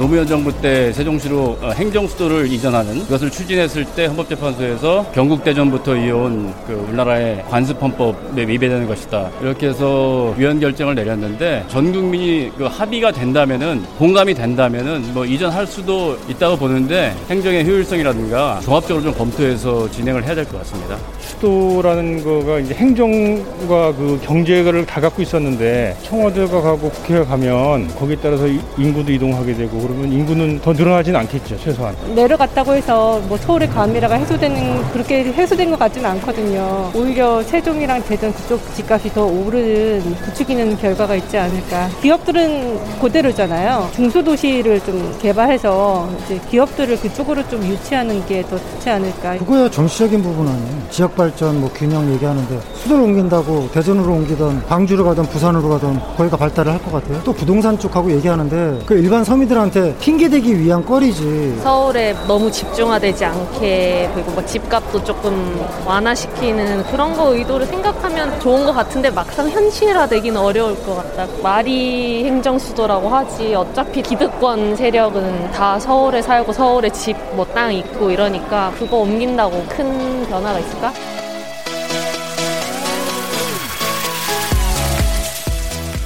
노무현 0.00 0.26
정부 0.26 0.50
때 0.62 0.90
세종시로 0.94 1.58
어, 1.60 1.72
행정수도를 1.74 2.50
이전하는 2.50 3.00
그것을 3.00 3.28
추진했을 3.30 3.84
때 3.84 4.06
헌법재판소에서 4.06 5.10
경국대전부터 5.12 5.94
이어온 5.94 6.54
그 6.66 6.72
우리나라의 6.72 7.44
관습헌법에 7.50 8.48
위배되는 8.48 8.86
것이다. 8.86 9.28
이렇게 9.42 9.68
해서 9.68 10.34
위헌 10.38 10.58
결정을 10.58 10.94
내렸는데 10.94 11.66
전 11.68 11.92
국민이 11.92 12.50
그 12.56 12.64
합의가 12.64 13.12
된다면은 13.12 13.84
공감이 13.98 14.32
된다면은 14.32 15.12
뭐 15.12 15.26
이전할 15.26 15.66
수도 15.66 16.16
있다고 16.30 16.56
보는데 16.56 17.14
행정의 17.28 17.66
효율성이라든가 17.66 18.60
종합적으로 18.64 19.04
좀 19.04 19.12
검토해서 19.12 19.90
진행을 19.90 20.24
해야 20.24 20.34
될 20.34 20.46
것 20.46 20.56
같습니다. 20.60 20.96
수도라는 21.20 22.24
거가 22.24 22.58
이제 22.60 22.72
행정과 22.72 23.92
그 23.92 24.18
경제를 24.24 24.86
다 24.86 24.98
갖고 25.02 25.20
있었는데 25.20 25.94
청와대가 26.04 26.62
가고 26.62 26.88
국회가 26.88 27.26
가면 27.26 27.88
거기에 27.96 28.16
따라서 28.22 28.46
인구도 28.78 29.12
이동하게 29.12 29.52
되고 29.54 29.89
그러면 29.90 30.12
인구는 30.12 30.60
더 30.60 30.72
늘어나지는 30.72 31.18
않겠죠 31.20 31.56
최소한. 31.58 31.94
내려갔다고 32.14 32.74
해서 32.74 33.20
뭐 33.28 33.36
서울의 33.36 33.68
감미라가 33.70 34.14
해소되는 34.16 34.90
그렇게 34.92 35.24
해소된 35.24 35.70
것 35.70 35.78
같지는 35.78 36.08
않거든요. 36.10 36.90
오히려 36.94 37.42
세종이랑 37.42 38.02
대전 38.04 38.32
그쪽 38.32 38.60
집값이 38.74 39.12
더 39.12 39.24
오른 39.24 40.00
부추기는 40.24 40.76
결과가 40.78 41.14
있지 41.16 41.36
않을까. 41.38 41.88
기업들은 42.02 42.98
그대로잖아요. 43.00 43.88
중소도시를 43.94 44.80
좀 44.80 45.16
개발해서 45.20 46.08
이제 46.24 46.40
기업들을 46.50 46.98
그쪽으로 47.00 47.46
좀 47.48 47.62
유치하는 47.64 48.24
게 48.26 48.40
더 48.50 48.56
좋지 48.58 48.88
않을까. 48.90 49.36
그거야 49.38 49.70
정치적인 49.70 50.22
부분 50.22 50.48
아니에요. 50.48 50.82
지역 50.90 51.14
발전 51.14 51.60
뭐 51.60 51.70
균형 51.74 52.10
얘기하는데 52.14 52.58
수도를 52.74 53.04
옮긴다고 53.04 53.68
대전으로 53.72 54.12
옮기던 54.14 54.64
광주로 54.66 55.04
가든 55.04 55.24
부산으로 55.24 55.68
가든 55.68 56.00
거기가 56.16 56.36
발달을 56.36 56.72
할 56.72 56.80
것 56.80 56.90
같아요. 56.92 57.20
또 57.22 57.32
부동산 57.34 57.78
쪽하고 57.78 58.10
얘기하는데 58.12 58.78
그 58.86 58.94
일반 58.94 59.22
서민들한테 59.22 59.79
핑계대기 60.00 60.58
위한 60.60 60.84
거리지. 60.84 61.58
서울에 61.62 62.14
너무 62.26 62.50
집중화되지 62.50 63.24
않게 63.24 64.10
그리고 64.14 64.30
뭐 64.32 64.44
집값도 64.44 65.02
조금 65.04 65.60
완화시키는 65.86 66.84
그런 66.84 67.14
거 67.16 67.34
의도를 67.34 67.66
생각하면 67.66 68.38
좋은 68.40 68.64
것 68.64 68.72
같은데 68.72 69.10
막상 69.10 69.48
현실화되기는 69.50 70.40
어려울 70.40 70.74
것 70.84 70.96
같다. 70.96 71.26
말이 71.42 72.24
행정수도라고 72.24 73.08
하지 73.08 73.54
어차피 73.54 74.02
기득권 74.02 74.76
세력은 74.76 75.50
다 75.52 75.78
서울에 75.78 76.22
살고 76.22 76.52
서울에 76.52 76.88
집 76.90 77.16
뭐 77.36 77.44
땅 77.54 77.72
있고 77.74 78.10
이러니까 78.10 78.72
그거 78.78 78.98
옮긴다고 78.98 79.64
큰 79.68 80.24
변화가 80.28 80.58
있을까? 80.60 80.92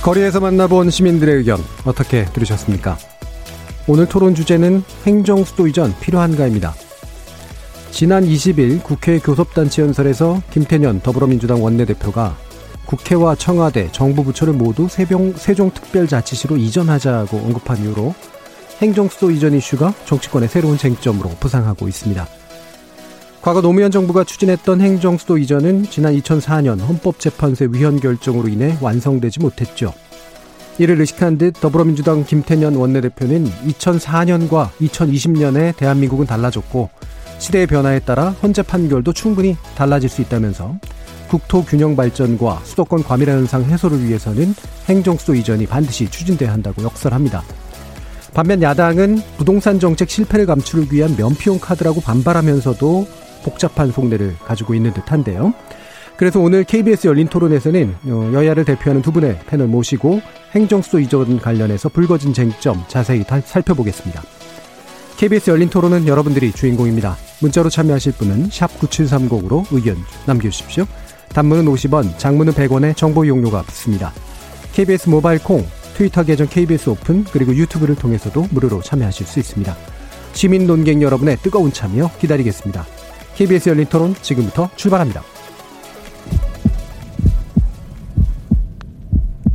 거리에서 0.02 0.40
만나본 0.40 0.90
시민들의 0.90 1.34
의견 1.36 1.58
어떻게 1.84 2.24
들으셨습니까? 2.26 2.96
오늘 3.86 4.06
토론 4.06 4.34
주제는 4.34 4.82
행정 5.04 5.44
수도 5.44 5.66
이전 5.66 5.94
필요한가입니다. 6.00 6.74
지난 7.90 8.24
20일 8.24 8.82
국회 8.82 9.18
교섭단체 9.18 9.82
연설에서 9.82 10.40
김태년 10.50 11.00
더불어민주당 11.00 11.62
원내대표가 11.62 12.34
국회와 12.86 13.34
청와대, 13.34 13.90
정부 13.92 14.24
부처를 14.24 14.54
모두 14.54 14.88
세종, 14.88 15.34
세종특별자치시로 15.34 16.56
이전하자고 16.56 17.36
언급한 17.36 17.78
이후로 17.82 18.14
행정 18.80 19.08
수도 19.08 19.30
이전 19.30 19.52
이슈가 19.52 19.92
정치권의 20.06 20.48
새로운 20.48 20.78
쟁점으로 20.78 21.28
부상하고 21.38 21.86
있습니다. 21.86 22.26
과거 23.42 23.60
노무현 23.60 23.90
정부가 23.90 24.24
추진했던 24.24 24.80
행정 24.80 25.18
수도 25.18 25.36
이전은 25.36 25.84
지난 25.84 26.16
2004년 26.18 26.80
헌법재판소의 26.80 27.74
위헌 27.74 28.00
결정으로 28.00 28.48
인해 28.48 28.78
완성되지 28.80 29.40
못했죠. 29.40 29.92
이를 30.78 31.00
의식한 31.00 31.38
듯 31.38 31.52
더불어민주당 31.60 32.24
김태년 32.24 32.74
원내대표는 32.74 33.44
2004년과 33.44 34.70
2020년에 34.80 35.76
대한민국은 35.76 36.26
달라졌고 36.26 36.90
시대의 37.38 37.66
변화에 37.66 38.00
따라 38.00 38.30
헌재 38.42 38.62
판결도 38.62 39.12
충분히 39.12 39.56
달라질 39.76 40.08
수 40.08 40.20
있다면서 40.22 40.76
국토 41.28 41.64
균형 41.64 41.96
발전과 41.96 42.60
수도권 42.64 43.04
과밀화 43.04 43.32
현상 43.32 43.64
해소를 43.64 44.04
위해서는 44.04 44.54
행정 44.86 45.16
수도 45.16 45.34
이전이 45.34 45.66
반드시 45.66 46.10
추진돼야 46.10 46.52
한다고 46.52 46.82
역설합니다. 46.82 47.42
반면 48.34 48.62
야당은 48.62 49.22
부동산 49.36 49.78
정책 49.78 50.10
실패를 50.10 50.46
감추기 50.46 50.96
위한 50.96 51.16
면피용 51.16 51.60
카드라고 51.60 52.00
반발하면서도 52.00 53.06
복잡한 53.44 53.92
속내를 53.92 54.36
가지고 54.44 54.74
있는 54.74 54.92
듯한데요. 54.92 55.54
그래서 56.16 56.38
오늘 56.38 56.62
KBS 56.64 57.08
열린 57.08 57.26
토론에서는 57.26 57.96
어, 58.06 58.30
여야를 58.32 58.64
대표하는 58.64 59.02
두 59.02 59.10
분의 59.10 59.40
패널 59.46 59.66
모시고 59.66 60.20
행정수도 60.52 61.00
이전 61.00 61.40
관련해서 61.40 61.88
불거진 61.88 62.32
쟁점 62.32 62.84
자세히 62.86 63.24
살펴보겠습니다. 63.44 64.22
KBS 65.16 65.50
열린 65.50 65.68
토론은 65.68 66.06
여러분들이 66.06 66.52
주인공입니다. 66.52 67.16
문자로 67.40 67.68
참여하실 67.68 68.12
분은 68.12 68.48
9730으로 68.48 69.64
의견 69.70 69.96
남겨주십시오. 70.26 70.86
단문은 71.30 71.64
50원, 71.66 72.16
장문은 72.18 72.52
100원의 72.52 72.96
정보 72.96 73.24
이용료가 73.24 73.62
붙습니다. 73.62 74.12
KBS 74.72 75.08
모바일 75.08 75.42
콩, 75.42 75.66
트위터 75.94 76.24
계정 76.24 76.46
KBS 76.48 76.90
오픈, 76.90 77.24
그리고 77.24 77.54
유튜브를 77.54 77.96
통해서도 77.96 78.48
무료로 78.50 78.82
참여하실 78.82 79.26
수 79.26 79.40
있습니다. 79.40 79.76
시민 80.32 80.66
논객 80.66 81.00
여러분의 81.00 81.38
뜨거운 81.38 81.72
참여 81.72 82.10
기다리겠습니다. 82.20 82.84
KBS 83.36 83.70
열린 83.70 83.86
토론 83.86 84.14
지금부터 84.20 84.70
출발합니다. 84.76 85.22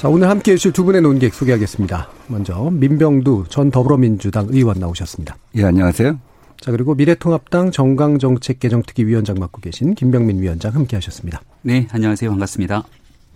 자, 0.00 0.08
오늘 0.08 0.30
함께 0.30 0.52
해주실 0.52 0.72
두 0.72 0.84
분의 0.84 1.02
논객 1.02 1.34
소개하겠습니다. 1.34 2.08
먼저 2.28 2.70
민병두 2.72 3.44
전 3.50 3.70
더불어민주당 3.70 4.46
의원 4.48 4.78
나오셨습니다. 4.80 5.36
예, 5.56 5.64
안녕하세요. 5.64 6.18
자, 6.58 6.70
그리고 6.70 6.94
미래통합당 6.94 7.70
정강정책개정특위위원장 7.70 9.36
맡고 9.38 9.60
계신 9.60 9.94
김병민 9.94 10.40
위원장 10.40 10.74
함께 10.74 10.96
하셨습니다. 10.96 11.42
네, 11.60 11.86
안녕하세요. 11.90 12.30
반갑습니다. 12.30 12.84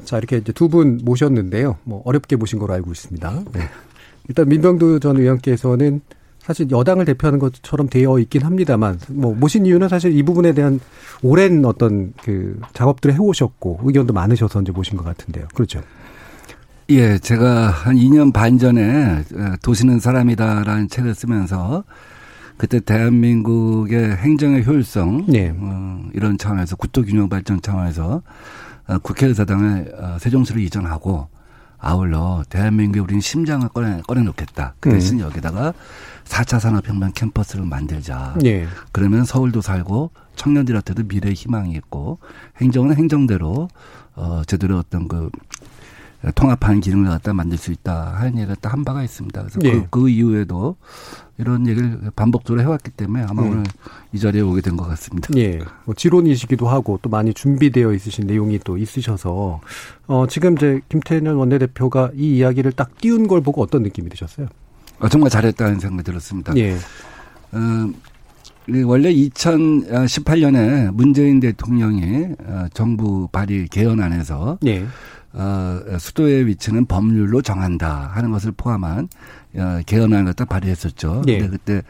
자, 0.06 0.16
이렇게 0.16 0.38
이제 0.38 0.52
두 0.52 0.68
분 0.68 1.00
모셨는데요. 1.04 1.76
뭐 1.84 2.00
어렵게 2.06 2.36
모신 2.36 2.58
걸로 2.58 2.72
알고 2.72 2.92
있습니다. 2.92 3.42
네. 3.52 3.60
일단 4.28 4.48
민병두 4.48 5.00
전 5.00 5.18
의원께서는 5.18 6.00
사실 6.38 6.70
여당을 6.70 7.04
대표하는 7.04 7.40
것처럼 7.40 7.90
되어 7.90 8.18
있긴 8.20 8.42
합니다만 8.42 8.98
뭐 9.10 9.34
모신 9.34 9.66
이유는 9.66 9.90
사실 9.90 10.16
이 10.16 10.22
부분에 10.22 10.54
대한 10.54 10.80
오랜 11.22 11.62
어떤 11.66 12.14
그 12.22 12.58
작업들을 12.72 13.14
해오셨고 13.14 13.80
의견도 13.82 14.14
많으셔서 14.14 14.62
이제 14.62 14.72
모신 14.72 14.96
것 14.96 15.04
같은데요. 15.04 15.46
그렇죠. 15.54 15.82
예, 16.90 17.18
제가 17.18 17.70
한 17.70 17.96
2년 17.96 18.32
반 18.32 18.58
전에 18.58 19.24
도시는 19.62 20.00
사람이다라는 20.00 20.88
책을 20.88 21.14
쓰면서 21.14 21.84
그때 22.58 22.78
대한민국의 22.78 24.16
행정의 24.16 24.66
효율성 24.66 25.26
네. 25.28 25.54
어, 25.56 26.02
이런 26.12 26.36
차원에서 26.36 26.76
국토균형 26.76 27.28
발전 27.28 27.60
차원에서 27.62 28.22
어, 28.86 28.98
국회의사당을 28.98 29.94
어, 29.98 30.16
세종시로 30.20 30.60
이전하고 30.60 31.28
아울러 31.78 32.44
대한민국의 32.50 33.02
우리는 33.02 33.20
심장을 33.20 33.66
꺼내, 33.68 34.02
꺼내놓겠다. 34.06 34.74
그 34.80 34.90
대신 34.90 35.20
음. 35.20 35.24
여기다가 35.24 35.72
4차 36.24 36.60
산업혁명 36.60 37.12
캠퍼스를 37.12 37.64
만들자. 37.64 38.34
네. 38.40 38.66
그러면 38.92 39.24
서울도 39.24 39.62
살고 39.62 40.10
청년들한테도 40.36 41.04
미래의 41.04 41.34
희망이 41.34 41.72
있고 41.72 42.18
행정은 42.60 42.94
행정대로 42.96 43.68
어, 44.16 44.42
제대로 44.46 44.78
어떤 44.78 45.08
그 45.08 45.30
통합하는 46.32 46.80
기능을 46.80 47.08
갖다 47.10 47.32
만들 47.32 47.58
수 47.58 47.72
있다 47.72 48.14
하는 48.16 48.38
얘기가 48.38 48.54
딱한 48.60 48.84
바가 48.84 49.02
있습니다. 49.02 49.40
그래서 49.42 49.58
네. 49.60 49.72
그, 49.72 49.86
그 49.90 50.08
이후에도 50.08 50.76
이런 51.38 51.66
얘기를 51.66 51.98
반복적으로 52.14 52.62
해왔기 52.62 52.90
때문에 52.92 53.24
아마 53.28 53.42
음. 53.42 53.50
오늘 53.50 53.64
이 54.12 54.18
자리에 54.18 54.40
오게 54.40 54.60
된 54.60 54.76
것 54.76 54.86
같습니다. 54.88 55.28
예. 55.36 55.60
뭐 55.84 55.94
지론이시기도 55.94 56.68
하고 56.68 56.98
또 57.02 57.10
많이 57.10 57.34
준비되어 57.34 57.92
있으신 57.92 58.26
내용이 58.26 58.58
또 58.64 58.76
있으셔서 58.78 59.60
어, 60.06 60.26
지금 60.28 60.54
이제 60.56 60.80
김태년 60.88 61.36
원내대표가 61.36 62.10
이 62.14 62.36
이야기를 62.38 62.72
딱 62.72 62.96
띄운 62.98 63.26
걸 63.26 63.40
보고 63.40 63.62
어떤 63.62 63.82
느낌이 63.82 64.08
드셨어요? 64.10 64.46
어, 65.00 65.08
정말 65.08 65.30
잘했다는 65.30 65.80
생각이 65.80 66.04
들었습니다. 66.04 66.56
예. 66.56 66.74
어, 67.52 67.90
원래 68.86 69.12
2018년에 69.12 70.90
문재인 70.92 71.40
대통령이 71.40 72.28
어, 72.46 72.66
정부 72.72 73.28
발의 73.30 73.68
개헌안에서 73.68 74.58
네. 74.62 74.86
어, 75.34 75.80
수도의 75.98 76.46
위치는 76.46 76.86
법률로 76.86 77.42
정한다 77.42 78.10
하는 78.14 78.30
것을 78.30 78.52
포함한 78.56 79.08
어, 79.56 79.80
개헌안을 79.84 80.24
갖다 80.26 80.44
발의했었죠. 80.44 81.22
네. 81.26 81.38
근데 81.38 81.50
그때 81.50 81.82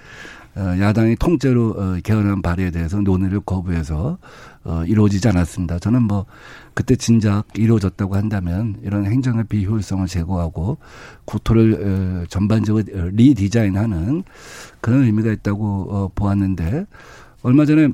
어, 0.56 0.76
야당이 0.78 1.16
통째로 1.16 1.70
어, 1.70 1.98
개헌안 2.02 2.40
발의에 2.40 2.70
대해서 2.70 3.00
논의를 3.00 3.40
거부해서 3.40 4.18
어, 4.62 4.84
이루어지지 4.86 5.28
않았습니다. 5.28 5.78
저는 5.78 6.02
뭐 6.02 6.26
그때 6.74 6.96
진작 6.96 7.44
이루어졌다고 7.54 8.14
한다면 8.14 8.76
이런 8.82 9.04
행정의 9.04 9.44
비효율성을 9.44 10.06
제거하고 10.06 10.78
국토를 11.24 12.26
전반적으로 12.28 12.84
리디자인하는 13.12 14.22
그런 14.80 15.02
의미가 15.02 15.32
있다고 15.32 15.88
어, 15.90 16.10
보았는데 16.14 16.86
얼마 17.42 17.66
전에 17.66 17.88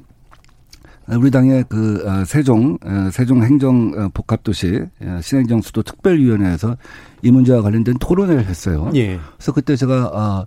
우리 1.16 1.30
당의 1.30 1.64
그 1.68 2.04
세종 2.26 2.78
세종 3.12 3.42
행정 3.42 4.10
복합도시 4.12 4.80
신행정 5.22 5.60
수도 5.60 5.82
특별위원회에서 5.82 6.76
이 7.22 7.30
문제와 7.30 7.62
관련된 7.62 7.96
토론을 7.98 8.46
했어요. 8.46 8.90
예. 8.94 9.18
그래서 9.36 9.52
그때 9.52 9.76
제가 9.76 10.10
아 10.14 10.46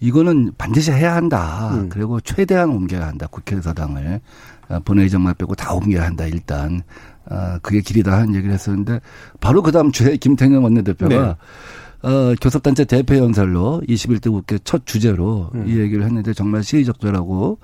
이거는 0.00 0.52
반드시 0.58 0.90
해야 0.90 1.14
한다. 1.14 1.70
음. 1.74 1.88
그리고 1.88 2.20
최대한 2.20 2.70
옮겨야 2.70 3.06
한다. 3.06 3.26
국회의사당을 3.30 4.20
아, 4.68 4.78
본회의장만 4.80 5.34
빼고 5.38 5.54
다 5.54 5.72
옮겨야 5.74 6.04
한다. 6.04 6.26
일단 6.26 6.82
아, 7.28 7.58
그게 7.62 7.80
길이다 7.80 8.12
하는 8.12 8.34
얘기를 8.34 8.52
했었는데 8.52 9.00
바로 9.40 9.62
그 9.62 9.70
다음 9.70 9.92
주에 9.92 10.16
김태년 10.16 10.62
원내대표가 10.62 11.14
네. 11.14 11.36
어, 12.02 12.34
교섭단체 12.40 12.84
대표 12.84 13.16
연설로 13.16 13.82
21대 13.88 14.30
국회 14.30 14.58
첫 14.64 14.86
주제로 14.86 15.50
음. 15.54 15.68
이 15.68 15.78
얘기를 15.78 16.04
했는데 16.04 16.32
정말 16.32 16.64
시의적절하고 16.64 17.58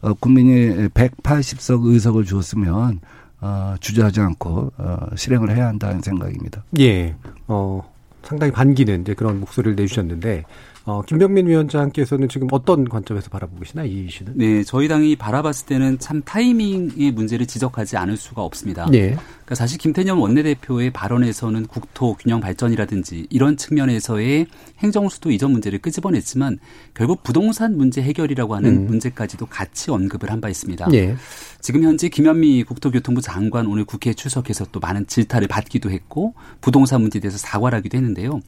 어, 0.00 0.14
국민이 0.14 0.88
180석 0.88 1.86
의석을 1.86 2.24
주었으면 2.24 3.00
어, 3.40 3.74
주저하지 3.80 4.20
않고 4.20 4.72
어, 4.76 4.96
실행을 5.14 5.54
해야 5.54 5.68
한다는 5.68 6.00
생각입니다. 6.00 6.64
예. 6.80 7.14
어, 7.46 7.82
상당히 8.22 8.52
반기는 8.52 9.02
이제 9.02 9.14
그런 9.14 9.38
목소리를 9.40 9.76
내주셨는데 9.76 10.44
어, 10.88 11.02
김병민 11.02 11.48
위원장께서는 11.48 12.28
지금 12.28 12.46
어떤 12.52 12.88
관점에서 12.88 13.28
바라보고 13.28 13.58
계시나 13.58 13.82
이 13.82 14.04
이슈는? 14.06 14.34
네, 14.36 14.62
저희 14.62 14.86
당이 14.86 15.16
바라봤을 15.16 15.66
때는 15.66 15.98
참 15.98 16.22
타이밍의 16.24 17.10
문제를 17.10 17.44
지적하지 17.46 17.96
않을 17.96 18.16
수가 18.16 18.42
없습니다. 18.42 18.88
네. 18.88 19.08
그러니까 19.08 19.56
사실 19.56 19.78
김태년 19.78 20.16
원내대표의 20.18 20.90
발언에서는 20.92 21.66
국토 21.66 22.14
균형 22.14 22.38
발전이라든지 22.38 23.26
이런 23.30 23.56
측면에서의 23.56 24.46
행정수도 24.78 25.32
이전 25.32 25.50
문제를 25.50 25.80
끄집어냈지만 25.80 26.60
결국 26.94 27.24
부동산 27.24 27.76
문제 27.76 28.00
해결이라고 28.00 28.54
하는 28.54 28.76
음. 28.76 28.86
문제까지도 28.86 29.46
같이 29.46 29.90
언급을 29.90 30.30
한 30.30 30.40
바 30.40 30.48
있습니다. 30.48 30.88
네. 30.90 31.16
지금 31.60 31.82
현재 31.82 32.08
김현미 32.08 32.62
국토교통부 32.62 33.22
장관 33.22 33.66
오늘 33.66 33.84
국회에 33.84 34.12
출석해서 34.12 34.66
또 34.70 34.78
많은 34.78 35.06
질타를 35.08 35.48
받기도 35.48 35.90
했고 35.90 36.34
부동산 36.60 37.00
문제에 37.00 37.20
대해서 37.20 37.38
사과를 37.38 37.78
하기도 37.78 37.96
했는데요. 37.98 38.40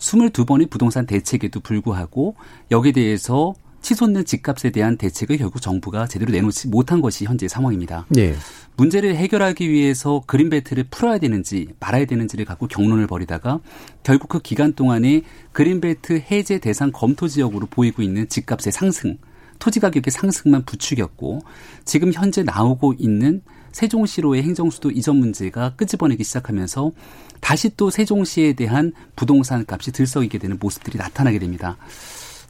22번의 0.00 0.68
부동산 0.68 1.06
대책에도 1.06 1.60
불구하고 1.60 2.34
여기에 2.70 2.92
대해서 2.92 3.54
치솟는 3.82 4.24
집값에 4.24 4.70
대한 4.70 4.96
대책을 4.96 5.38
결국 5.38 5.62
정부가 5.62 6.06
제대로 6.06 6.32
내놓지 6.32 6.68
못한 6.68 7.00
것이 7.00 7.24
현재 7.24 7.48
상황입니다. 7.48 8.06
네. 8.10 8.34
문제를 8.76 9.16
해결하기 9.16 9.70
위해서 9.70 10.22
그린벨트를 10.26 10.84
풀어야 10.90 11.18
되는지 11.18 11.68
말아야 11.80 12.04
되는지를 12.04 12.44
갖고 12.44 12.66
경론을 12.66 13.06
벌이다가 13.06 13.60
결국 14.02 14.28
그 14.28 14.40
기간 14.40 14.74
동안에 14.74 15.22
그린벨트 15.52 16.24
해제 16.30 16.58
대상 16.58 16.90
검토 16.92 17.26
지역으로 17.26 17.66
보이고 17.66 18.02
있는 18.02 18.28
집값의 18.28 18.72
상승, 18.72 19.16
토지 19.58 19.80
가격의 19.80 20.10
상승만 20.10 20.64
부추겼고 20.64 21.40
지금 21.84 22.12
현재 22.12 22.42
나오고 22.42 22.94
있는 22.98 23.42
세종시로의 23.72 24.42
행정수도 24.42 24.90
이전 24.90 25.16
문제가 25.16 25.74
끄집어내기 25.76 26.24
시작하면서 26.24 26.92
다시 27.40 27.70
또 27.76 27.90
세종시에 27.90 28.52
대한 28.52 28.92
부동산 29.16 29.64
값이 29.66 29.92
들썩이게 29.92 30.38
되는 30.38 30.58
모습들이 30.60 30.98
나타나게 30.98 31.38
됩니다. 31.38 31.76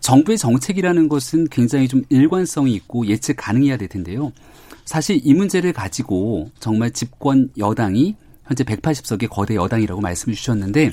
정부의 0.00 0.38
정책이라는 0.38 1.08
것은 1.08 1.49
굉장히 1.50 1.87
좀 1.87 2.02
일관성이 2.08 2.75
있고 2.75 3.06
예측 3.06 3.37
가능해야 3.37 3.76
될 3.76 3.88
텐데요. 3.88 4.32
사실 4.84 5.20
이 5.22 5.34
문제를 5.34 5.72
가지고 5.72 6.50
정말 6.58 6.90
집권 6.90 7.50
여당이 7.58 8.17
현재 8.46 8.64
180석의 8.64 9.28
거대 9.28 9.55
여당이라고 9.55 10.00
말씀을 10.00 10.34
주셨는데 10.34 10.90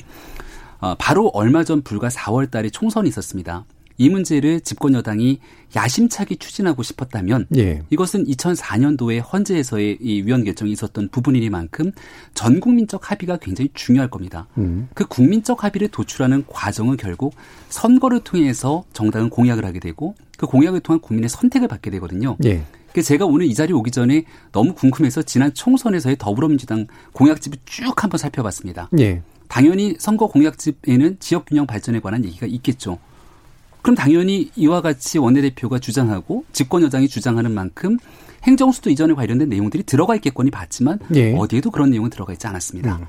어, 0.80 0.96
바로 1.00 1.30
얼마 1.34 1.64
전 1.64 1.82
불과 1.82 2.10
4월 2.10 2.52
달에 2.52 2.70
총선이 2.70 3.10
있었습니다. 3.10 3.66
이 3.98 4.10
문제를 4.10 4.62
집권 4.62 4.94
여당이 4.94 5.40
야심차게 5.76 6.36
추진하고 6.36 6.84
싶었다면 6.84 7.48
예. 7.58 7.82
이것은 7.90 8.26
2004년도에 8.26 9.22
헌재에서의 9.32 9.98
이 10.02 10.22
위원 10.22 10.44
결정이 10.44 10.72
있었던 10.72 11.10
부분이니만큼 11.10 11.92
전 12.34 12.60
국민적 12.60 13.12
합의가 13.12 13.38
굉장히 13.38 13.70
중요할 13.74 14.10
겁니다. 14.10 14.48
음. 14.58 14.88
그 14.94 15.06
국민적 15.06 15.64
합의를 15.64 15.90
도출하는 15.90 16.46
과정은 16.48 16.98
결국 16.98 17.36
선거를 17.70 18.22
통해서 18.22 18.86
정당은 18.94 19.30
공약을 19.30 19.66
하게 19.66 19.80
되고 19.80 20.16
그 20.38 20.46
공약을 20.46 20.80
통한 20.82 21.02
국민의 21.02 21.30
선택을 21.30 21.68
받게 21.68 21.90
되거든요. 21.92 22.38
예. 22.46 22.64
그 22.94 23.02
제가 23.02 23.26
오늘 23.26 23.46
이 23.46 23.54
자리에 23.54 23.74
오기 23.74 23.92
전에 23.92 24.24
너무 24.52 24.74
궁금해서 24.74 25.22
지난 25.24 25.54
총선에서의 25.54 26.16
더불어민주당 26.18 26.88
공약집을 27.14 27.60
쭉 27.66 28.04
한번 28.04 28.18
살펴봤습니다. 28.18 28.90
예. 29.00 29.22
당연히 29.48 29.96
선거 30.00 30.28
공약집에는 30.28 31.18
지역균형 31.20 31.68
발전에 31.68 32.00
관한 32.00 32.26
얘기가 32.26 32.48
있겠죠. 32.48 33.00
그럼 33.82 33.96
당연히 33.96 34.52
이와 34.56 34.82
같이 34.82 35.18
원내대표가 35.18 35.80
주장하고 35.80 36.46
집권 36.52 36.84
여당이 36.84 37.08
주장하는 37.08 37.52
만큼 37.52 37.98
행정수도 38.44 38.90
이전에 38.90 39.14
관련된 39.14 39.50
내용들이 39.50 39.84
들어가 39.84 40.16
있겠거니 40.16 40.52
봤지만 40.52 41.00
예. 41.16 41.34
어디에도 41.34 41.72
그런 41.72 41.90
내용은 41.90 42.10
들어가 42.10 42.34
있지 42.34 42.48
않았습니다. 42.48 42.98
음. 42.98 43.06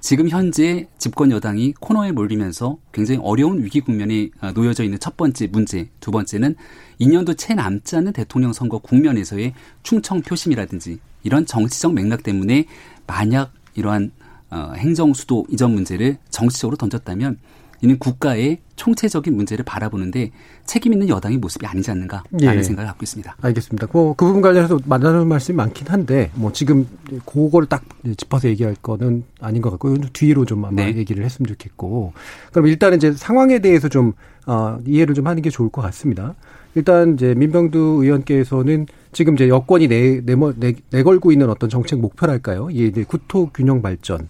지금 0.00 0.28
현재 0.28 0.86
집권 0.98 1.32
여당이 1.32 1.74
코너에 1.80 2.12
몰리면서 2.12 2.78
굉장히 2.92 3.18
어려운 3.24 3.64
위기 3.64 3.80
국면에 3.80 4.30
놓여져 4.54 4.84
있는 4.84 5.00
첫 5.00 5.16
번째 5.16 5.48
문제, 5.48 5.88
두 5.98 6.12
번째는 6.12 6.54
2년도 7.00 7.36
채 7.36 7.54
남지 7.54 7.96
않는 7.96 8.12
대통령 8.12 8.52
선거 8.52 8.78
국면에서의 8.78 9.54
충청 9.82 10.22
표심이라든지 10.22 10.98
이런 11.24 11.44
정치적 11.44 11.94
맥락 11.94 12.22
때문에 12.22 12.66
만약 13.06 13.52
이러한 13.74 14.12
어, 14.50 14.74
행정 14.76 15.12
수도 15.12 15.44
이전 15.50 15.72
문제를 15.74 16.18
정치적으로 16.30 16.76
던졌다면 16.76 17.38
이는 17.82 17.98
국가의 17.98 18.58
총체적인 18.76 19.34
문제를 19.34 19.64
바라보는데 19.64 20.30
책임 20.66 20.92
있는 20.92 21.08
여당의 21.08 21.38
모습이 21.38 21.66
아니지 21.66 21.90
않는가라는 21.90 22.58
예. 22.58 22.62
생각을 22.62 22.88
갖고 22.88 23.02
있습니다. 23.02 23.36
알겠습니다. 23.40 23.86
그, 23.86 24.14
그 24.16 24.26
부분 24.26 24.42
관련해서 24.42 24.78
만나는 24.84 25.26
말씀이 25.26 25.56
많긴 25.56 25.88
한데 25.88 26.30
뭐 26.34 26.52
지금 26.52 26.86
그거를 27.24 27.68
딱 27.68 27.84
짚어서 28.16 28.48
얘기할 28.48 28.76
거는 28.82 29.24
아닌 29.40 29.62
것 29.62 29.70
같고 29.70 29.96
뒤로 30.12 30.44
좀 30.44 30.64
아마 30.64 30.84
네. 30.84 30.96
얘기를 30.96 31.24
했으면 31.24 31.46
좋겠고 31.48 32.12
그럼 32.52 32.66
일단은 32.66 32.98
이제 32.98 33.12
상황에 33.12 33.60
대해서 33.60 33.88
좀 33.88 34.12
어, 34.46 34.78
이해를 34.86 35.14
좀 35.14 35.26
하는 35.26 35.42
게 35.42 35.50
좋을 35.50 35.70
것 35.70 35.82
같습니다. 35.82 36.34
일단 36.74 37.14
이제 37.14 37.34
민병두 37.34 38.00
의원께서는 38.02 38.86
지금 39.12 39.34
이제 39.34 39.48
여권이 39.48 39.88
내, 39.88 40.20
내, 40.20 40.36
내, 40.56 40.74
내걸고 40.90 41.32
있는 41.32 41.48
어떤 41.48 41.70
정책 41.70 42.00
목표랄까요? 42.00 42.68
이게 42.70 42.86
이제 42.86 43.04
구토 43.04 43.48
균형 43.54 43.80
발전 43.80 44.28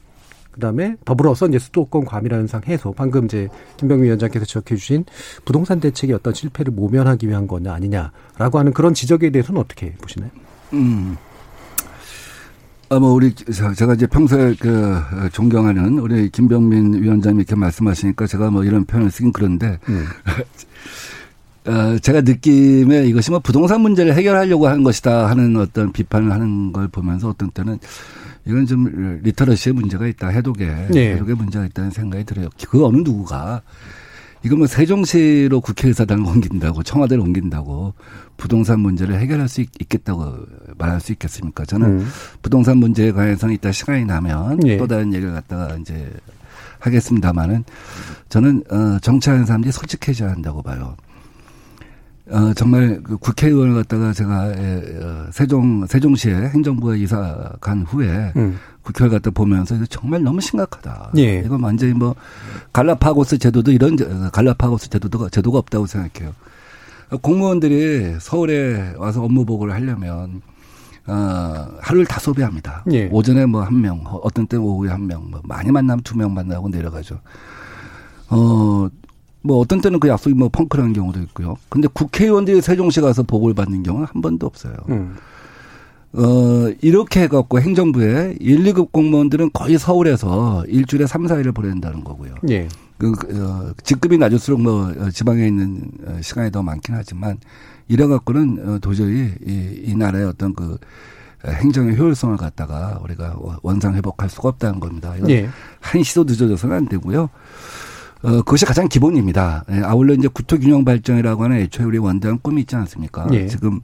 그다음에 0.57 0.97
더불어서 1.05 1.47
이제 1.47 1.59
수도권 1.59 2.05
과밀화 2.05 2.39
현상 2.39 2.61
해소 2.67 2.93
방금 2.93 3.27
이제 3.27 3.49
김병민 3.77 4.07
위원장께서 4.07 4.45
지적해 4.45 4.77
주신 4.77 5.05
부동산 5.45 5.81
대책의 5.81 6.15
어떤 6.17 6.35
실패를 6.35 6.73
모면하기 6.73 7.29
위한 7.29 7.47
거냐 7.47 7.73
아니냐라고 7.73 8.59
하는 8.59 8.73
그런 8.73 8.93
지적에 8.93 9.31
대해서는 9.31 9.61
어떻게 9.61 9.93
보시나요? 9.95 10.31
음. 10.73 11.17
아, 12.89 13.01
뭐, 13.01 13.15
우리, 13.15 13.35
제가 13.35 13.95
이제 13.95 14.07
평소에 14.07 14.55
그, 14.61 15.03
존경하는 15.33 15.99
우리 15.99 16.31
김병민 16.31 17.03
위원장님 17.03 17.41
이렇게 17.41 17.57
말씀하시니까 17.57 18.29
제가 18.29 18.51
뭐 18.51 18.63
이런 18.63 18.85
표현을 18.85 19.11
쓰긴 19.11 19.33
그런데, 19.33 19.81
음. 19.89 20.05
어, 21.67 21.99
제가 21.99 22.21
느낌에 22.21 23.07
이것이 23.07 23.33
뭐 23.33 23.41
부동산 23.41 23.81
문제를 23.81 24.15
해결하려고 24.15 24.69
하는 24.69 24.85
것이다 24.85 25.29
하는 25.29 25.57
어떤 25.57 25.91
비판을 25.91 26.31
하는 26.31 26.73
걸 26.73 26.87
보면서 26.87 27.29
어떤 27.29 27.51
때는 27.51 27.81
이건 28.47 28.67
좀 28.67 29.21
리터러시의 29.23 29.75
문제가 29.75 30.07
있다. 30.07 30.29
해독에 30.29 30.89
네. 30.91 31.15
해독의 31.15 31.35
문제가 31.35 31.67
있다는 31.67 31.91
생각이 31.91 32.25
들어요. 32.25 32.49
그 32.69 32.85
어느 32.85 32.99
누구가 32.99 33.63
이거 34.45 34.55
뭐 34.55 34.69
세종시로 34.69 35.61
국회의사당을 35.61 36.25
옮긴다고 36.25 36.85
청와대를 36.85 37.21
옮긴다고 37.21 37.95
부동산 38.37 38.79
문제를 38.81 39.19
해결할 39.19 39.49
수 39.49 39.61
있, 39.61 39.71
겠다고 39.89 40.37
말할 40.79 41.01
수 41.01 41.11
있겠습니까? 41.13 41.65
저는 41.65 42.01
음. 42.01 42.09
부동산 42.43 42.79
문제에 42.79 43.11
관해서는 43.11 43.55
이따 43.55 43.73
시간이 43.73 44.05
나면 44.05 44.61
네. 44.61 44.77
또 44.77 44.87
다른 44.87 45.13
얘기를 45.13 45.33
갖다가 45.33 45.77
이제 45.77 46.13
하겠습니다만은 46.79 47.65
저는 48.29 48.63
어 48.71 48.99
정치하는 49.01 49.47
사람들이 49.47 49.73
솔직해져야 49.73 50.31
한다고 50.31 50.63
봐요. 50.63 50.97
어, 52.29 52.53
정말 52.55 53.01
그 53.05 53.17
국회의원을 53.19 53.75
갖다가 53.75 54.13
제가 54.13 54.49
에, 54.53 54.99
어, 55.01 55.27
세종 55.33 55.87
세종시에 55.87 56.35
행정부에 56.49 56.99
이사 56.99 57.53
간 57.61 57.83
후에 57.83 58.33
음. 58.37 58.59
국회를 58.83 59.11
갖다 59.11 59.31
보면서 59.31 59.77
이거 59.77 59.87
정말 59.87 60.23
너무 60.23 60.41
심각하다. 60.41 61.13
예. 61.19 61.41
이거 61.45 61.59
완전히 61.61 61.93
뭐 61.93 62.15
갈라파고스 62.73 63.39
제도도 63.39 63.71
이런 63.73 63.97
갈라파고스 64.31 64.91
제도도 64.91 65.29
제도가 65.29 65.59
없다고 65.59 65.87
생각해요. 65.87 66.33
공무원들이 67.23 68.17
서울에 68.21 68.95
와서 68.97 69.23
업무 69.23 69.45
보고를 69.45 69.73
하려면 69.75 70.43
어, 71.07 71.69
하루를 71.81 72.07
다 72.07 72.19
소비합니다. 72.19 72.85
예. 72.93 73.09
오전에 73.13 73.47
뭐 73.47 73.63
한 73.63 73.81
명, 73.81 74.01
어떤 74.05 74.49
때 74.49 74.57
오후에 74.57 74.91
한 74.91 75.07
명, 75.07 75.31
뭐 75.31 75.41
많이 75.45 75.71
만나면 75.71 76.03
두 76.03 76.17
명 76.19 76.35
만나고 76.35 76.69
내려가죠. 76.69 77.21
어, 78.29 78.89
뭐 79.47 79.59
어떤 79.59 79.81
때는 79.81 80.01
그 80.01 80.09
약속이 80.09 80.35
뭐 80.35 80.49
펑크라는 80.49 80.93
경우도 80.93 81.21
있고요. 81.21 81.57
근데 81.69 81.89
국회의원들이 81.93 82.61
세종시 82.61 83.01
가서 83.01 83.23
보고를 83.23 83.55
받는 83.55 83.83
경우는 83.83 84.07
한 84.13 84.23
번도 84.23 84.47
없어요. 84.47 84.75
음. 84.89 85.17
어, 86.13 86.73
이렇게 86.81 87.23
해갖고 87.23 87.61
행정부에 87.61 88.37
1, 88.41 88.65
2급 88.65 88.91
공무원들은 88.93 89.51
거의 89.53 89.79
서울에서 89.79 90.65
일주일에 90.67 91.07
3, 91.07 91.27
4일을 91.27 91.55
보낸다는 91.55 92.05
거고요. 92.05 92.35
예. 92.49 92.69
그, 92.99 93.13
어, 93.13 93.73
직급이 93.83 94.17
낮을수록 94.17 94.61
뭐 94.61 94.93
어, 94.99 95.11
지방에 95.11 95.47
있는 95.47 95.83
어, 96.07 96.19
시간이 96.23 96.51
더 96.51 96.63
많긴 96.63 96.95
하지만 96.95 97.39
이래갖고는 97.89 98.69
어, 98.69 98.79
도저히 98.79 99.33
이, 99.47 99.83
이 99.85 99.95
나라의 99.95 100.25
어떤 100.27 100.55
그 100.55 100.79
행정의 101.47 101.99
효율성을 101.99 102.37
갖다가 102.39 102.99
우리가 103.05 103.37
원상 103.63 103.95
회복할 103.95 104.29
수가 104.31 104.49
없다는 104.49 104.81
겁니다. 104.81 105.15
이건 105.17 105.31
예. 105.31 105.49
한 105.81 106.03
시도 106.03 106.25
늦어져서는 106.25 106.75
안 106.75 106.89
되고요. 106.89 107.29
어, 108.23 108.31
그것이 108.43 108.65
가장 108.65 108.89
기본입니다. 108.89 109.65
예, 109.71 109.81
아울러 109.81 110.15
이제 110.15 110.29
구토균형 110.29 110.85
발전이라고 110.85 111.45
하는 111.45 111.57
애초에 111.59 111.85
우리 111.85 111.99
원대한 111.99 112.39
꿈이 112.41 112.63
있지 112.63 112.75
않습니까? 112.77 113.27
예. 113.33 113.47
지금 113.47 113.81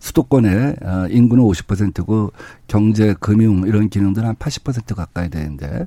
수도권의 0.00 0.76
어, 0.82 1.06
인구는 1.08 1.44
50%고 1.44 2.32
경제, 2.66 3.14
금융 3.20 3.66
이런 3.66 3.88
기능들은 3.88 4.28
한 4.28 4.34
80% 4.36 4.94
가까이 4.94 5.30
되는데 5.30 5.86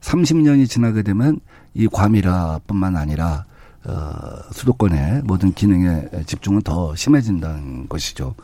30년이 0.00 0.68
지나게 0.68 1.02
되면 1.02 1.40
이 1.74 1.88
과밀화뿐만 1.88 2.96
아니라 2.96 3.44
어, 3.84 4.22
수도권의 4.52 5.22
모든 5.24 5.52
기능에 5.52 6.08
집중은 6.26 6.62
더 6.62 6.94
심해진다는 6.94 7.88
것이죠. 7.88 8.34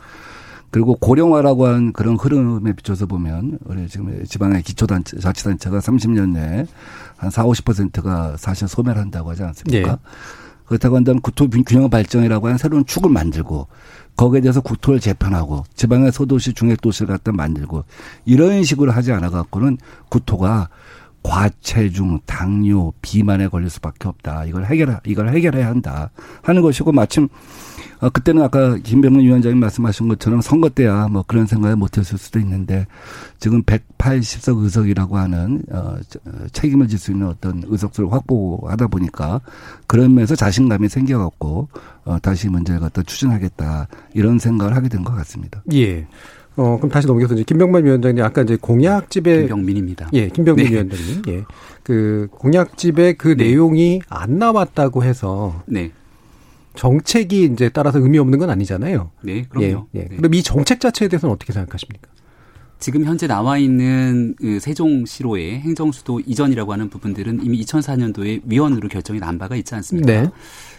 그리고 0.71 0.95
고령화라고 0.95 1.67
하는 1.67 1.93
그런 1.93 2.15
흐름에 2.15 2.73
비춰서 2.73 3.05
보면 3.05 3.59
우리 3.65 3.87
지금 3.87 4.23
지방의 4.25 4.61
기초단체 4.63 5.19
자치단체가 5.19 5.79
30년 5.79 6.31
내에 6.31 6.65
한 7.17 7.29
4, 7.29 7.43
50%가 7.43 8.35
사실 8.37 8.67
소멸 8.67 8.97
한다고 8.97 9.31
하지 9.31 9.43
않습니까? 9.43 9.91
네. 9.91 9.97
그렇다고 10.65 10.95
한다면 10.95 11.21
구토 11.21 11.49
균형 11.49 11.89
발전이라고 11.89 12.45
하는 12.45 12.57
새로운 12.59 12.85
축을 12.85 13.09
만들고 13.09 13.67
거기에 14.15 14.41
대해서 14.41 14.61
국토를 14.61 14.99
재편하고 14.99 15.63
지방의 15.73 16.11
소도시 16.11 16.53
중액도시를 16.53 17.07
갖다 17.07 17.31
만들고 17.31 17.85
이런 18.25 18.63
식으로 18.63 18.91
하지 18.91 19.11
않아 19.11 19.31
갖고는 19.31 19.77
구토가 20.09 20.69
과체중, 21.23 22.19
당뇨, 22.25 22.93
비만에 23.01 23.47
걸릴 23.47 23.69
수밖에 23.69 24.07
없다. 24.07 24.45
이걸 24.45 24.65
해결, 24.65 24.99
이걸 25.05 25.29
해결해야 25.29 25.67
한다. 25.67 26.11
하는 26.43 26.61
것이고 26.61 26.91
마침 26.91 27.27
어, 28.01 28.09
그때는 28.09 28.41
아까 28.41 28.77
김병문 28.77 29.21
위원장님 29.25 29.59
말씀하신 29.59 30.07
것처럼 30.07 30.39
선거 30.39 30.69
때야 30.69 31.09
뭐 31.09 31.21
그런 31.27 31.45
생각을 31.45 31.75
못했을 31.75 32.17
수도 32.17 32.39
있는데 32.39 32.87
지금 33.39 33.61
180석 33.63 34.63
의석이라고 34.63 35.17
하는 35.17 35.61
어, 35.69 35.97
책임을 36.53 36.87
질 36.87 36.97
수 36.97 37.11
있는 37.11 37.27
어떤 37.27 37.61
의석수를 37.65 38.11
확보하다 38.13 38.87
보니까 38.87 39.41
그런 39.85 40.13
면에서 40.13 40.35
자신감이 40.35 40.87
생겨갖고 40.87 41.67
어, 42.05 42.19
다시 42.19 42.47
문제를 42.49 42.79
갖다 42.79 43.03
추진하겠다 43.03 43.87
이런 44.13 44.39
생각을 44.39 44.75
하게 44.77 44.87
된 44.87 45.03
것 45.03 45.13
같습니다. 45.15 45.61
예. 45.73 46.07
어, 46.55 46.77
그럼 46.77 46.89
다시 46.89 47.07
넘겨서 47.07 47.35
이제 47.35 47.43
김병만 47.43 47.85
위원장님 47.85 48.23
아까 48.23 48.41
이제 48.41 48.57
공약집에 48.59 49.41
김병민입니다. 49.41 50.09
예, 50.13 50.27
김병민 50.27 50.65
네. 50.65 50.71
위원장님. 50.71 51.21
예. 51.29 51.45
그 51.83 52.27
공약집에 52.31 53.13
그 53.13 53.29
네. 53.29 53.45
내용이 53.45 54.01
안 54.09 54.37
나왔다고 54.39 55.03
해서 55.03 55.63
네. 55.65 55.91
정책이 56.75 57.45
이제 57.45 57.69
따라서 57.69 57.99
의미 57.99 58.17
없는 58.19 58.39
건 58.39 58.49
아니잖아요. 58.49 59.11
네, 59.23 59.43
그럼요. 59.49 59.87
예, 59.95 59.99
예. 59.99 60.07
네. 60.07 60.15
그럼 60.17 60.33
이 60.33 60.43
정책 60.43 60.79
자체에 60.79 61.07
대해서는 61.07 61.33
어떻게 61.33 61.53
생각하십니까? 61.53 62.09
지금 62.79 63.03
현재 63.03 63.27
나와 63.27 63.57
있는 63.57 64.33
그 64.37 64.59
세종시로의 64.61 65.59
행정수도 65.59 66.21
이전이라고 66.21 66.71
하는 66.71 66.89
부분들은 66.89 67.43
이미 67.43 67.61
2004년도에 67.65 68.41
위원으로 68.45 68.87
결정이 68.87 69.19
난 69.19 69.37
바가 69.37 69.57
있지 69.57 69.75
않습니까? 69.75 70.07
네. 70.07 70.29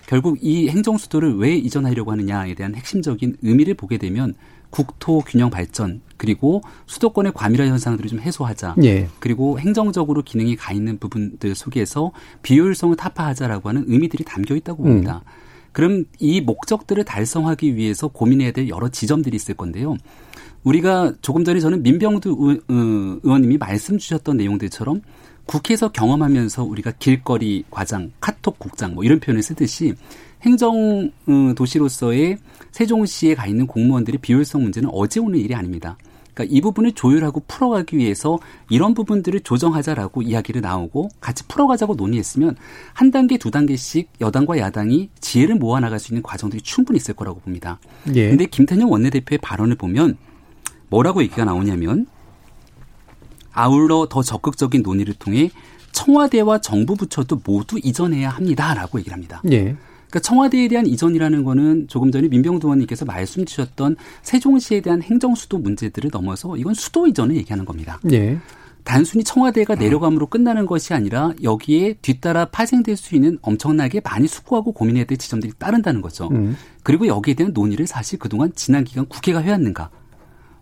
결국 0.06 0.38
이 0.40 0.68
행정수도를 0.70 1.36
왜 1.36 1.54
이전하려고 1.54 2.10
하느냐에 2.12 2.54
대한 2.54 2.74
핵심적인 2.74 3.36
의미를 3.42 3.74
보게 3.74 3.98
되면 3.98 4.34
국토 4.70 5.20
균형 5.20 5.50
발전 5.50 6.00
그리고 6.16 6.62
수도권의 6.86 7.32
과밀화 7.34 7.66
현상들을 7.66 8.10
좀 8.10 8.20
해소하자. 8.20 8.76
예. 8.84 9.08
그리고 9.20 9.58
행정적으로 9.58 10.22
기능이 10.22 10.54
가 10.56 10.72
있는 10.72 10.98
부분들 10.98 11.54
속에서 11.54 12.12
비효율성을 12.42 12.94
타파하자라고 12.96 13.68
하는 13.68 13.84
의미들이 13.86 14.24
담겨 14.24 14.54
있다고 14.54 14.82
봅니다. 14.82 15.22
음. 15.24 15.50
그럼 15.72 16.04
이 16.18 16.40
목적들을 16.40 17.04
달성하기 17.04 17.76
위해서 17.76 18.08
고민해야 18.08 18.52
될 18.52 18.68
여러 18.68 18.88
지점들이 18.88 19.36
있을 19.36 19.54
건데요. 19.54 19.96
우리가 20.64 21.14
조금 21.22 21.44
전에 21.44 21.60
저는 21.60 21.82
민병두 21.82 22.60
의원님이 22.68 23.56
말씀 23.56 23.96
주셨던 23.96 24.36
내용들처럼 24.36 25.00
국회에서 25.46 25.90
경험하면서 25.90 26.64
우리가 26.64 26.92
길거리 26.98 27.64
과장, 27.70 28.12
카톡 28.20 28.58
국장 28.58 28.94
뭐 28.94 29.04
이런 29.04 29.20
표현을 29.20 29.42
쓰듯이 29.42 29.94
행정 30.42 31.10
어, 31.26 31.54
도시로서의 31.54 32.38
세종시에 32.72 33.34
가 33.34 33.46
있는 33.46 33.66
공무원들의 33.66 34.18
비효율성 34.20 34.62
문제는 34.62 34.90
어제 34.92 35.20
오는 35.20 35.38
일이 35.38 35.54
아닙니다. 35.54 35.96
그러니까 36.32 36.56
이 36.56 36.60
부분을 36.60 36.92
조율하고 36.92 37.42
풀어가기 37.46 37.96
위해서 37.96 38.38
이런 38.68 38.94
부분들을 38.94 39.40
조정하자라고 39.40 40.22
이야기를 40.22 40.60
나오고 40.60 41.08
같이 41.20 41.46
풀어가자고 41.48 41.94
논의했으면 41.94 42.56
한 42.92 43.10
단계 43.10 43.36
두 43.36 43.50
단계씩 43.50 44.10
여당과 44.20 44.58
야당이 44.58 45.10
지혜를 45.20 45.56
모아 45.56 45.80
나갈 45.80 45.98
수 45.98 46.12
있는 46.12 46.22
과정들이 46.22 46.62
충분히 46.62 46.96
있을 46.96 47.14
거라고 47.14 47.40
봅니다. 47.40 47.78
예. 48.14 48.28
근데 48.28 48.46
김태년 48.46 48.88
원내대표의 48.88 49.38
발언을 49.42 49.76
보면 49.76 50.16
뭐라고 50.88 51.22
얘기가 51.22 51.44
나오냐면 51.44 52.06
아울러 53.52 54.06
더 54.08 54.22
적극적인 54.22 54.82
논의를 54.82 55.14
통해 55.14 55.50
청와대와 55.92 56.60
정부 56.60 56.94
부처도 56.94 57.40
모두 57.44 57.78
이전해야 57.82 58.30
합니다라고 58.30 59.00
얘기를 59.00 59.12
합니다. 59.12 59.42
예. 59.50 59.76
그러니까 60.10 60.20
청와대에 60.20 60.68
대한 60.68 60.86
이전이라는 60.86 61.44
거는 61.44 61.88
조금 61.88 62.10
전에 62.10 62.28
민병두 62.28 62.66
의원님께서 62.66 63.04
말씀 63.04 63.44
주셨던 63.44 63.96
세종시에 64.22 64.80
대한 64.80 65.02
행정 65.02 65.34
수도 65.34 65.58
문제들을 65.58 66.10
넘어서 66.12 66.56
이건 66.56 66.74
수도 66.74 67.06
이전을 67.06 67.36
얘기하는 67.36 67.64
겁니다. 67.64 68.00
예. 68.12 68.38
단순히 68.82 69.22
청와대가 69.22 69.74
내려감으로 69.76 70.26
끝나는 70.26 70.66
것이 70.66 70.94
아니라 70.94 71.32
여기에 71.42 71.98
뒤따라 72.02 72.46
파생될 72.46 72.96
수 72.96 73.14
있는 73.14 73.38
엄청나게 73.42 74.00
많이 74.02 74.26
숙고하고 74.26 74.72
고민해야 74.72 75.04
될 75.04 75.18
지점들이 75.18 75.52
따른다는 75.58 76.00
거죠. 76.00 76.28
음. 76.32 76.56
그리고 76.82 77.06
여기에 77.06 77.34
대한 77.34 77.52
논의를 77.52 77.86
사실 77.86 78.18
그동안 78.18 78.52
지난 78.54 78.84
기간 78.84 79.06
국회가 79.06 79.40
해왔는가. 79.40 79.90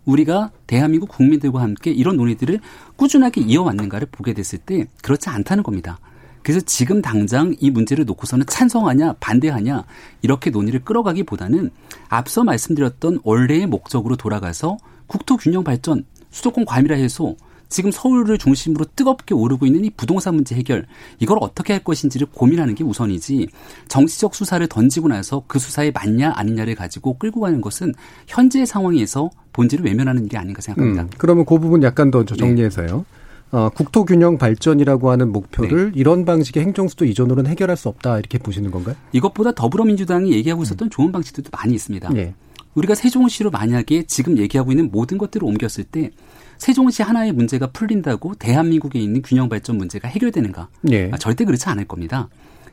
우리가 0.05 0.51
대한민국 0.67 1.09
국민들과 1.09 1.61
함께 1.61 1.91
이런 1.91 2.17
논의들을 2.17 2.59
꾸준하게 2.97 3.41
이어왔는가를 3.41 4.09
보게 4.11 4.33
됐을 4.33 4.59
때 4.59 4.87
그렇지 5.01 5.29
않다는 5.29 5.63
겁니다. 5.63 5.99
그래서 6.43 6.61
지금 6.65 7.01
당장 7.01 7.55
이 7.59 7.69
문제를 7.69 8.05
놓고서는 8.05 8.45
찬성하냐 8.47 9.13
반대하냐 9.19 9.83
이렇게 10.21 10.49
논의를 10.49 10.83
끌어가기보다는 10.83 11.69
앞서 12.07 12.43
말씀드렸던 12.43 13.19
원래의 13.23 13.67
목적으로 13.67 14.15
돌아가서 14.15 14.77
국토 15.07 15.37
균형 15.37 15.63
발전, 15.63 16.05
수도권 16.31 16.65
과밀화 16.65 16.95
해소, 16.95 17.35
지금 17.69 17.91
서울을 17.91 18.37
중심으로 18.39 18.85
뜨겁게 18.95 19.35
오르고 19.35 19.65
있는 19.67 19.85
이 19.85 19.91
부동산 19.91 20.35
문제 20.35 20.55
해결 20.55 20.85
이걸 21.19 21.37
어떻게 21.39 21.73
할 21.73 21.83
것인지를 21.83 22.27
고민하는 22.33 22.73
게 22.73 22.83
우선이지 22.83 23.47
정치적 23.87 24.33
수사를 24.33 24.65
던지고 24.67 25.07
나서 25.07 25.43
그 25.47 25.59
수사에 25.59 25.91
맞냐 25.91 26.33
아니냐를 26.35 26.73
가지고 26.75 27.17
끌고 27.17 27.41
가는 27.41 27.61
것은 27.61 27.93
현재 28.27 28.65
상황에서 28.65 29.29
본질을 29.53 29.85
외면하는 29.85 30.25
일이 30.25 30.35
아닌가 30.35 30.61
생각합니다. 30.61 31.03
음, 31.03 31.09
그러면 31.17 31.45
그 31.45 31.59
부분 31.59 31.83
약간 31.83 32.09
더 32.09 32.25
정리해서요. 32.25 32.87
네. 32.87 33.18
어, 33.51 33.69
국토 33.69 34.05
균형 34.05 34.37
발전이라고 34.37 35.09
하는 35.09 35.31
목표를 35.31 35.91
네. 35.91 35.99
이런 35.99 36.25
방식의 36.25 36.63
행정 36.63 36.87
수도 36.87 37.05
이전으로는 37.05 37.49
해결할 37.49 37.75
수 37.77 37.89
없다 37.89 38.19
이렇게 38.19 38.37
보시는 38.37 38.69
건가요? 38.71 38.95
이것보다 39.11 39.53
더불어민주당이 39.53 40.31
얘기하고 40.33 40.63
있었던 40.63 40.87
음. 40.87 40.89
좋은 40.89 41.11
방식들도 41.11 41.49
많이 41.51 41.73
있습니다. 41.73 42.09
네. 42.13 42.33
우리가 42.75 42.93
세종시로 42.95 43.49
만약에 43.49 44.03
지금 44.03 44.37
얘기하고 44.37 44.71
있는 44.71 44.89
모든 44.91 45.17
것들을 45.17 45.45
옮겼을 45.45 45.83
때 45.85 46.11
세종시 46.57 47.01
하나의 47.01 47.31
문제가 47.31 47.67
풀린다고 47.67 48.35
대한민국에 48.35 48.99
있는 48.99 49.21
균형 49.21 49.49
발전 49.49 49.77
문제가 49.77 50.07
해결되는가? 50.07 50.67
네. 50.81 51.09
아, 51.11 51.17
절대 51.17 51.45
그렇지 51.45 51.67
않을 51.69 51.85
겁니다. 51.85 52.29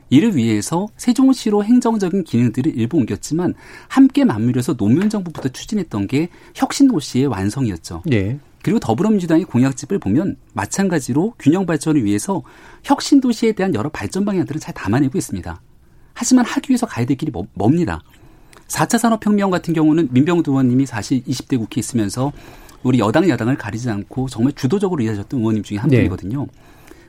이를 0.09 0.35
위해서 0.35 0.87
세종시로 0.97 1.63
행정적인 1.63 2.23
기능들을 2.23 2.77
일부 2.77 2.97
옮겼지만 2.97 3.53
함께 3.87 4.23
맞물려서 4.23 4.75
노무현 4.75 5.09
정부부터 5.09 5.49
추진했던 5.49 6.07
게 6.07 6.29
혁신도시의 6.55 7.27
완성이었죠. 7.27 8.03
네. 8.05 8.39
그리고 8.67 8.81
더불어민주당의 8.81 9.45
공약집을 9.45 9.97
보면 9.97 10.35
마찬가지로 10.51 11.35
균형 11.39 11.65
발전을 11.65 12.03
위해서 12.03 12.43
혁신 12.83 13.21
도시에 13.21 13.53
대한 13.53 13.73
여러 13.73 13.87
발전 13.87 14.25
방향들을 14.25 14.59
잘 14.59 14.73
담아내고 14.73 15.17
있습니다. 15.17 15.61
하지만 16.13 16.43
하기 16.43 16.71
위해서 16.71 16.85
가야 16.85 17.05
될 17.05 17.15
길이 17.15 17.31
멉니다. 17.31 18.03
4차 18.67 18.97
산업혁명 18.97 19.51
같은 19.51 19.73
경우는 19.73 20.09
민병두 20.11 20.51
의원님이 20.51 20.85
사실 20.85 21.23
20대 21.23 21.57
국회에 21.57 21.79
있으면서 21.79 22.33
우리 22.83 22.99
여당 22.99 23.29
야당을 23.29 23.57
가리지 23.57 23.89
않고 23.89 24.27
정말 24.27 24.51
주도적으로 24.51 25.01
일하셨던 25.01 25.39
의원님 25.39 25.63
중에 25.63 25.77
한 25.77 25.89
네. 25.89 25.99
분이거든요. 25.99 26.45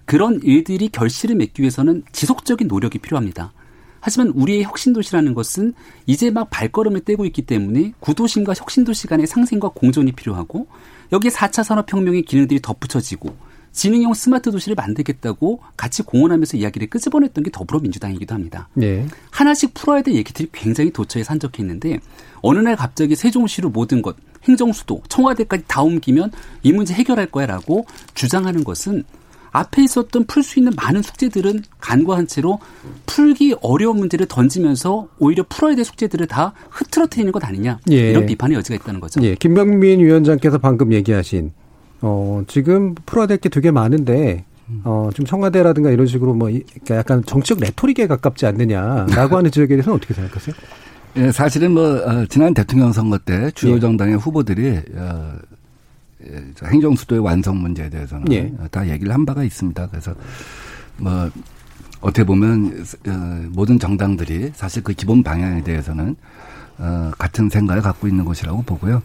그런 0.05 0.39
일들이 0.45 0.89
결실을 0.89 1.35
맺기 1.35 1.63
위해서는 1.63 2.05
지속적인 2.13 2.69
노력이 2.69 2.99
필요합니다. 2.99 3.53
하지만 4.01 4.29
우리의 4.29 4.63
혁신도시라는 4.65 5.35
것은 5.35 5.75
이제 6.07 6.31
막 6.31 6.49
발걸음을 6.51 7.01
떼고 7.01 7.25
있기 7.27 7.43
때문에 7.43 7.93
구도심과 8.01 8.55
혁신도시 8.57 9.07
간의 9.07 9.27
상생과 9.27 9.71
공존이 9.71 10.13
필요하고 10.13 10.67
여기에 11.13 11.31
4차 11.31 11.65
산업혁명의 11.65 12.23
기능들이 12.23 12.61
덧붙여지고 12.61 13.49
지능형 13.73 14.15
스마트 14.15 14.51
도시를 14.51 14.75
만들겠다고 14.75 15.61
같이 15.77 16.03
공헌하면서 16.03 16.57
이야기를 16.57 16.89
끄집어냈던 16.89 17.45
게 17.45 17.51
더불어민주당이기도 17.51 18.35
합니다. 18.35 18.69
네. 18.75 19.07
하나씩 19.31 19.75
풀어야 19.75 20.03
될 20.03 20.15
얘기들이 20.15 20.49
굉장히 20.53 20.91
도처에 20.91 21.23
산적해 21.23 21.63
있는데 21.63 22.01
어느 22.41 22.59
날 22.59 22.77
갑자기 22.77 23.15
세종시로 23.15 23.71
모든 23.71 24.03
것 24.03 24.17
행정수도 24.45 25.03
청와대까지 25.09 25.65
다 25.67 25.83
옮기면 25.83 26.33
이 26.63 26.73
문제 26.73 26.95
해결할 26.95 27.27
거야라고 27.27 27.87
주장하는 28.15 28.65
것은 28.65 29.05
앞에 29.59 29.83
있었던 29.85 30.25
풀 30.27 30.43
수 30.43 30.59
있는 30.59 30.73
많은 30.77 31.03
숙제들은 31.03 31.63
간과한 31.81 32.27
채로 32.27 32.59
풀기 33.07 33.57
어려운 33.61 33.99
문제를 33.99 34.27
던지면서 34.27 35.09
오히려 35.19 35.45
풀어야 35.49 35.75
될 35.75 35.85
숙제들을 35.85 36.27
다 36.27 36.53
흐트러뜨리는 36.71 37.33
것 37.33 37.45
아니냐 37.45 37.79
예. 37.91 38.11
이런 38.11 38.27
비판의 38.27 38.57
여지가 38.57 38.77
있다는 38.77 39.01
거죠. 39.01 39.21
예. 39.23 39.35
김병민 39.35 40.01
위원장께서 40.01 40.59
방금 40.59 40.93
얘기하신 40.93 41.53
어, 42.01 42.43
지금 42.47 42.95
풀어야 43.07 43.27
될 43.27 43.39
게 43.39 43.49
되게 43.49 43.71
많은데 43.71 44.45
어, 44.85 45.09
좀 45.15 45.25
청와대라든가 45.25 45.91
이런 45.91 46.07
식으로 46.07 46.35
뭐 46.35 46.49
그러니까 46.49 46.97
약간 46.97 47.25
정치적 47.25 47.59
레토릭에 47.61 48.07
가깝지 48.07 48.45
않느냐라고 48.47 49.37
하는 49.39 49.51
지적에 49.51 49.69
대해서는 49.69 49.97
어떻게 49.97 50.13
생각하세요? 50.15 50.55
예, 51.17 51.33
사실은 51.33 51.73
뭐 51.73 51.83
어, 52.05 52.27
지난 52.29 52.53
대통령 52.55 52.93
선거 52.93 53.17
때 53.19 53.51
주요 53.55 53.77
예. 53.77 53.81
정당의 53.81 54.19
후보들이 54.19 54.79
어, 54.95 55.33
예, 55.35 55.58
행정 56.65 56.95
수도의 56.95 57.21
완성 57.21 57.61
문제에 57.61 57.89
대해서는 57.91 58.33
예. 58.33 58.53
다 58.71 58.89
얘기를 58.89 59.13
한 59.13 59.25
바가 59.25 59.45
있습니다. 59.45 59.89
그래서 59.89 60.15
뭐 60.97 61.31
어떻게 62.01 62.25
보면 62.25 62.85
어, 63.09 63.49
모든 63.51 63.79
정당들이 63.79 64.53
사실 64.55 64.83
그 64.83 64.93
기본 64.93 65.23
방향에 65.23 65.63
대해서는 65.63 66.17
어, 66.79 67.11
같은 67.19 67.49
생각을 67.49 67.83
갖고 67.83 68.07
있는 68.09 68.25
것이라고 68.25 68.63
보고요. 68.63 69.03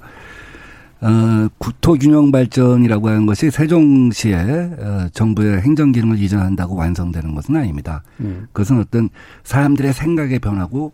어, 1.01 1.50
국토균형 1.58 2.32
발전이라고 2.32 3.10
하는 3.10 3.25
것이 3.25 3.51
세종시에 3.51 4.36
어, 4.36 5.08
정부의 5.12 5.62
행정 5.62 5.91
기능을 5.91 6.17
이전한다고 6.20 6.75
완성되는 6.75 7.36
것은 7.36 7.58
아닙니다. 7.58 8.03
음. 8.22 8.48
그것은 8.53 8.79
어떤 8.79 9.10
사람들의 9.43 9.91
생각의 9.93 10.39
변화고 10.39 10.93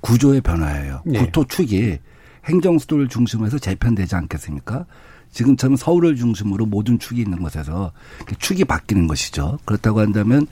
구조의 0.00 0.42
변화예요. 0.42 1.02
네. 1.06 1.20
국토 1.20 1.44
축이 1.44 1.98
행정 2.44 2.78
수도를 2.78 3.08
중심으로 3.08 3.46
해서 3.46 3.58
재편되지 3.58 4.16
않겠습니까? 4.16 4.84
지금처럼 5.30 5.76
서울을 5.76 6.16
중심으로 6.16 6.66
모든 6.66 6.98
축이 6.98 7.20
있는 7.20 7.38
곳에서 7.38 7.92
축이 8.38 8.64
바뀌는 8.64 9.06
것이죠. 9.06 9.58
그렇다고 9.64 10.00
한다면 10.00 10.46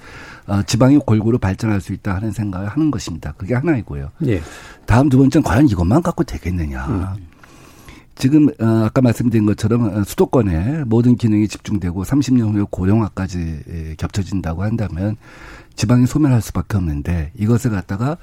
어, 0.46 0.62
지방이 0.62 0.98
골고루 0.98 1.38
발전할 1.38 1.80
수 1.80 1.92
있다 1.92 2.14
하는 2.14 2.30
생각을 2.30 2.68
하는 2.68 2.90
것입니다. 2.90 3.32
그게 3.36 3.54
하나이고요. 3.54 4.10
네. 4.18 4.40
다음 4.84 5.08
두 5.08 5.18
번째는 5.18 5.42
과연 5.42 5.68
이것만 5.68 6.02
갖고 6.02 6.24
되겠느냐. 6.24 6.86
음. 6.86 7.26
지금 8.14 8.48
어, 8.60 8.84
아까 8.86 9.02
말씀드린 9.02 9.44
것처럼 9.44 9.84
어, 9.84 10.04
수도권에 10.04 10.84
모든 10.84 11.16
기능이 11.16 11.48
집중되고 11.48 12.04
30년 12.04 12.54
후에 12.54 12.64
고령화까지 12.70 13.60
예, 13.68 13.94
겹쳐진다고 13.96 14.62
한다면 14.62 15.16
지방이 15.74 16.06
소멸할 16.06 16.40
수밖에 16.40 16.78
없는데 16.78 17.32
이것을 17.36 17.70
갖다가 17.70 18.16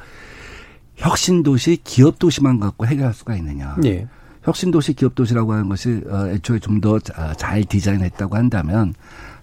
혁신 0.95 1.43
도시, 1.43 1.77
기업 1.83 2.19
도시만 2.19 2.59
갖고 2.59 2.87
해결할 2.87 3.13
수가 3.13 3.35
있느냐. 3.35 3.75
네. 3.81 4.07
혁신도시, 4.43 4.93
기업도시라고 4.93 5.53
하는 5.53 5.69
것이 5.69 6.01
어, 6.07 6.27
애초에 6.27 6.59
좀 6.59 6.81
더잘 6.81 7.15
아, 7.15 7.61
디자인했다고 7.67 8.35
한다면 8.35 8.93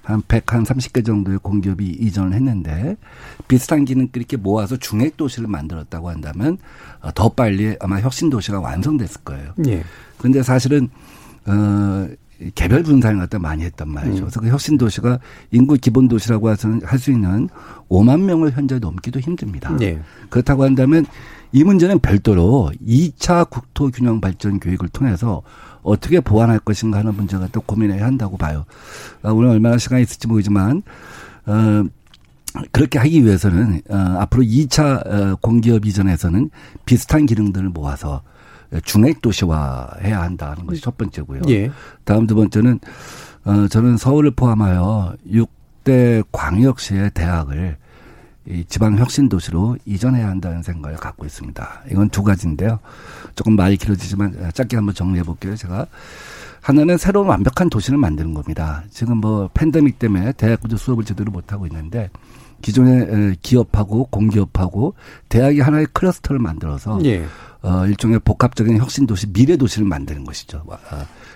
한 0.03 0.23
100, 0.27 0.53
한 0.53 0.65
30개 0.65 1.05
정도의 1.05 1.39
공기업이 1.39 1.85
이전을 1.87 2.33
했는데 2.33 2.97
비슷한 3.49 3.85
기능들 3.85 4.21
이렇게 4.21 4.37
모아서 4.37 4.77
중액도시를 4.77 5.49
만들었다고 5.49 6.09
한다면 6.09 6.59
더 7.15 7.29
빨리 7.29 7.77
아마 7.81 8.01
혁신도시가 8.01 8.61
완성됐을 8.61 9.23
거예요. 9.25 9.53
네. 9.57 9.83
그런데 10.19 10.43
사실은 10.43 10.89
어 11.47 12.09
개별 12.55 12.83
분산을 12.83 13.19
갖다 13.19 13.39
많이 13.39 13.65
했단 13.65 13.89
말이죠. 13.89 14.17
음. 14.17 14.21
그래서 14.21 14.41
그 14.41 14.49
혁신 14.49 14.79
도시가 14.79 15.19
인구 15.51 15.77
기본 15.77 16.09
도시라고 16.09 16.49
할 16.49 16.57
수 16.99 17.11
있는 17.11 17.49
5만 17.89 18.21
명을 18.21 18.53
현재 18.53 18.79
넘기도 18.79 19.21
힘듭니다. 19.21 19.75
네. 19.77 20.01
그렇다고 20.29 20.65
한다면 20.65 21.07
이 21.53 21.65
문제는 21.65 21.99
별도로 21.99 22.71
2차 22.87 23.49
국토 23.51 23.91
균형 23.91 24.21
발전 24.21 24.61
계획을 24.61 24.89
통해서 24.89 25.43
어떻게 25.83 26.21
보완할 26.21 26.59
것인가 26.59 26.99
하는 26.99 27.15
문제가 27.15 27.49
또 27.53 27.61
고민해야 27.63 28.05
한다고 28.05 28.37
봐요. 28.37 28.65
아, 29.23 29.31
오늘 29.31 29.49
얼마나 29.51 29.79
시간이 29.79 30.03
있을지 30.03 30.29
모르지만 30.29 30.83
어 31.47 31.85
그렇게 32.73 32.99
하기 32.99 33.25
위해서는 33.25 33.81
어 33.89 33.97
앞으로 34.21 34.43
2차 34.43 35.07
어, 35.07 35.37
공기업 35.41 35.87
이전에서는 35.87 36.51
비슷한 36.85 37.27
기능들을 37.27 37.69
모아서 37.71 38.23
중액 38.85 39.21
도시화해야 39.23 40.21
한다는 40.21 40.67
것이 40.67 40.81
첫 40.81 40.97
번째고요. 40.97 41.43
예. 41.49 41.71
다음 42.05 42.27
두 42.27 42.35
번째는 42.35 42.81
어 43.45 43.69
저는 43.69 43.97
서울을 43.97 44.33
포함하여 44.33 45.15
6대 45.29 46.25
광역시의 46.31 47.11
대학을 47.13 47.77
이 48.47 48.65
지방 48.69 48.97
혁신 48.97 49.29
도시로 49.29 49.77
이전해야 49.85 50.29
한다는 50.29 50.63
생각을 50.63 50.97
갖고 50.97 51.25
있습니다. 51.27 51.83
이건 51.91 52.09
두 52.09 52.23
가지인데요. 52.23 52.81
조금 53.35 53.55
말이 53.57 53.77
길어지지만 53.77 54.51
짧게 54.55 54.77
한번 54.77 54.95
정리해 54.95 55.23
볼게요. 55.23 55.57
제가 55.57 55.87
하나는 56.61 56.99
새로운 56.99 57.29
완벽한 57.29 57.71
도시를 57.71 57.99
만드는 57.99 58.35
겁니다. 58.35 58.83
지금 58.91 59.19
뭐 59.19 59.49
팬데믹 59.55 59.99
때문에 59.99 60.33
대학부도 60.33 60.77
수업을 60.77 61.05
제대로 61.05 61.31
못 61.31 61.53
하고 61.53 61.67
있는데 61.67 62.11
기존의 62.63 63.37
기업하고 63.41 64.07
공기업하고 64.07 64.95
대학이 65.29 65.61
하나의 65.61 65.87
클러스터를 65.93 66.39
만들어서 66.41 66.99
예. 67.05 67.25
어, 67.63 67.87
일종의 67.87 68.21
복합적인 68.21 68.79
혁신 68.79 69.07
도시, 69.07 69.27
미래 69.33 69.57
도시를 69.57 69.87
만드는 69.87 70.25
것이죠. 70.25 70.63
어, 70.67 70.77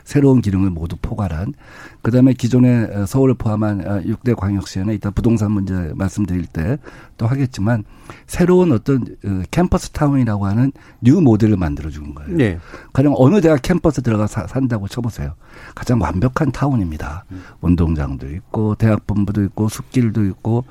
새로운 0.05 0.41
기능을 0.41 0.71
모두 0.71 0.97
포괄한. 1.01 1.55
그 2.03 2.11
다음에 2.11 2.33
기존의 2.33 2.91
어, 2.95 3.07
서울을 3.07 3.35
포함한 3.35 4.05
6대 4.07 4.33
어, 4.33 4.35
광역시에는 4.37 4.95
이따 4.95 5.11
부동산 5.11 5.53
문제 5.53 5.93
말씀드릴 5.95 6.47
때 6.47 6.79
또 7.17 7.27
하겠지만 7.27 7.85
새로운 8.27 8.73
어떤 8.73 9.03
어, 9.25 9.43
캠퍼스 9.51 9.91
타운이라고 9.91 10.47
하는 10.47 10.73
new 11.01 11.21
모델을 11.21 11.57
만들어주는 11.57 12.15
거예요. 12.15 12.37
네. 12.37 12.59
가령 12.93 13.15
어느 13.17 13.41
대학 13.41 13.63
캠퍼스 13.63 14.03
들어가 14.03 14.27
서 14.27 14.47
산다고 14.47 14.89
쳐보세요. 14.89 15.35
가장 15.75 16.01
완벽한 16.01 16.53
타운입니다. 16.53 17.25
음. 17.31 17.43
운동장도 17.61 18.29
있고 18.29 18.75
대학 18.75 19.07
본부도 19.07 19.43
있고 19.45 19.69
숲길도 19.69 20.25
있고 20.27 20.65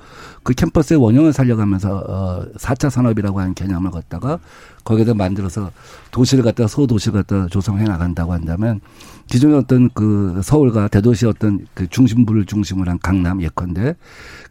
그 0.44 0.54
캠퍼스의 0.54 1.00
원형을 1.00 1.34
살려가면서 1.34 1.98
어 2.08 2.46
4차 2.58 2.90
산업이라고 2.90 3.40
하는 3.40 3.54
개념을 3.54 3.92
갖다가 3.92 4.40
거기다 4.84 5.14
만들어서 5.14 5.72
도시를 6.12 6.44
갖다 6.44 6.68
소도시를 6.68 7.24
갖다 7.24 7.48
조성해 7.48 7.86
나간다고 7.86 8.34
한다면 8.34 8.82
기존의 9.28 9.58
어떤 9.58 9.90
그 9.94 10.42
서울과 10.44 10.90
대도시 10.90 11.26
어떤 11.26 11.66
그 11.74 11.88
중심부를 11.88 12.46
중심으로 12.46 12.92
한 12.92 13.00
강남 13.00 13.42
예컨대 13.42 13.96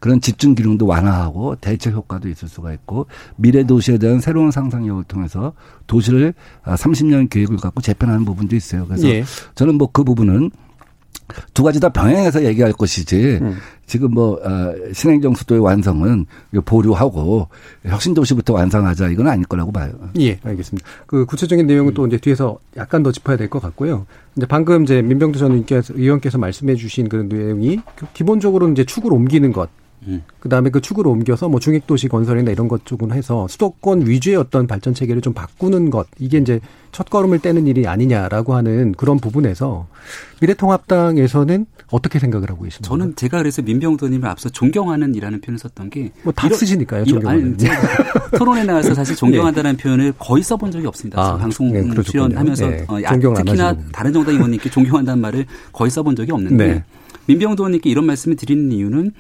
그런 0.00 0.20
집중 0.20 0.54
기능도 0.54 0.86
완화하고 0.86 1.56
대체 1.56 1.90
효과도 1.90 2.28
있을 2.28 2.48
수가 2.48 2.72
있고 2.72 3.06
미래 3.36 3.64
도시에 3.64 3.98
대한 3.98 4.20
새로운 4.20 4.50
상상력을 4.50 5.04
통해서 5.04 5.52
도시를 5.86 6.34
30년 6.64 7.26
아, 7.26 7.28
계획을 7.28 7.58
갖고 7.58 7.80
재편하는 7.80 8.24
부분도 8.24 8.56
있어요. 8.56 8.86
그래서 8.86 9.08
예. 9.08 9.24
저는 9.54 9.76
뭐 9.76 9.92
그 9.92 10.04
부분은 10.04 10.50
두 11.54 11.62
가지 11.62 11.80
다 11.80 11.88
병행해서 11.88 12.44
얘기할 12.44 12.72
것이지 12.72 13.38
음. 13.42 13.56
지금 13.86 14.12
뭐 14.12 14.40
어, 14.42 14.74
신행정 14.92 15.34
수도의 15.34 15.60
완성은 15.60 16.26
보류하고 16.64 17.48
혁신 17.84 18.14
도시부터 18.14 18.54
완성하자 18.54 19.08
이건 19.08 19.28
아닐 19.28 19.44
거라고 19.46 19.70
봐요. 19.72 19.92
예, 20.18 20.38
알겠습니다. 20.42 20.86
그 21.06 21.26
구체적인 21.26 21.66
내용은 21.66 21.92
음. 21.92 21.94
또 21.94 22.06
이제 22.06 22.16
뒤에서 22.16 22.58
약간 22.76 23.02
더 23.02 23.12
짚어야 23.12 23.36
될 23.36 23.48
것 23.50 23.60
같고요. 23.60 24.06
근데 24.34 24.46
방금 24.46 24.84
이제 24.84 25.02
민병두 25.02 25.38
전 25.38 25.64
의원께서 25.90 26.38
말씀해 26.38 26.74
주신 26.76 27.08
그런 27.08 27.28
내용이 27.28 27.80
기본적으로 28.14 28.70
이제 28.70 28.84
축을 28.84 29.12
옮기는 29.12 29.52
것 29.52 29.68
음. 30.06 30.22
그 30.40 30.48
다음에 30.48 30.70
그 30.70 30.80
축으로 30.80 31.10
옮겨서 31.10 31.48
뭐 31.48 31.60
중액도시 31.60 32.08
건설이나 32.08 32.50
이런 32.50 32.68
것 32.68 32.84
쪽으로 32.84 33.14
해서 33.14 33.46
수도권 33.48 34.06
위주의 34.06 34.36
어떤 34.36 34.66
발전 34.66 34.94
체계를 34.94 35.22
좀 35.22 35.32
바꾸는 35.32 35.90
것 35.90 36.06
이게 36.18 36.38
이제 36.38 36.60
첫 36.90 37.08
걸음을 37.08 37.38
떼는 37.38 37.66
일이 37.66 37.86
아니냐라고 37.86 38.54
하는 38.54 38.92
그런 38.92 39.18
부분에서 39.18 39.86
미래통합당에서는 40.40 41.66
어떻게 41.90 42.18
생각을 42.18 42.50
하고 42.50 42.64
계십니까? 42.64 42.88
저는 42.88 43.16
제가 43.16 43.38
그래서 43.38 43.62
민병도님을 43.62 44.28
앞서 44.28 44.48
존경하는이라는 44.48 45.40
표현을 45.40 45.58
썼던 45.58 45.90
게 45.90 46.10
뭐다 46.22 46.48
쓰시니까요. 46.48 47.04
존경하는. 47.04 47.56
토론에 48.36 48.64
나와서 48.64 48.94
사실 48.94 49.14
존경한다는 49.14 49.76
네. 49.76 49.82
표현을 49.82 50.12
거의 50.18 50.42
써본 50.42 50.70
적이 50.70 50.86
없습니다. 50.86 51.22
아, 51.22 51.36
방송 51.36 51.70
네, 51.70 51.82
출연하면서 52.02 52.68
네. 52.68 52.84
어, 52.88 52.98
특히나 53.34 53.76
다른 53.92 54.12
정당 54.12 54.34
의원님께 54.34 54.68
존경한다는 54.70 55.20
말을 55.20 55.46
거의 55.72 55.90
써본 55.90 56.16
적이 56.16 56.32
없는데 56.32 56.66
네. 56.66 56.84
민병도 57.26 57.62
의원님께 57.62 57.90
이런 57.90 58.06
말씀을 58.06 58.36
드리는 58.36 58.72
이유는 58.72 59.12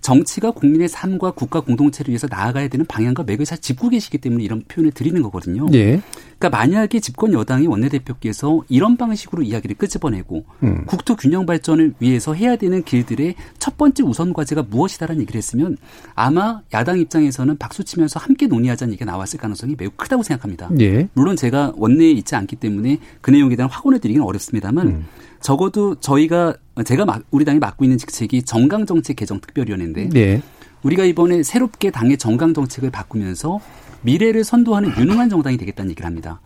정치가 0.00 0.50
국민의 0.50 0.88
삶과 0.88 1.32
국가 1.32 1.60
공동체를 1.60 2.10
위해서 2.10 2.26
나아가야 2.30 2.68
되는 2.68 2.86
방향과 2.86 3.24
맥을 3.24 3.44
잘 3.44 3.58
짚고 3.58 3.90
계시기 3.90 4.18
때문에 4.18 4.44
이런 4.44 4.62
표현을 4.68 4.92
드리는 4.92 5.20
거거든요. 5.22 5.66
예. 5.74 6.00
그러니까 6.38 6.50
만약에 6.50 7.00
집권 7.00 7.32
여당의 7.32 7.66
원내대표께서 7.66 8.62
이런 8.68 8.96
방식으로 8.96 9.42
이야기를 9.42 9.76
끄집어내고 9.76 10.44
음. 10.62 10.84
국토 10.86 11.16
균형 11.16 11.46
발전을 11.46 11.94
위해서 11.98 12.32
해야 12.32 12.56
되는 12.56 12.84
길들의 12.84 13.34
첫 13.58 13.76
번째 13.76 14.04
우선 14.04 14.32
과제가 14.32 14.66
무엇이다라는 14.70 15.22
얘기를 15.22 15.36
했으면 15.36 15.76
아마 16.14 16.62
야당 16.72 16.98
입장에서는 17.00 17.58
박수 17.58 17.82
치면서 17.82 18.20
함께 18.20 18.46
논의하자는 18.46 18.92
얘기가 18.92 19.10
나왔을 19.10 19.40
가능성이 19.40 19.74
매우 19.76 19.90
크다고 19.96 20.22
생각합니다. 20.22 20.70
예. 20.80 21.08
물론 21.14 21.34
제가 21.34 21.72
원내에 21.76 22.12
있지 22.12 22.36
않기 22.36 22.56
때문에 22.56 22.98
그 23.20 23.30
내용에 23.30 23.56
대한 23.56 23.68
확언을 23.70 23.98
드리기는 23.98 24.24
어렵습니다만 24.24 24.86
음. 24.86 25.06
적어도 25.40 25.94
저희가 25.96 26.54
제가 26.84 27.20
우리 27.30 27.44
당이 27.44 27.58
맡고 27.58 27.84
있는 27.84 27.98
직책이 27.98 28.42
정강 28.42 28.86
정책 28.86 29.16
개정 29.16 29.40
특별위원회인데 29.40 30.08
네. 30.10 30.42
우리가 30.82 31.04
이번에 31.04 31.42
새롭게 31.42 31.90
당의 31.90 32.18
정강 32.18 32.54
정책을 32.54 32.90
바꾸면서 32.90 33.60
미래를 34.02 34.44
선도하는 34.44 34.96
유능한 34.98 35.28
정당이 35.28 35.56
되겠다는 35.56 35.90
얘기를 35.90 36.06
합니다. 36.06 36.40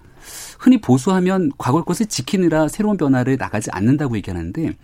흔히 0.59 0.81
보수하면 0.81 1.51
과거 1.59 1.83
것을 1.83 2.07
지키느라 2.07 2.69
새로운 2.69 2.97
변화를 2.97 3.37
나가지 3.37 3.71
않는다고 3.71 4.17
얘기하는데 4.17 4.77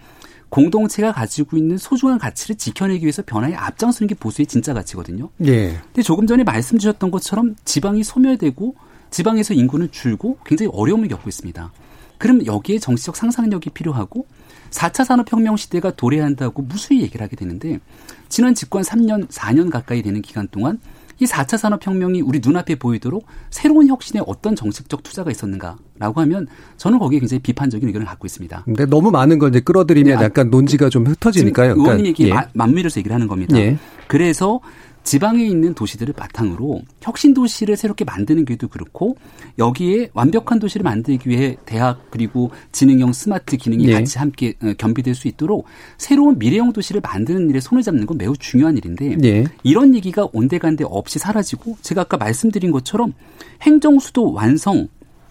공동체가 0.50 1.12
가지고 1.12 1.56
있는 1.56 1.76
소중한 1.76 2.18
가치를 2.18 2.56
지켜내기 2.56 3.04
위해서 3.04 3.22
변화에 3.24 3.54
앞장서는 3.54 4.08
게 4.08 4.14
보수의 4.14 4.46
진짜 4.46 4.72
가치거든요. 4.74 5.28
예. 5.44 5.78
근데 5.84 6.02
조금 6.02 6.26
전에 6.26 6.42
말씀 6.42 6.78
주셨던 6.78 7.10
것처럼 7.10 7.54
지방이 7.64 8.02
소멸되고 8.02 8.74
지방에서 9.10 9.54
인구는 9.54 9.90
줄고 9.90 10.38
굉장히 10.44 10.70
어려움을 10.74 11.08
겪고 11.08 11.28
있습니다. 11.28 11.70
그럼 12.18 12.44
여기에 12.44 12.78
정치적 12.78 13.16
상상력이 13.16 13.70
필요하고 13.70 14.26
4차 14.70 15.04
산업혁명 15.04 15.56
시대가 15.56 15.90
도래한다고 15.90 16.62
무수히 16.62 17.00
얘기를 17.02 17.24
하게 17.24 17.36
되는데 17.36 17.80
지난 18.28 18.54
집권 18.54 18.82
3년, 18.82 19.28
4년 19.28 19.70
가까이 19.70 20.02
되는 20.02 20.20
기간 20.20 20.48
동안 20.48 20.78
이 21.20 21.24
4차 21.24 21.56
산업혁명이 21.56 22.20
우리 22.20 22.40
눈앞에 22.40 22.76
보이도록 22.76 23.26
새로운 23.50 23.88
혁신에 23.88 24.22
어떤 24.26 24.54
정책적 24.54 25.02
투자가 25.02 25.30
있었는가라고 25.30 26.20
하면 26.20 26.46
저는 26.76 26.98
거기에 26.98 27.18
굉장히 27.18 27.40
비판적인 27.40 27.88
의견을 27.88 28.06
갖고 28.06 28.26
있습니다. 28.26 28.62
근데 28.64 28.86
너무 28.86 29.10
많은 29.10 29.38
걸 29.38 29.50
이제 29.50 29.60
끌어들이면 29.60 30.18
네, 30.18 30.24
약간 30.24 30.50
논지가 30.50 30.90
좀 30.90 31.06
흩어지니까요. 31.06 31.72
의원님 31.72 32.06
얘기 32.06 32.24
그러니까, 32.24 32.48
예. 32.48 32.50
맞밀어서 32.54 33.00
얘기를 33.00 33.14
하는 33.14 33.26
겁니다. 33.26 33.56
예. 33.58 33.76
그래서 34.06 34.60
지방에 35.08 35.42
있는 35.42 35.72
도시들을 35.72 36.12
바탕으로 36.12 36.82
혁신 37.00 37.32
도시를 37.32 37.78
새롭게 37.78 38.04
만드는 38.04 38.44
길도 38.44 38.68
그렇고 38.68 39.16
여기에 39.58 40.10
완벽한 40.12 40.58
도시를 40.58 40.84
만들기 40.84 41.30
위해 41.30 41.56
대학 41.64 42.10
그리고 42.10 42.50
지능형 42.72 43.14
스마트 43.14 43.56
기능이 43.56 43.86
네. 43.86 43.94
같이 43.94 44.18
함께 44.18 44.52
어, 44.62 44.74
겸비될 44.76 45.14
수 45.14 45.26
있도록 45.26 45.64
새로운 45.96 46.38
미래형 46.38 46.74
도시를 46.74 47.00
만드는 47.00 47.48
일에 47.48 47.58
손을 47.58 47.82
잡는 47.82 48.04
건 48.04 48.18
매우 48.18 48.36
중요한 48.36 48.76
일인데 48.76 49.16
네. 49.16 49.44
이런 49.62 49.94
얘기가 49.94 50.28
온데간데 50.30 50.84
없이 50.86 51.18
사라지고 51.18 51.78
제가 51.80 52.02
아까 52.02 52.18
말씀드린 52.18 52.70
것처럼 52.70 53.14
행정 53.62 53.98
수도 54.00 54.34
완성 54.34 54.88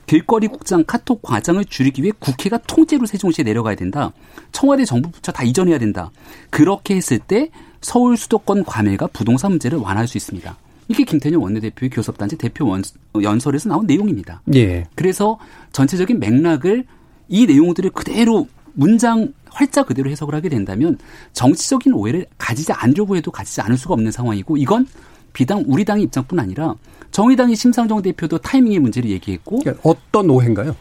길거리 0.07 0.47
국장 0.47 0.83
카톡 0.87 1.21
과장을 1.21 1.63
줄이기 1.65 2.01
위해 2.01 2.13
국회가 2.17 2.57
통째로 2.57 3.05
세종시에 3.05 3.43
내려가야 3.43 3.75
된다. 3.75 4.13
청와대 4.53 4.85
정부 4.85 5.11
부처 5.11 5.31
다 5.31 5.43
이전해야 5.43 5.77
된다. 5.77 6.11
그렇게 6.49 6.95
했을 6.95 7.19
때 7.19 7.49
서울 7.81 8.17
수도권 8.17 8.63
과밀과 8.63 9.07
부동산 9.07 9.51
문제를 9.51 9.77
완화할 9.77 10.07
수 10.07 10.17
있습니다. 10.17 10.57
이게 10.87 11.03
김태년 11.03 11.41
원내대표의 11.41 11.89
교섭단체 11.89 12.37
대표 12.37 12.65
원, 12.65 12.81
연설에서 13.21 13.67
나온 13.67 13.85
내용입니다. 13.85 14.41
예. 14.55 14.87
그래서 14.95 15.37
전체적인 15.73 16.19
맥락을 16.19 16.85
이 17.27 17.45
내용들을 17.45 17.89
그대로 17.89 18.47
문장 18.73 19.33
활자 19.49 19.83
그대로 19.83 20.09
해석을 20.09 20.33
하게 20.33 20.47
된다면 20.47 20.97
정치적인 21.33 21.93
오해를 21.93 22.27
가지지 22.37 22.71
않으려고 22.71 23.17
해도 23.17 23.31
가지지 23.31 23.59
않을 23.59 23.77
수가 23.77 23.95
없는 23.95 24.11
상황이고 24.11 24.55
이건 24.55 24.87
비당 25.33 25.65
우리 25.67 25.83
당의 25.83 26.03
입장뿐 26.05 26.39
아니라 26.39 26.75
정의당의 27.17 27.55
심상정 27.55 28.03
대표도 28.03 28.37
타이밍의 28.37 28.77
문제를 28.77 29.09
얘기했고 29.09 29.57
그러니까 29.61 29.89
어떤 29.89 30.29
오해인가요? 30.29 30.75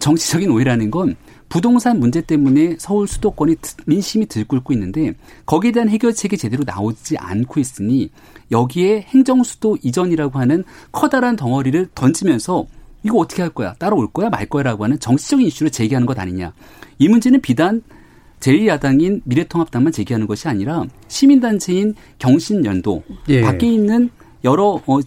정치적인 0.00 0.50
오해라는 0.50 0.90
건 0.90 1.14
부동산 1.48 2.00
문제 2.00 2.20
때문에 2.20 2.74
서울 2.80 3.06
수도권이 3.06 3.54
민심이 3.86 4.26
들끓고 4.26 4.72
있는데 4.72 5.14
거기에 5.46 5.70
대한 5.70 5.88
해결책이 5.88 6.36
제대로 6.36 6.64
나오지 6.66 7.16
않고 7.16 7.60
있으니 7.60 8.10
여기에 8.50 9.02
행정수도 9.02 9.78
이전이라고 9.84 10.40
하는 10.40 10.64
커다란 10.90 11.36
덩어리를 11.36 11.90
던지면서 11.94 12.66
이거 13.04 13.18
어떻게 13.18 13.42
할 13.42 13.52
거야? 13.52 13.74
따라올 13.74 14.10
거야? 14.10 14.30
말 14.30 14.46
거야라고 14.46 14.82
하는 14.82 14.98
정치적인 14.98 15.46
이슈를 15.46 15.70
제기하는 15.70 16.06
것 16.06 16.18
아니냐. 16.18 16.52
이 16.98 17.08
문제는 17.08 17.40
비단 17.40 17.82
제1야당인 18.40 19.20
미래통합당만 19.26 19.92
제기하는 19.92 20.26
것이 20.26 20.48
아니라 20.48 20.82
시민단체인 21.06 21.94
경신연도 22.18 23.04
예. 23.28 23.42
밖에 23.42 23.68
있는 23.68 24.10
여러 24.44 24.80
어, 24.86 24.98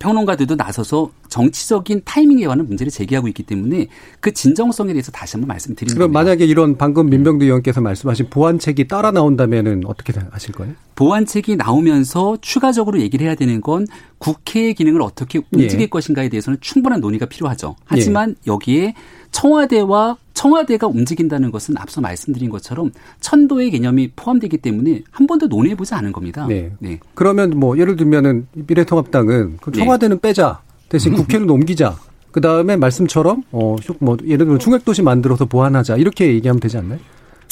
평론가들도 0.00 0.56
나서서 0.56 1.10
정치적인 1.28 2.02
타이밍에 2.04 2.46
관한 2.46 2.66
문제를 2.66 2.90
제기하고 2.90 3.28
있기 3.28 3.42
때문에 3.42 3.88
그 4.18 4.32
진정성에 4.32 4.92
대해서 4.92 5.12
다시 5.12 5.34
한번 5.36 5.48
말씀드리는 5.48 5.94
그럼 5.94 6.12
겁니다. 6.12 6.20
만약에 6.20 6.44
이런 6.46 6.76
방금 6.76 7.08
민병두 7.10 7.44
의원께서 7.44 7.80
말씀하신 7.80 8.30
보완책이 8.30 8.88
따라 8.88 9.10
나온다면은 9.10 9.82
어떻게 9.84 10.12
하실 10.30 10.54
거예요? 10.54 10.74
보완책이 10.96 11.56
나오면서 11.56 12.38
추가적으로 12.40 12.98
얘기를 13.00 13.26
해야 13.26 13.34
되는 13.34 13.60
건 13.60 13.86
국회의 14.18 14.74
기능을 14.74 15.02
어떻게 15.02 15.40
움직일 15.52 15.82
예. 15.82 15.86
것인가에 15.86 16.28
대해서는 16.28 16.58
충분한 16.60 17.00
논의가 17.00 17.26
필요하죠. 17.26 17.76
하지만 17.84 18.30
예. 18.30 18.52
여기에 18.52 18.94
청와대와 19.32 20.16
청와대가 20.40 20.86
움직인다는 20.86 21.50
것은 21.50 21.76
앞서 21.76 22.00
말씀드린 22.00 22.48
것처럼 22.48 22.92
천도의 23.20 23.70
개념이 23.72 24.12
포함되기 24.16 24.56
때문에 24.56 25.02
한 25.10 25.26
번도 25.26 25.48
논의해보지 25.48 25.92
않은 25.92 26.12
겁니다. 26.12 26.46
네. 26.46 26.72
네. 26.78 26.98
그러면 27.14 27.50
뭐 27.50 27.76
예를 27.76 27.96
들면은 27.96 28.46
미래통합당은 28.54 29.58
그 29.60 29.70
네. 29.70 29.80
청와대는 29.80 30.16
네. 30.16 30.20
빼자 30.22 30.62
대신 30.88 31.12
국회는 31.12 31.50
옮기자. 31.50 31.94
그 32.32 32.40
다음에 32.40 32.76
말씀처럼 32.76 33.42
어 33.52 33.76
뭐 33.98 34.16
예를 34.24 34.38
들면 34.46 34.60
중획도시 34.60 35.02
만들어서 35.02 35.44
보완하자 35.44 35.96
이렇게 35.96 36.32
얘기하면 36.32 36.58
되지 36.58 36.78
않나요? 36.78 36.98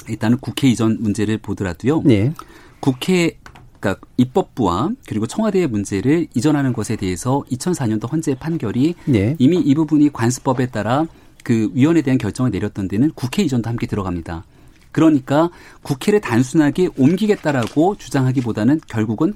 일단은 0.08 0.38
국회 0.38 0.68
이전 0.68 0.96
문제를 0.98 1.36
보더라도요. 1.36 2.02
네. 2.06 2.32
국회 2.80 3.36
그러니까 3.80 4.00
입법부와 4.16 4.92
그리고 5.06 5.26
청와대의 5.26 5.66
문제를 5.66 6.28
이전하는 6.34 6.72
것에 6.72 6.96
대해서 6.96 7.44
2004년도 7.50 8.10
헌재 8.10 8.36
판결이 8.36 8.94
네. 9.04 9.36
이미 9.38 9.58
이 9.58 9.74
부분이 9.74 10.10
관습법에 10.10 10.68
따라 10.68 11.06
그 11.44 11.70
위원에 11.74 12.02
대한 12.02 12.18
결정을 12.18 12.50
내렸던 12.50 12.88
데는 12.88 13.10
국회 13.14 13.42
이전도 13.42 13.68
함께 13.68 13.86
들어갑니다. 13.86 14.44
그러니까 14.92 15.50
국회를 15.82 16.20
단순하게 16.20 16.88
옮기겠다라고 16.96 17.96
주장하기보다는 17.96 18.80
결국은 18.88 19.34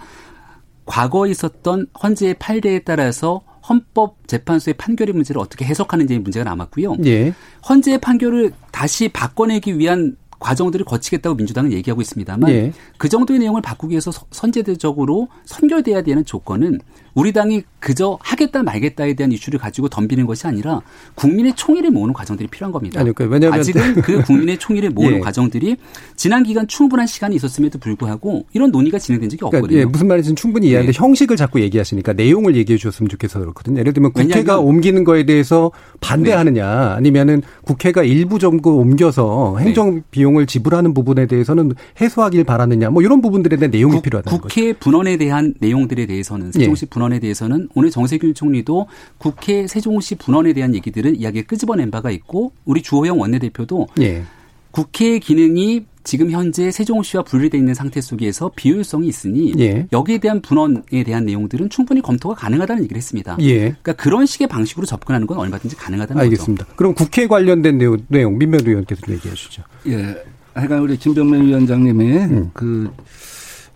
과거에 0.87 1.31
있었던 1.31 1.87
헌재의 2.03 2.35
판례에 2.35 2.81
따라서 2.81 3.43
헌법재판소의 3.69 4.75
판결의 4.75 5.15
문제를 5.15 5.41
어떻게 5.41 5.65
해석하는지의 5.65 6.21
문제가 6.21 6.45
남았고요. 6.45 6.97
예. 7.05 7.33
헌재의 7.69 7.99
판결을 7.99 8.53
다시 8.73 9.09
바꿔내기 9.09 9.79
위한 9.79 10.17
과정들을 10.41 10.85
거치겠다고 10.85 11.37
민주당은 11.37 11.73
얘기하고 11.73 12.01
있습니다만 12.01 12.51
예. 12.51 12.73
그 12.99 13.09
정도의 13.09 13.39
내용을 13.39 13.63
바꾸기 13.63 13.93
위해서 13.93 14.11
선제적으로 14.33 15.29
선결돼야 15.45 16.03
되는 16.03 16.25
조건은 16.25 16.81
우리 17.15 17.33
당이 17.33 17.63
그저 17.79 18.19
하겠다 18.23 18.63
말겠다에 18.63 19.15
대한 19.15 19.33
이슈를 19.33 19.59
가지고 19.59 19.89
덤비는 19.89 20.27
것이 20.27 20.47
아니라 20.47 20.81
국민의 21.15 21.55
총의를 21.57 21.91
모으는 21.91 22.15
과정들이 22.15 22.49
필요한 22.49 22.73
겁니다. 22.73 23.01
아니, 23.01 23.13
그러니까 23.13 23.35
왜냐하면 23.35 23.61
아직은 23.61 23.95
그 24.03 24.23
국민의 24.23 24.59
총의를 24.59 24.91
모으는 24.91 25.17
예. 25.19 25.21
과정들이 25.21 25.77
지난 26.15 26.45
기간 26.45 26.69
충분한 26.69 27.07
시간이 27.07 27.35
있었음에도 27.37 27.79
불구하고 27.81 28.47
이런 28.53 28.71
논의가 28.71 28.99
진행된 28.99 29.31
적이 29.31 29.39
그러니까 29.41 29.59
없거든요. 29.59 29.81
예, 29.81 29.85
무슨 29.85 30.07
말인지는 30.07 30.37
충분히 30.37 30.69
이해하는데 30.69 30.93
네. 30.93 30.99
형식을 30.99 31.37
자꾸 31.37 31.61
얘기하시니까 31.61 32.13
내용을 32.13 32.55
얘기해 32.57 32.79
주셨으면 32.79 33.09
좋겠어 33.09 33.41
그렇거든요. 33.41 33.81
예를 33.81 33.93
들면 33.93 34.13
국회가 34.13 34.59
옮기는 34.59 35.03
거에 35.03 35.27
대해서 35.27 35.73
반대하느냐 36.01 36.65
네. 36.65 36.95
아니면은 36.95 37.43
국회가 37.63 38.05
일부 38.05 38.39
정도 38.39 38.77
옮겨서 38.77 39.59
행정 39.59 39.97
네. 39.97 40.03
비용을 40.13 40.47
지불하는 40.47 40.95
부분에 40.95 41.27
대해서는 41.27 41.73
해소하길 42.01 42.45
바라느냐 42.45 42.91
뭐 42.91 43.03
이런 43.03 43.21
부분들에 43.21 43.57
대한 43.57 43.73
내용이 43.73 43.97
국, 43.97 44.03
필요하다는 44.03 44.41
거죠. 44.41 44.55
국회 44.55 44.73
분원에 44.73 45.17
대한 45.17 45.55
내용들에 45.59 46.07
대해서는 46.07 46.53
세종시 46.53 46.87
예. 46.87 46.91
분원에 47.03 47.19
대해서는 47.19 47.69
오늘 47.75 47.91
정세균 47.91 48.35
총리도 48.35 48.87
국회 49.19 49.67
세종시 49.67 50.15
분원에 50.15 50.53
대한 50.53 50.75
얘기들을 50.75 51.17
이야기에 51.17 51.43
끄집어낸 51.43 51.91
바가 51.91 52.11
있고 52.13 52.53
우리 52.65 52.83
주호영 52.83 53.21
원내대표도 53.21 53.89
예. 54.01 54.23
국회의 54.71 55.21
기능이 55.21 55.85
지금 56.05 56.31
현재 56.31 56.71
세종시와 56.71 57.25
분리되어 57.25 57.59
있는 57.59 57.75
상태 57.75 58.01
속에서 58.01 58.51
비효율성이 58.55 59.07
있으니 59.09 59.53
예. 59.59 59.87
여기에 59.93 60.19
대한 60.19 60.41
분원에 60.41 61.05
대한 61.05 61.25
내용들은 61.25 61.71
충분히 61.71 62.01
검토가 62.01 62.35
가능하다는 62.35 62.85
얘기를 62.85 62.97
했습니다. 62.97 63.37
예. 63.41 63.59
그러니까 63.59 63.93
그런 63.95 64.27
식의 64.27 64.49
방식으로 64.49 64.87
접근하는 64.87 65.27
건 65.27 65.39
얼마든지 65.39 65.77
가능하다는 65.77 66.23
알겠습니다. 66.23 66.65
거죠. 66.65 66.77
그럼 66.77 66.95
국회 66.95 67.27
관련된 67.27 67.79
내용, 67.79 67.99
내용 68.09 68.39
민변 68.39 68.67
의원께서 68.67 69.01
얘기해 69.09 69.35
주시죠. 69.35 69.63
예. 69.89 70.25
하여간 70.55 70.81
우리 70.81 70.97
김병민 70.97 71.47
위원장님의 71.47 72.19
음. 72.19 72.51
그 72.53 72.91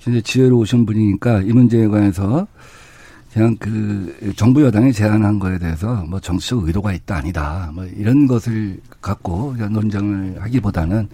이제 0.08 0.20
지혜로우신 0.20 0.86
분이니까 0.86 1.42
이 1.42 1.52
문제에 1.52 1.88
관해서 1.88 2.46
그냥 3.36 3.54
그 3.60 4.32
정부 4.34 4.62
여당이 4.62 4.94
제안한 4.94 5.38
거에 5.38 5.58
대해서 5.58 6.06
뭐 6.08 6.18
정치적 6.18 6.66
의도가 6.66 6.94
있다 6.94 7.16
아니다 7.16 7.70
뭐 7.74 7.84
이런 7.84 8.26
것을 8.26 8.78
갖고 9.02 9.54
논쟁을 9.58 10.36
하기보다는 10.40 11.06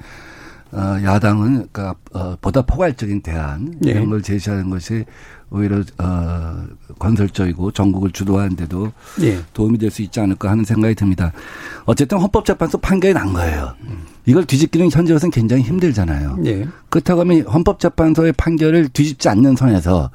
어, 0.71 0.79
야당은 1.03 1.67
그러니까 1.73 1.97
어, 2.13 2.37
보다 2.41 2.63
포괄적인 2.63 3.23
대안 3.23 3.75
예. 3.87 3.91
이런 3.91 4.09
걸 4.09 4.23
제시하는 4.23 4.71
것이 4.71 5.05
오히려 5.51 5.83
어, 5.99 6.65
건설적이고 7.01 7.73
전국을 7.73 8.13
주도하는데도 8.13 8.93
예. 9.23 9.41
도움이 9.53 9.79
될 9.79 9.91
수 9.91 10.01
있지 10.03 10.21
않을까 10.21 10.49
하는 10.49 10.65
생각이 10.65 10.95
듭니다. 10.95 11.33
어쨌든 11.87 12.19
헌법재판소 12.19 12.79
판결이 12.79 13.13
난 13.13 13.33
거예요. 13.33 13.75
이걸 14.27 14.45
뒤집기는 14.47 14.91
현재로서는 14.93 15.33
굉장히 15.33 15.65
힘들잖아요. 15.65 16.39
예. 16.47 16.69
그렇다고 16.89 17.23
하면 17.23 17.43
헌법재판소의 17.43 18.33
판결을 18.35 18.91
뒤집지 18.91 19.29
않는 19.29 19.57
선에서 19.57 20.09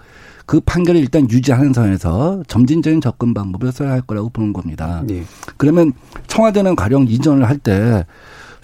그 0.47 0.59
판결을 0.61 0.99
일단 0.99 1.29
유지하는 1.29 1.73
선에서 1.73 2.41
점진적인 2.47 3.01
접근 3.01 3.33
방법을 3.35 3.71
써야 3.71 3.91
할 3.91 4.01
거라고 4.01 4.29
보는 4.29 4.53
겁니다. 4.53 5.03
예. 5.09 5.23
그러면 5.57 5.91
청와대는 6.27 6.75
가령 6.75 7.05
이전을 7.07 7.47
할 7.47 7.57
때 7.59 8.05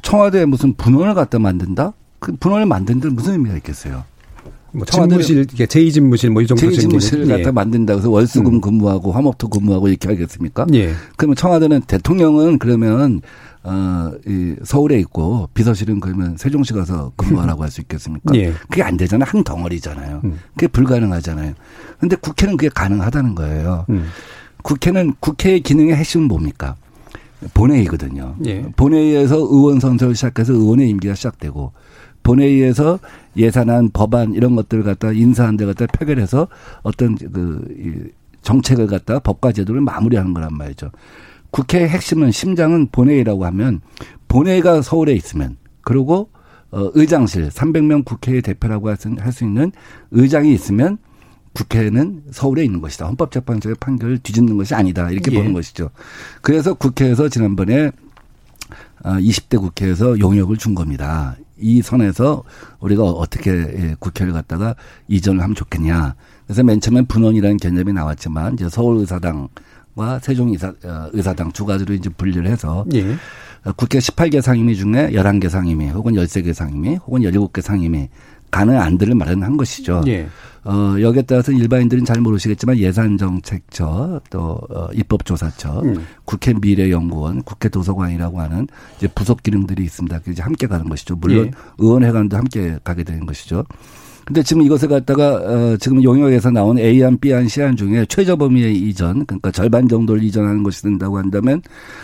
청와대에 0.01 0.45
무슨 0.45 0.73
분원을 0.75 1.13
갖다 1.13 1.39
만든다? 1.39 1.93
그 2.19 2.35
분원을 2.39 2.65
만든데 2.65 3.09
무슨 3.09 3.33
의미가 3.33 3.55
있겠어요? 3.57 4.03
뭐 4.71 4.85
집무실, 4.85 5.45
제2집무실 5.45 6.29
뭐 6.29 6.41
이 6.41 6.47
정도 6.47 6.65
제2집무실을 6.67 7.27
갖다 7.27 7.47
예. 7.49 7.51
만든다 7.51 7.93
그래서 7.93 8.09
월수금 8.09 8.55
음. 8.55 8.61
근무하고 8.61 9.11
화목토 9.11 9.49
근무하고 9.49 9.87
이렇게 9.89 10.07
하겠습니까? 10.07 10.65
예. 10.73 10.93
그러면 11.17 11.35
청와대는 11.35 11.81
대통령은 11.81 12.59
그러면 12.59 13.21
어, 13.65 14.11
이 14.27 14.55
서울에 14.63 14.99
있고 14.99 15.49
비서실은 15.53 15.99
그러면 15.99 16.35
세종시 16.37 16.73
가서 16.73 17.11
근무하라고 17.15 17.63
할 17.63 17.71
수 17.71 17.81
있겠습니까? 17.81 18.33
예. 18.35 18.53
그게 18.69 18.83
안 18.83 18.97
되잖아요. 18.97 19.25
한 19.27 19.43
덩어리잖아요. 19.43 20.21
음. 20.25 20.39
그게 20.53 20.67
불가능하잖아요. 20.67 21.53
근데 21.99 22.15
국회는 22.17 22.57
그게 22.57 22.69
가능하다는 22.69 23.35
거예요. 23.35 23.85
음. 23.89 24.07
국회는 24.63 25.13
국회의 25.19 25.61
기능의 25.61 25.95
핵심은 25.95 26.27
뭡니까? 26.27 26.75
본회의거든요. 27.53 28.35
예. 28.45 28.61
본회의에서 28.75 29.37
의원 29.37 29.79
선서를 29.79 30.15
시작해서 30.15 30.53
의원의 30.53 30.89
임기가 30.89 31.15
시작되고 31.15 31.73
본회의에서 32.23 32.99
예산안, 33.35 33.89
법안 33.91 34.33
이런 34.33 34.55
것들을 34.55 34.83
갖다 34.83 35.11
인사한 35.11 35.57
데 35.57 35.65
갖다 35.65 35.85
표결해서 35.87 36.47
어떤 36.83 37.15
그 37.15 38.09
정책을 38.41 38.87
갖다 38.87 39.19
법과 39.19 39.51
제도를 39.51 39.81
마무리하는 39.81 40.33
거란 40.33 40.55
말이죠. 40.55 40.91
국회의 41.53 41.87
핵심은 41.87 42.31
심장은 42.31 42.87
본회의라고 42.91 43.45
하면 43.45 43.81
본회의가 44.27 44.81
서울에 44.81 45.13
있으면 45.13 45.57
그리고 45.81 46.29
어 46.71 46.89
의장실 46.95 47.49
300명 47.49 48.03
국회의 48.03 48.41
대표라고 48.41 48.89
할 48.89 49.31
수 49.31 49.43
있는 49.43 49.71
의장이 50.09 50.51
있으면 50.51 50.97
국회는 51.53 52.23
서울에 52.31 52.63
있는 52.65 52.81
것이다. 52.81 53.05
헌법재판소의 53.05 53.75
판결을 53.79 54.17
뒤집는 54.17 54.57
것이 54.57 54.73
아니다. 54.73 55.11
이렇게 55.11 55.31
예. 55.31 55.37
보는 55.37 55.53
것이죠. 55.53 55.91
그래서 56.41 56.73
국회에서 56.73 57.29
지난번에 57.29 57.91
20대 59.03 59.57
어, 59.57 59.61
국회에서 59.61 60.19
용역을 60.19 60.57
준 60.57 60.73
겁니다. 60.73 61.35
이 61.59 61.83
선에서 61.83 62.43
우리가 62.79 63.03
어떻게 63.03 63.51
예, 63.51 63.95
국회를 63.99 64.33
갖다가 64.33 64.75
이전을 65.07 65.43
하면 65.43 65.53
좋겠냐. 65.53 66.15
그래서 66.47 66.63
맨 66.63 66.81
처음에 66.81 67.03
분원이라는 67.03 67.57
개념이 67.57 67.93
나왔지만 67.93 68.55
이제 68.55 68.67
서울의사당 68.67 69.49
과 69.95 70.19
세종의사 70.19 70.73
어, 70.83 71.09
의사당 71.13 71.51
두 71.51 71.65
가지로 71.65 71.93
이제 71.93 72.09
분리를 72.09 72.45
해서 72.47 72.85
예. 72.93 73.13
어, 73.63 73.71
국회 73.75 73.99
18개 73.99 74.41
상임위 74.41 74.75
중에 74.75 75.11
11개 75.11 75.49
상임위 75.49 75.89
혹은 75.89 76.13
13개 76.13 76.53
상임위 76.53 76.95
혹은 76.95 77.21
17개 77.21 77.61
상임위 77.61 78.09
가능 78.49 78.79
안들을 78.79 79.15
마련한 79.15 79.57
것이죠. 79.57 80.03
예. 80.07 80.27
어, 80.63 80.95
여기에 80.99 81.23
따라서 81.23 81.51
일반인들은 81.51 82.05
잘 82.05 82.21
모르시겠지만 82.21 82.77
예산정책처 82.77 84.21
또 84.29 84.59
어, 84.69 84.87
입법조사처 84.93 85.81
음. 85.81 86.05
국회 86.23 86.53
미래연구원 86.53 87.43
국회 87.43 87.67
도서관이라고 87.67 88.39
하는 88.39 88.67
이제 88.97 89.07
부속 89.07 89.43
기능들이 89.43 89.83
있습니다. 89.83 90.19
그 90.19 90.31
이제 90.31 90.41
함께 90.41 90.67
가는 90.67 90.87
것이죠. 90.87 91.15
물론 91.15 91.47
예. 91.47 91.51
의원회관도 91.79 92.37
함께 92.37 92.77
가게 92.83 93.03
되는 93.03 93.25
것이죠. 93.25 93.65
근데 94.25 94.41
지금 94.41 94.61
이것을 94.61 94.87
갖다가 94.87 95.33
어 95.35 95.77
지금 95.77 96.01
용역에서 96.03 96.51
나온 96.51 96.79
A안, 96.79 97.17
B안, 97.19 97.47
C안 97.47 97.75
중에 97.75 98.05
최저 98.07 98.35
범위의 98.35 98.75
이전, 98.75 99.25
그러니까 99.25 99.51
절반 99.51 99.87
정도를 99.87 100.23
이전하는 100.23 100.63
것이 100.63 100.81
된다고 100.81 101.17
한다면 101.17 101.61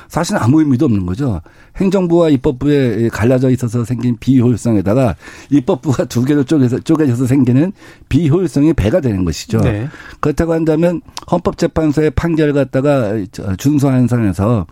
사실 0.07 0.35
아무 0.37 0.59
의미도 0.59 0.85
없는 0.85 1.05
거죠. 1.05 1.41
행정부와 1.77 2.29
입법부에 2.29 3.09
갈라져 3.09 3.49
있어서 3.51 3.85
생긴 3.85 4.17
비효율성에다가 4.19 5.15
입법부가 5.49 6.05
두 6.05 6.23
개로 6.25 6.43
쪼개서 6.43 6.79
쪼개져서 6.79 7.25
생기는 7.25 7.71
비효율성이 8.09 8.73
배가 8.73 8.99
되는 8.99 9.23
것이죠. 9.23 9.59
네. 9.59 9.87
그렇다고 10.19 10.53
한다면 10.53 11.01
헌법재판소의 11.31 12.11
판결을 12.11 12.53
갖다가 12.53 13.13
준수하는 13.57 14.07
선에서 14.07 14.65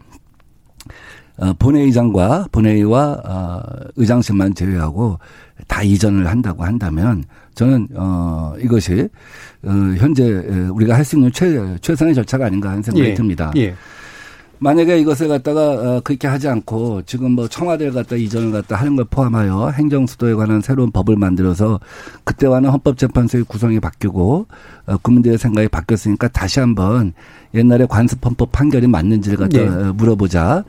어, 1.39 1.53
본회의장과 1.59 2.47
본회의와 2.51 3.21
어, 3.23 3.61
의장실만 3.95 4.55
제외하고 4.55 5.19
다 5.67 5.83
이전을 5.83 6.27
한다고 6.27 6.63
한다면 6.63 7.23
저는 7.55 7.87
어 7.95 8.53
이것이 8.59 9.09
어 9.63 9.69
현재 9.97 10.23
우리가 10.71 10.95
할 10.95 11.03
수 11.03 11.15
있는 11.17 11.31
최 11.31 11.77
최선의 11.81 12.15
절차가 12.15 12.45
아닌가 12.45 12.69
하는 12.69 12.81
생각이 12.81 13.09
예. 13.09 13.13
듭니다. 13.13 13.51
예. 13.57 13.75
만약에 14.59 14.99
이것을 14.99 15.27
갖다가 15.27 15.69
어, 15.71 16.01
그렇게 16.03 16.27
하지 16.27 16.47
않고 16.47 17.03
지금 17.05 17.31
뭐 17.31 17.47
청와대를 17.47 17.93
갖다 17.93 18.15
이전을 18.15 18.51
갖다 18.51 18.75
하는 18.75 18.95
걸 18.95 19.05
포함하여 19.05 19.69
행정수도에 19.69 20.33
관한 20.33 20.61
새로운 20.61 20.91
법을 20.91 21.15
만들어서 21.15 21.79
그때와는 22.23 22.69
헌법재판소의 22.71 23.45
구성이 23.47 23.79
바뀌고 23.79 24.47
어, 24.87 24.97
국민들의 24.97 25.37
생각이 25.37 25.67
바뀌었으니까 25.67 26.27
다시 26.29 26.59
한번 26.59 27.13
옛날에 27.53 27.85
관습헌법 27.87 28.51
판결이 28.51 28.87
맞는지를 28.87 29.37
갖다 29.37 29.57
네. 29.57 29.91
물어보자. 29.91 30.63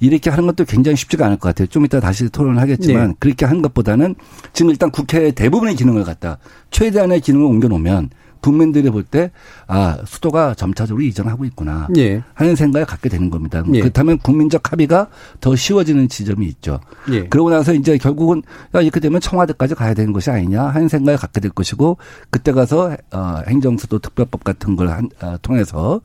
이렇게 0.00 0.30
하는 0.30 0.46
것도 0.46 0.64
굉장히 0.64 0.96
쉽지가 0.96 1.26
않을 1.26 1.38
것 1.38 1.48
같아요. 1.48 1.66
좀 1.68 1.84
이따 1.84 2.00
다시 2.00 2.28
토론을 2.28 2.60
하겠지만 2.60 3.08
네. 3.08 3.14
그렇게 3.18 3.46
하는 3.46 3.62
것보다는 3.62 4.14
지금 4.52 4.70
일단 4.70 4.90
국회의 4.90 5.32
대부분의 5.32 5.76
기능을 5.76 6.04
갖다 6.04 6.38
최대한의 6.70 7.20
기능을 7.20 7.46
옮겨놓으면 7.46 8.10
국민들이 8.44 8.90
볼 8.90 9.04
때 9.04 9.30
아 9.66 9.96
수도가 10.06 10.54
점차적으로 10.54 11.02
이전하고 11.04 11.44
있구나 11.46 11.88
예. 11.96 12.22
하는 12.34 12.54
생각을 12.56 12.86
갖게 12.86 13.08
되는 13.08 13.30
겁니다. 13.30 13.62
예. 13.72 13.80
그렇다면 13.80 14.18
국민적 14.18 14.70
합의가 14.72 15.08
더 15.40 15.56
쉬워지는 15.56 16.08
지점이 16.08 16.46
있죠. 16.46 16.80
예. 17.10 17.26
그러고 17.28 17.50
나서 17.50 17.72
이제 17.72 17.96
결국은 17.96 18.42
야 18.74 18.80
이렇게 18.80 19.00
되면 19.00 19.20
청와대까지 19.20 19.74
가야 19.74 19.94
되는 19.94 20.12
것이 20.12 20.30
아니냐 20.30 20.64
하는 20.64 20.88
생각을 20.88 21.16
갖게 21.18 21.40
될 21.40 21.50
것이고 21.50 21.96
그때 22.30 22.52
가서 22.52 22.96
어, 23.12 23.42
행정수도 23.48 23.98
특별법 24.00 24.44
같은 24.44 24.76
걸 24.76 24.88
한, 24.90 25.08
어, 25.22 25.36
통해서 25.42 26.00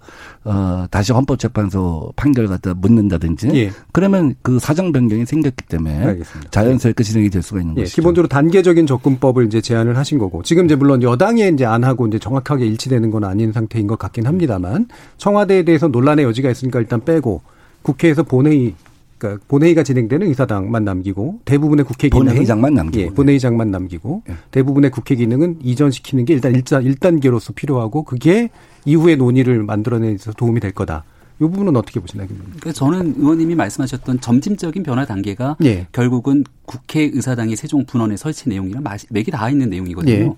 어, 0.46 0.86
다시 0.90 1.12
헌법재판소 1.12 2.14
판결 2.16 2.48
갖다 2.48 2.74
묻는다든지 2.74 3.50
예. 3.56 3.72
그러면 3.92 4.36
그 4.42 4.60
사정 4.60 4.92
변경이 4.92 5.26
생겼기 5.26 5.66
때문에 5.68 6.06
알겠습니다. 6.06 6.52
자연스럽게 6.52 7.04
진행이 7.04 7.30
될 7.30 7.42
수가 7.42 7.60
있는 7.62 7.76
예. 7.78 7.82
것이죠. 7.82 7.96
기본적으로 7.96 8.28
단계적인 8.30 8.88
접근법을 8.88 9.46
이제 9.48 9.60
제안을 9.62 9.98
하신 9.98 10.18
거고 10.18 10.44
지금 10.44 10.66
이제 10.66 10.76
물론 10.76 11.04
여당에 11.04 11.50
이제 11.50 11.66
안 11.66 11.84
하고 11.84 12.08
이제 12.08 12.20
정확하게 12.30 12.66
일치되는 12.68 13.12
건 13.12 13.24
아닌 13.24 13.52
상태인 13.52 13.88
것 13.88 13.98
같긴 13.98 14.28
합니다만 14.28 14.88
청와대에 15.18 15.64
대해서 15.64 15.88
논란의 15.88 16.26
여지가 16.26 16.50
있으니까 16.52 16.80
일단 16.80 17.04
빼고 17.04 17.42
국회에서 17.82 18.24
본회의 18.24 18.76
그러니까 19.18 19.44
본회의가 19.50 19.84
진행되는 19.84 20.28
의사당만 20.28 20.86
남기고 20.86 21.40
대부분의 21.44 21.84
국회 21.84 22.08
기능은 22.08 22.28
본회의장만 22.28 22.74
남기고 22.74 23.04
예, 23.04 23.10
본회의장만 23.14 23.70
남기고 23.70 24.24
예. 24.30 24.34
대부분의 24.52 24.92
국회 24.92 25.16
기능은 25.16 25.58
이전시키는 25.62 26.24
게 26.24 26.34
일단 26.34 26.54
1단, 26.54 26.86
1단계로서 26.96 27.54
필요하고 27.54 28.04
그게 28.04 28.50
이후에 28.86 29.18
논의를 29.18 29.64
만들어내서 29.64 30.32
도움이 30.34 30.62
될 30.62 30.72
거다. 30.72 31.04
이 31.40 31.44
부분은 31.44 31.76
어떻게 31.78 32.00
보시나요? 32.02 32.28
그러니까 32.28 32.74
저는 32.74 33.16
의원님이 33.18 33.56
말씀하셨던 33.56 34.20
점진적인 34.20 34.84
변화 34.84 35.06
단계가 35.06 35.56
예. 35.64 35.88
결국은 35.94 36.44
국회 36.66 37.10
의사당의 37.14 37.56
세종 37.56 37.86
분원의 37.86 38.18
설치 38.18 38.50
내용이랑 38.50 38.84
맥이 39.10 39.32
다 39.32 39.50
있는 39.50 39.70
내용이거든요. 39.70 40.14
예. 40.14 40.32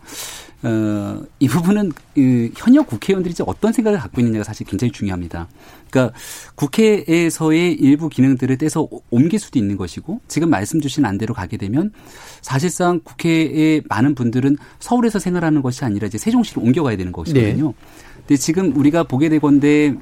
어, 0.63 1.23
이 1.39 1.47
부분은 1.47 1.91
그 2.13 2.51
현역 2.55 2.85
국회의원들이 2.85 3.31
이제 3.31 3.43
어떤 3.47 3.73
생각을 3.73 3.97
갖고 3.97 4.21
있느냐가 4.21 4.43
사실 4.43 4.67
굉장히 4.67 4.91
중요합니다. 4.91 5.47
그러니까 5.89 6.15
국회에서의 6.53 7.73
일부 7.73 8.09
기능들을 8.09 8.57
떼서 8.59 8.87
옮길 9.09 9.39
수도 9.39 9.57
있는 9.57 9.75
것이고 9.75 10.21
지금 10.27 10.51
말씀 10.51 10.79
주신 10.79 11.03
안대로 11.05 11.33
가게 11.33 11.57
되면 11.57 11.91
사실상 12.41 13.01
국회의 13.03 13.81
많은 13.89 14.13
분들은 14.13 14.57
서울에서 14.79 15.17
생활하는 15.17 15.63
것이 15.63 15.83
아니라 15.83 16.05
이제 16.05 16.19
세종시로 16.19 16.61
옮겨가야 16.61 16.95
되는 16.95 17.11
것이거든요. 17.11 17.67
네. 17.67 17.73
근데 18.17 18.35
지금 18.37 18.75
우리가 18.77 19.03
보게 19.03 19.29
되건데 19.29 19.95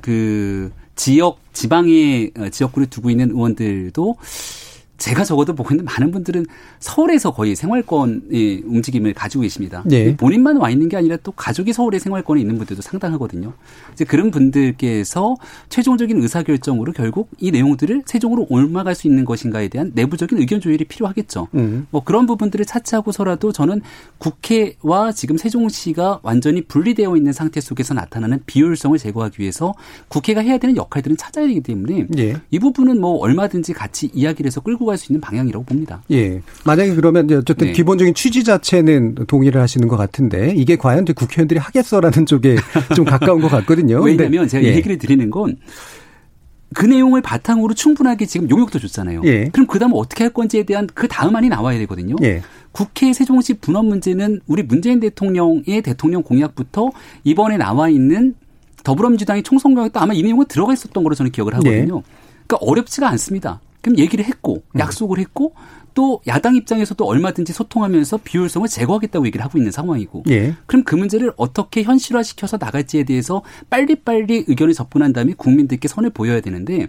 그 0.00 0.70
지역 0.96 1.38
지방의 1.52 2.32
어, 2.38 2.48
지역구를 2.48 2.90
두고 2.90 3.10
있는 3.10 3.30
의원들도 3.30 4.16
제가 5.00 5.24
적어도 5.24 5.54
보고 5.54 5.70
있는 5.72 5.86
많은 5.86 6.10
분들은 6.10 6.44
서울에서 6.78 7.32
거의 7.32 7.56
생활권의 7.56 8.62
움직임을 8.66 9.14
가지고 9.14 9.42
계십니다. 9.42 9.82
네. 9.86 10.14
본인만 10.14 10.58
와 10.58 10.70
있는 10.70 10.90
게 10.90 10.96
아니라 10.98 11.16
또 11.22 11.32
가족이 11.32 11.72
서울에 11.72 11.98
생활권에 11.98 12.38
있는 12.38 12.58
분들도 12.58 12.82
상당하거든요. 12.82 13.54
이제 13.94 14.04
그런 14.04 14.30
분들께서 14.30 15.36
최종적인 15.70 16.20
의사결정으로 16.20 16.92
결국 16.92 17.30
이 17.38 17.50
내용들을 17.50 18.02
세종으로 18.04 18.46
옮아갈 18.50 18.94
수 18.94 19.08
있는 19.08 19.24
것인가에 19.24 19.68
대한 19.68 19.90
내부적인 19.94 20.38
의견 20.38 20.60
조율이 20.60 20.84
필요하겠죠. 20.84 21.48
음. 21.54 21.86
뭐 21.90 22.04
그런 22.04 22.26
부분들을 22.26 22.66
차치하고서라도 22.66 23.52
저는 23.52 23.80
국회와 24.18 25.12
지금 25.12 25.38
세종시가 25.38 26.20
완전히 26.22 26.60
분리되어 26.60 27.16
있는 27.16 27.32
상태 27.32 27.62
속에서 27.62 27.94
나타나는 27.94 28.40
비효율성을 28.44 28.98
제거하기 28.98 29.40
위해서 29.40 29.72
국회가 30.08 30.42
해야 30.42 30.58
되는 30.58 30.76
역할들은 30.76 31.16
찾아야 31.16 31.46
되기 31.46 31.62
때문에 31.62 32.06
네. 32.10 32.36
이 32.50 32.58
부분은 32.58 33.00
뭐 33.00 33.16
얼마든지 33.16 33.72
같이 33.72 34.10
이야기를 34.12 34.48
해서 34.48 34.60
끌고 34.60 34.89
갈수 34.90 35.12
있는 35.12 35.20
방향이라고 35.20 35.64
봅니다. 35.64 36.02
예. 36.10 36.42
만약에 36.64 36.94
그러면 36.94 37.30
어쨌든 37.32 37.68
네. 37.68 37.72
기본적인 37.72 38.14
취지 38.14 38.44
자체는 38.44 39.14
동의를 39.26 39.60
하시는 39.60 39.86
것 39.88 39.96
같은데 39.96 40.54
이게 40.56 40.76
과연 40.76 41.04
국회의원들이 41.04 41.58
하겠어라는 41.58 42.26
쪽에 42.26 42.56
좀 42.94 43.04
가까운 43.04 43.40
것 43.40 43.48
같거든요. 43.48 44.00
왜냐하면 44.02 44.46
제가 44.48 44.64
예. 44.64 44.74
얘기를 44.76 44.98
드리는 44.98 45.30
건 45.30 45.56
그 46.74 46.86
내용을 46.86 47.20
바탕으로 47.20 47.74
충분하게 47.74 48.26
지금 48.26 48.48
용역도 48.48 48.78
줬잖아요. 48.78 49.22
예. 49.24 49.48
그럼 49.48 49.66
그 49.66 49.78
다음 49.78 49.92
어떻게 49.94 50.24
할 50.24 50.32
건지에 50.32 50.62
대한 50.62 50.86
그 50.94 51.08
다음안이 51.08 51.48
나와야 51.48 51.78
되거든요. 51.78 52.14
예. 52.22 52.42
국회 52.72 53.12
세종시 53.12 53.54
분업 53.54 53.86
문제는 53.86 54.40
우리 54.46 54.62
문재인 54.62 55.00
대통령의 55.00 55.82
대통령 55.82 56.22
공약부터 56.22 56.90
이번에 57.24 57.56
나와 57.56 57.88
있는 57.88 58.34
더불어민주당의 58.84 59.42
총선 59.42 59.74
공약도 59.74 59.98
아마 59.98 60.14
이 60.14 60.22
내용은 60.22 60.46
들어가 60.46 60.72
있었던 60.72 61.02
걸로 61.02 61.14
저는 61.14 61.32
기억을 61.32 61.54
하거든요. 61.54 61.96
네. 61.96 62.02
그러니까 62.46 62.56
어렵지가 62.60 63.08
않습니다. 63.10 63.60
그럼 63.80 63.98
얘기를 63.98 64.24
했고 64.24 64.62
음. 64.72 64.80
약속을 64.80 65.18
했고 65.18 65.54
또 65.94 66.20
야당 66.26 66.56
입장에서도 66.56 67.04
얼마든지 67.04 67.52
소통하면서 67.52 68.20
비효율성을 68.22 68.68
제거하겠다고 68.68 69.26
얘기를 69.26 69.44
하고 69.44 69.58
있는 69.58 69.72
상황이고 69.72 70.24
예. 70.30 70.54
그럼 70.66 70.84
그 70.84 70.94
문제를 70.94 71.32
어떻게 71.36 71.82
현실화시켜서 71.82 72.58
나갈지에 72.60 73.04
대해서 73.04 73.42
빨리빨리 73.70 74.44
의견을 74.46 74.74
접근한 74.74 75.12
다음에 75.12 75.34
국민들께 75.36 75.88
선을 75.88 76.10
보여야 76.10 76.40
되는데 76.40 76.88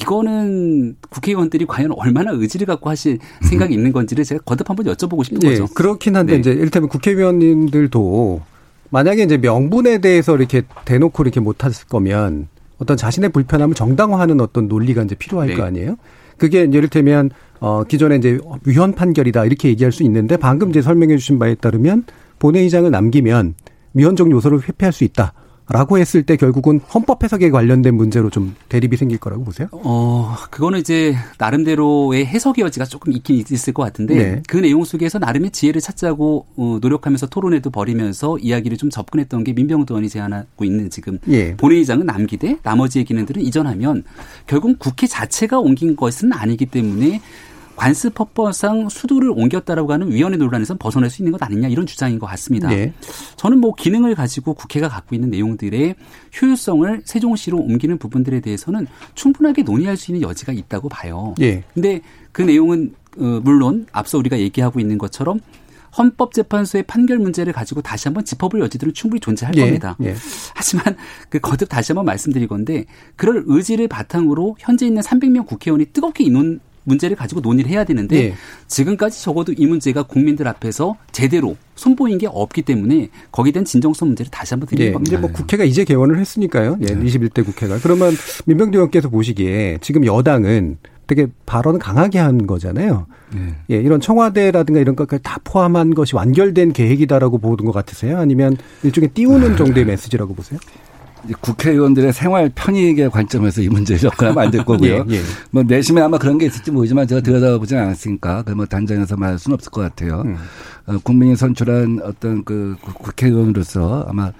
이거는 0.00 0.96
국회의원들이 1.10 1.66
과연 1.66 1.92
얼마나 1.96 2.32
의지를 2.32 2.66
갖고 2.66 2.90
하실 2.90 3.18
생각이 3.42 3.72
있는 3.72 3.92
건지를 3.92 4.24
제가 4.24 4.42
거듭 4.44 4.68
한번 4.68 4.86
여쭤보고 4.86 5.24
싶은 5.24 5.42
예. 5.44 5.50
거죠. 5.50 5.68
그렇긴 5.68 6.16
한데 6.16 6.34
네. 6.34 6.40
이제 6.40 6.50
일테면 6.50 6.88
국회의원님들도 6.88 8.42
만약에 8.90 9.22
이제 9.22 9.36
명분에 9.38 9.98
대해서 9.98 10.36
이렇게 10.36 10.62
대놓고 10.84 11.22
이렇게 11.22 11.40
못했을 11.40 11.86
거면 11.86 12.48
어떤 12.84 12.96
자신의 12.96 13.30
불편함을 13.30 13.74
정당화하는 13.74 14.40
어떤 14.40 14.68
논리가 14.68 15.02
이제 15.02 15.14
필요할 15.14 15.48
네. 15.48 15.56
거 15.56 15.64
아니에요? 15.64 15.96
그게 16.36 16.60
예를 16.70 16.88
들면 16.88 17.30
어 17.60 17.84
기존에 17.84 18.16
이제 18.16 18.38
위헌 18.64 18.92
판결이다 18.92 19.44
이렇게 19.46 19.68
얘기할 19.68 19.90
수 19.90 20.02
있는데 20.02 20.36
방금 20.36 20.70
이제 20.70 20.82
설명해 20.82 21.16
주신 21.16 21.38
바에 21.38 21.54
따르면 21.54 22.04
본회의장을 22.38 22.90
남기면 22.90 23.54
위헌적 23.94 24.30
요소를 24.30 24.60
회피할 24.68 24.92
수 24.92 25.04
있다. 25.04 25.32
라고 25.68 25.98
했을 25.98 26.22
때 26.22 26.36
결국은 26.36 26.80
헌법 26.92 27.24
해석에 27.24 27.50
관련된 27.50 27.94
문제로 27.94 28.28
좀 28.28 28.54
대립이 28.68 28.98
생길 28.98 29.18
거라고 29.18 29.44
보세요? 29.44 29.68
어, 29.72 30.34
그거는 30.50 30.80
이제 30.80 31.16
나름대로의 31.38 32.26
해석의 32.26 32.64
여지가 32.64 32.84
조금 32.84 33.12
있긴 33.12 33.42
있을 33.50 33.72
것 33.72 33.82
같은데 33.82 34.14
네. 34.14 34.42
그 34.46 34.58
내용 34.58 34.84
속에서 34.84 35.18
나름의 35.18 35.52
지혜를 35.52 35.80
찾자고 35.80 36.46
어, 36.56 36.78
노력하면서 36.82 37.28
토론회도 37.28 37.70
벌이면서 37.70 38.38
이야기를 38.38 38.76
좀 38.76 38.90
접근했던 38.90 39.44
게 39.44 39.54
민병도 39.54 39.94
의원이 39.94 40.10
제안하고 40.10 40.64
있는 40.64 40.90
지금 40.90 41.18
예. 41.28 41.56
본회의장은 41.56 42.04
남기되 42.04 42.58
나머지의 42.62 43.06
기능들은 43.06 43.40
이전하면 43.40 44.04
결국 44.46 44.78
국회 44.78 45.06
자체가 45.06 45.58
옮긴 45.58 45.96
것은 45.96 46.34
아니기 46.34 46.66
때문에 46.66 47.22
관습법법상 47.76 48.88
수도를 48.88 49.30
옮겼다라고 49.30 49.92
하는 49.92 50.10
위원회 50.10 50.36
논란에서 50.36 50.76
벗어날 50.78 51.10
수 51.10 51.22
있는 51.22 51.32
것 51.32 51.42
아니냐 51.42 51.68
이런 51.68 51.86
주장인 51.86 52.18
것 52.18 52.26
같습니다. 52.26 52.68
네. 52.68 52.92
저는 53.36 53.58
뭐 53.58 53.74
기능을 53.74 54.14
가지고 54.14 54.54
국회가 54.54 54.88
갖고 54.88 55.14
있는 55.14 55.30
내용들의 55.30 55.94
효율성을 56.40 57.02
세종시로 57.04 57.58
옮기는 57.58 57.98
부분들에 57.98 58.40
대해서는 58.40 58.86
충분하게 59.14 59.62
논의할 59.62 59.96
수 59.96 60.12
있는 60.12 60.28
여지가 60.28 60.52
있다고 60.52 60.88
봐요. 60.88 61.34
네. 61.38 61.64
근데 61.74 62.00
그 62.32 62.42
내용은 62.42 62.94
어, 63.18 63.40
물론 63.42 63.86
앞서 63.92 64.18
우리가 64.18 64.38
얘기하고 64.38 64.80
있는 64.80 64.98
것처럼 64.98 65.40
헌법재판소의 65.96 66.84
판결 66.84 67.18
문제를 67.18 67.52
가지고 67.52 67.80
다시 67.80 68.08
한번 68.08 68.24
짚어볼 68.24 68.60
여지들은 68.60 68.94
충분히 68.94 69.20
존재할 69.20 69.54
예, 69.56 69.60
겁니다. 69.60 69.96
예. 70.02 70.14
하지만 70.54 70.96
그 71.28 71.38
거듭 71.38 71.68
다시 71.68 71.92
한번 71.92 72.04
말씀드릴 72.06 72.48
건데 72.48 72.84
그럴 73.16 73.44
의지를 73.46 73.88
바탕으로 73.88 74.56
현재 74.58 74.86
있는 74.86 75.02
300명 75.02 75.46
국회의원이 75.46 75.86
뜨겁게 75.86 76.24
인원 76.24 76.60
문제를 76.84 77.16
가지고 77.16 77.40
논의를 77.40 77.70
해야 77.70 77.84
되는데 77.84 78.30
네. 78.30 78.34
지금까지 78.66 79.22
적어도 79.22 79.52
이 79.52 79.66
문제가 79.66 80.02
국민들 80.02 80.46
앞에서 80.46 80.96
제대로 81.12 81.56
손보인 81.74 82.18
게 82.18 82.26
없기 82.26 82.62
때문에 82.62 83.08
거기에 83.32 83.52
대한 83.52 83.64
진정성 83.64 84.08
문제를 84.08 84.30
다시 84.30 84.54
한번 84.54 84.68
드리는 84.68 84.86
네. 84.86 84.92
겁니다. 84.92 85.16
이제 85.16 85.20
뭐 85.20 85.30
국회가 85.32 85.64
이제 85.64 85.84
개원을 85.84 86.18
했으니까요. 86.18 86.78
예, 86.82 86.94
네. 86.94 87.04
21대 87.04 87.44
국회가. 87.44 87.78
그러면 87.78 88.14
민병대 88.46 88.76
의원께서 88.76 89.08
보시기에 89.08 89.78
지금 89.80 90.06
여당은 90.06 90.78
되게 91.06 91.26
발언 91.44 91.78
강하게 91.78 92.18
한 92.18 92.46
거잖아요. 92.46 93.06
네. 93.34 93.54
예, 93.70 93.76
이런 93.76 94.00
청와대라든가 94.00 94.80
이런 94.80 94.96
것까지 94.96 95.22
다 95.22 95.38
포함한 95.44 95.94
것이 95.94 96.16
완결된 96.16 96.72
계획이다라고 96.72 97.38
보는 97.38 97.64
것 97.64 97.72
같으세요? 97.72 98.18
아니면 98.18 98.56
일종의 98.82 99.10
띄우는 99.10 99.56
정도의 99.56 99.84
메시지라고 99.86 100.34
보세요? 100.34 100.58
국회의원들의 101.40 102.12
생활 102.12 102.50
편익의 102.54 103.10
관점에서 103.10 103.62
이 103.62 103.68
문제에 103.68 103.96
접근하면 103.96 104.44
안 104.44 104.50
될 104.50 104.64
거고요. 104.64 105.04
예, 105.10 105.14
예. 105.16 105.20
뭐 105.50 105.62
내심에 105.62 106.00
아마 106.00 106.18
그런 106.18 106.38
게 106.38 106.46
있을지 106.46 106.70
모르지만 106.70 107.06
제가 107.06 107.20
들여다보진 107.20 107.78
않았으니까 107.78 108.42
그뭐 108.42 108.66
단정해서 108.66 109.16
말할 109.16 109.38
수는 109.38 109.54
없을 109.54 109.70
것 109.70 109.80
같아요. 109.80 110.22
음. 110.26 110.36
어, 110.86 110.98
국민이 111.02 111.34
선출한 111.36 112.00
어떤 112.02 112.44
그 112.44 112.76
국회의원으로서 112.82 114.06
아마 114.08 114.32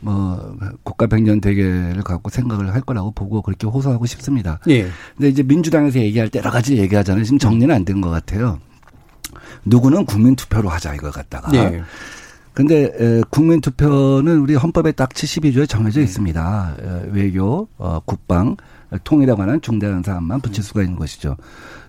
뭐 0.00 0.56
국가 0.82 1.06
백년 1.06 1.40
대계를 1.40 2.02
갖고 2.02 2.28
생각을 2.30 2.74
할 2.74 2.80
거라고 2.82 3.12
보고 3.12 3.40
그렇게 3.42 3.66
호소하고 3.66 4.06
싶습니다. 4.06 4.58
예. 4.68 4.88
근데 5.16 5.28
이제 5.28 5.42
민주당에서 5.42 5.98
얘기할 6.00 6.28
때 6.28 6.38
여러 6.40 6.50
가지 6.50 6.76
얘기하잖아요. 6.76 7.24
지금 7.24 7.38
정리는 7.38 7.74
안 7.74 7.84
된 7.84 8.00
것 8.00 8.10
같아요. 8.10 8.58
누구는 9.64 10.04
국민 10.04 10.36
투표로 10.36 10.68
하자 10.68 10.94
이걸 10.94 11.10
갖다가. 11.12 11.50
예. 11.54 11.82
근데 12.56 12.90
에, 12.98 13.20
국민 13.28 13.60
투표는 13.60 14.38
우리 14.38 14.54
헌법에 14.54 14.92
딱 14.92 15.10
72조에 15.10 15.68
정해져 15.68 16.00
네. 16.00 16.04
있습니다. 16.04 16.76
에, 16.80 17.10
외교, 17.12 17.68
어, 17.76 18.00
국방, 18.06 18.56
통일에 19.04 19.34
관한 19.34 19.60
중대한 19.60 20.02
사안만 20.02 20.40
붙일 20.40 20.64
수가 20.64 20.80
있는 20.80 20.96
것이죠. 20.96 21.36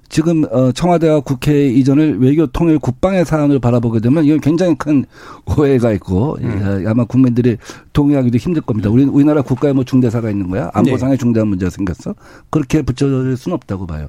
지금 0.10 0.46
어 0.52 0.72
청와대와 0.72 1.20
국회 1.22 1.68
이전을 1.68 2.20
외교 2.22 2.48
통일 2.48 2.80
국방의 2.80 3.26
사안을 3.26 3.60
바라보게 3.60 4.00
되면 4.00 4.24
이건 4.24 4.40
굉장히 4.40 4.76
큰 4.76 5.06
오해가 5.46 5.92
있고 5.94 6.38
음. 6.42 6.86
아마 6.88 7.04
국민들이 7.04 7.58
동의하기도 7.92 8.38
힘들 8.38 8.62
겁니다. 8.62 8.90
우리 8.90 9.04
우리나라 9.04 9.42
국가에 9.42 9.74
뭐 9.74 9.84
중대사가 9.84 10.30
있는 10.30 10.50
거야? 10.50 10.70
안보상의 10.74 11.18
네. 11.18 11.20
중대한 11.20 11.50
문제가 11.50 11.70
생겼어? 11.70 12.16
그렇게 12.50 12.82
붙여질 12.82 13.36
수는 13.36 13.56
없다고 13.56 13.86
봐요. 13.86 14.08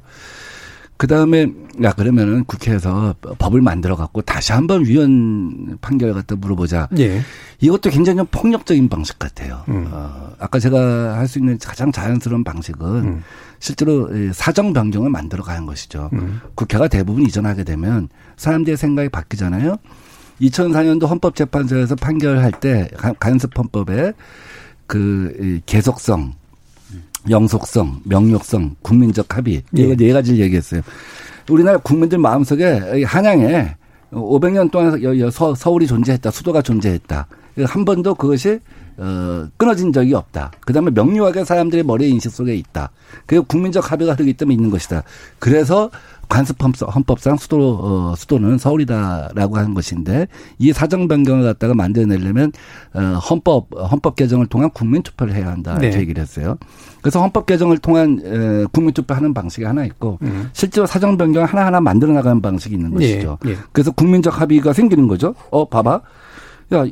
그 0.98 1.06
다음에 1.06 1.46
야 1.82 1.92
그러면은 1.92 2.44
국회에서 2.44 3.14
법을 3.38 3.62
만들어 3.62 3.94
갖고 3.94 4.20
다시 4.20 4.52
한번 4.52 4.84
위헌 4.84 5.78
판결 5.80 6.12
갖다 6.12 6.34
물어보자. 6.34 6.88
예. 6.98 7.22
이것도 7.61 7.90
굉장히 7.90 8.24
폭력적인 8.30 8.88
방식 8.88 9.16
같아요. 9.18 9.62
음. 9.68 9.88
어, 9.92 10.32
아까 10.40 10.58
제가 10.58 11.16
할 11.16 11.28
수 11.28 11.38
있는 11.38 11.56
가장 11.58 11.92
자연스러운 11.92 12.42
방식은 12.42 12.87
음. 12.87 13.22
실제로 13.61 14.11
사정 14.32 14.72
변경을 14.72 15.08
만들어 15.11 15.44
가는 15.44 15.66
것이죠. 15.66 16.11
음. 16.14 16.40
국회가 16.56 16.88
대부분 16.88 17.22
이전하게 17.24 17.62
되면 17.62 18.08
사람들의 18.37 18.76
생각이 18.76 19.08
바뀌잖아요. 19.08 19.76
2004년도 20.40 21.06
헌법재판소에서 21.06 21.94
판결할 21.96 22.50
때 22.52 22.88
간섭 23.20 23.56
헌법에 23.56 24.14
그 24.87 25.61
계속성 25.66 26.32
영속성, 27.31 28.01
명령성, 28.05 28.77
국민적 28.83 29.37
합의 29.37 29.62
이거 29.73 29.91
예. 29.91 29.97
네 29.97 30.12
가지를 30.12 30.41
얘기했어요. 30.41 30.83
우리나라 31.51 31.79
국민들 31.79 32.19
마음속에 32.19 33.03
한양에 33.05 33.77
500년 34.12 34.71
동안 34.71 34.99
서울이 35.57 35.87
존재했다, 35.87 36.31
수도가 36.31 36.62
존재했다. 36.62 37.27
한 37.67 37.85
번도 37.85 38.14
그것이 38.14 38.61
어, 38.99 39.47
끊어진 39.57 39.93
적이 39.93 40.14
없다. 40.14 40.51
그 40.61 40.73
다음에 40.73 40.91
명료하게 40.91 41.45
사람들의 41.45 41.85
머리 41.85 42.11
인식 42.11 42.33
속에 42.33 42.55
있다. 42.55 42.91
그리고 43.27 43.45
국민적 43.45 43.93
합의가 43.93 44.14
흐르기 44.14 44.35
때문에 44.35 44.55
있는 44.55 44.71
것이다. 44.71 45.05
그래서 45.38 45.91
관습 46.29 46.57
헌법상 46.62 47.37
수도 47.37 47.79
어, 47.81 48.14
수도는 48.17 48.59
서울이다라고 48.59 49.57
하는 49.57 49.75
것인데 49.75 50.29
이 50.59 50.73
사정 50.73 51.09
변경을 51.09 51.45
갖다가 51.45 51.75
만들어내려면 51.75 52.53
어, 52.95 53.01
헌법 53.19 53.69
헌법 53.73 54.17
개정을 54.17 54.47
통한 54.47 54.71
국민 54.71 55.03
투표를 55.03 55.35
해야 55.35 55.49
한다 55.49 55.79
네. 55.79 55.93
얘기를 55.99 56.23
했어요. 56.23 56.57
그래서 57.01 57.21
헌법 57.21 57.47
개정을 57.47 57.79
통한 57.79 58.21
에, 58.25 58.67
국민 58.73 58.93
투표하는 58.93 59.33
방식이 59.33 59.64
하나 59.64 59.85
있고 59.87 60.19
음. 60.23 60.51
실제로 60.53 60.87
사정 60.87 61.17
변경 61.17 61.43
을 61.43 61.49
하나 61.49 61.67
하나 61.67 61.81
만들어 61.81 62.12
나가는 62.12 62.41
방식이 62.41 62.75
있는 62.75 62.93
것이죠. 62.93 63.38
네. 63.43 63.53
네. 63.53 63.59
그래서 63.73 63.91
국민적 63.91 64.41
합의가 64.41 64.73
생기는 64.73 65.09
거죠. 65.09 65.35
어 65.51 65.69
봐봐, 65.69 66.01
야 66.75 66.85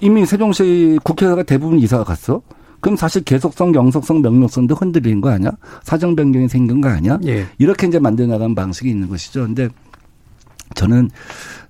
이미 0.00 0.26
세종시 0.26 0.98
국회가 1.02 1.42
대부분 1.42 1.78
이사가 1.78 2.04
갔어. 2.04 2.42
그럼 2.84 2.96
사실 2.96 3.24
계속성, 3.24 3.74
영속성, 3.74 4.20
명령성도 4.20 4.74
흔들리는 4.74 5.22
거 5.22 5.30
아니야? 5.30 5.52
사정 5.84 6.14
변경이 6.14 6.48
생긴 6.50 6.82
거 6.82 6.90
아니야? 6.90 7.18
예. 7.24 7.46
이렇게 7.56 7.86
이제 7.86 7.98
만들어 7.98 8.26
나가는 8.28 8.54
방식이 8.54 8.90
있는 8.90 9.08
것이죠. 9.08 9.46
근데 9.46 9.70
저는 10.74 11.08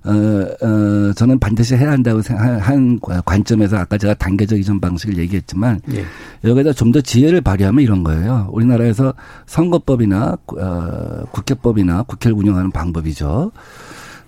어, 0.03 0.11
어, 0.11 1.13
저는 1.13 1.39
반드시 1.39 1.75
해야 1.75 1.91
한다고 1.91 2.21
생각한 2.21 2.99
관점에서 3.25 3.77
아까 3.77 3.97
제가 3.97 4.13
단계적 4.15 4.59
이전 4.59 4.81
방식을 4.81 5.17
얘기했지만 5.17 5.79
예. 5.93 6.03
여기다 6.43 6.73
좀 6.73 6.91
더 6.91 6.99
지혜를 6.99 7.39
발휘하면 7.39 7.81
이런 7.81 8.03
거예요. 8.03 8.49
우리나라에서 8.51 9.13
선거법이나 9.45 10.37
어, 10.59 11.23
국회법이나 11.31 12.03
국회를 12.03 12.35
운영하는 12.37 12.71
방법이죠. 12.71 13.51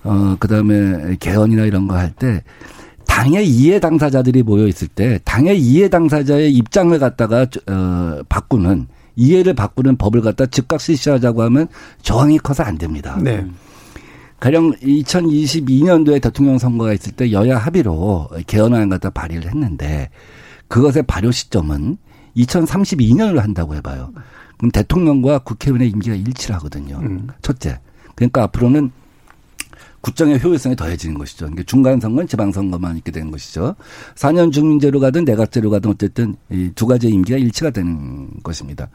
어, 0.06 0.36
그 0.40 0.48
다음에 0.48 1.18
개헌이나 1.20 1.66
이런 1.66 1.86
거 1.90 1.96
할 1.96 2.14
때 2.14 2.44
당의 3.18 3.49
이해 3.49 3.80
당사자들이 3.80 4.43
모여 4.43 4.68
있을 4.68 4.88
때 4.88 5.20
당의 5.26 5.59
이해 5.59 5.89
당사자의 5.89 6.53
입장을 6.53 6.99
갖다가 6.99 7.47
어 7.68 8.22
바꾸는 8.30 8.86
이해를 9.15 9.55
바꾸는 9.55 9.97
법을 9.97 10.22
갖다 10.22 10.45
즉각 10.45 10.80
실시하자고 10.80 11.41
하면 11.41 11.68
저항이 12.03 12.38
커서 12.38 12.61
안 12.61 12.78
됩니다. 12.78 13.18
네. 13.20 13.43
가령 14.39 14.74
2022년도에 14.74 16.22
대통령 16.22 16.59
선거가 16.59 16.93
있을 16.93 17.11
때 17.13 17.32
여야 17.32 17.57
합의로 17.57 18.30
개헌안 18.45 18.88
갖다 18.89 19.09
발의를 19.09 19.49
했는데 19.49 20.11
그것의 20.68 21.01
발효 21.07 21.32
시점은 21.32 21.97
2032년을 22.36 23.38
한다고 23.38 23.74
해봐요. 23.74 24.13
그럼 24.59 24.70
대통령과 24.70 25.39
국회의원의 25.39 25.89
임기가 25.89 26.15
일치를 26.15 26.55
하거든요. 26.57 26.99
음. 27.01 27.30
첫째. 27.41 27.80
그러니까 28.13 28.43
앞으로는 28.43 28.91
국정의 30.08 30.41
효율성이 30.41 30.78
더해지는 30.78 31.18
것이죠. 31.18 31.47
그러니까 31.47 31.64
중간 31.66 31.99
선거는 31.99 32.30
지방 32.30 32.53
선거만 32.53 32.95
있게 32.95 33.12
되는 33.12 33.30
것이죠. 33.30 33.76
4년 34.16 34.53
중민제로 34.53 35.01
가든 35.01 35.26
내각제로 35.26 35.70
가든 35.70 35.91
어쨌든 35.91 36.38
이 36.49 36.72
두 36.76 36.88
가지의 36.88 37.12
임기가 37.12 37.38
일치가 37.38 37.72
되는 37.72 38.30
것입니다. 38.41 38.88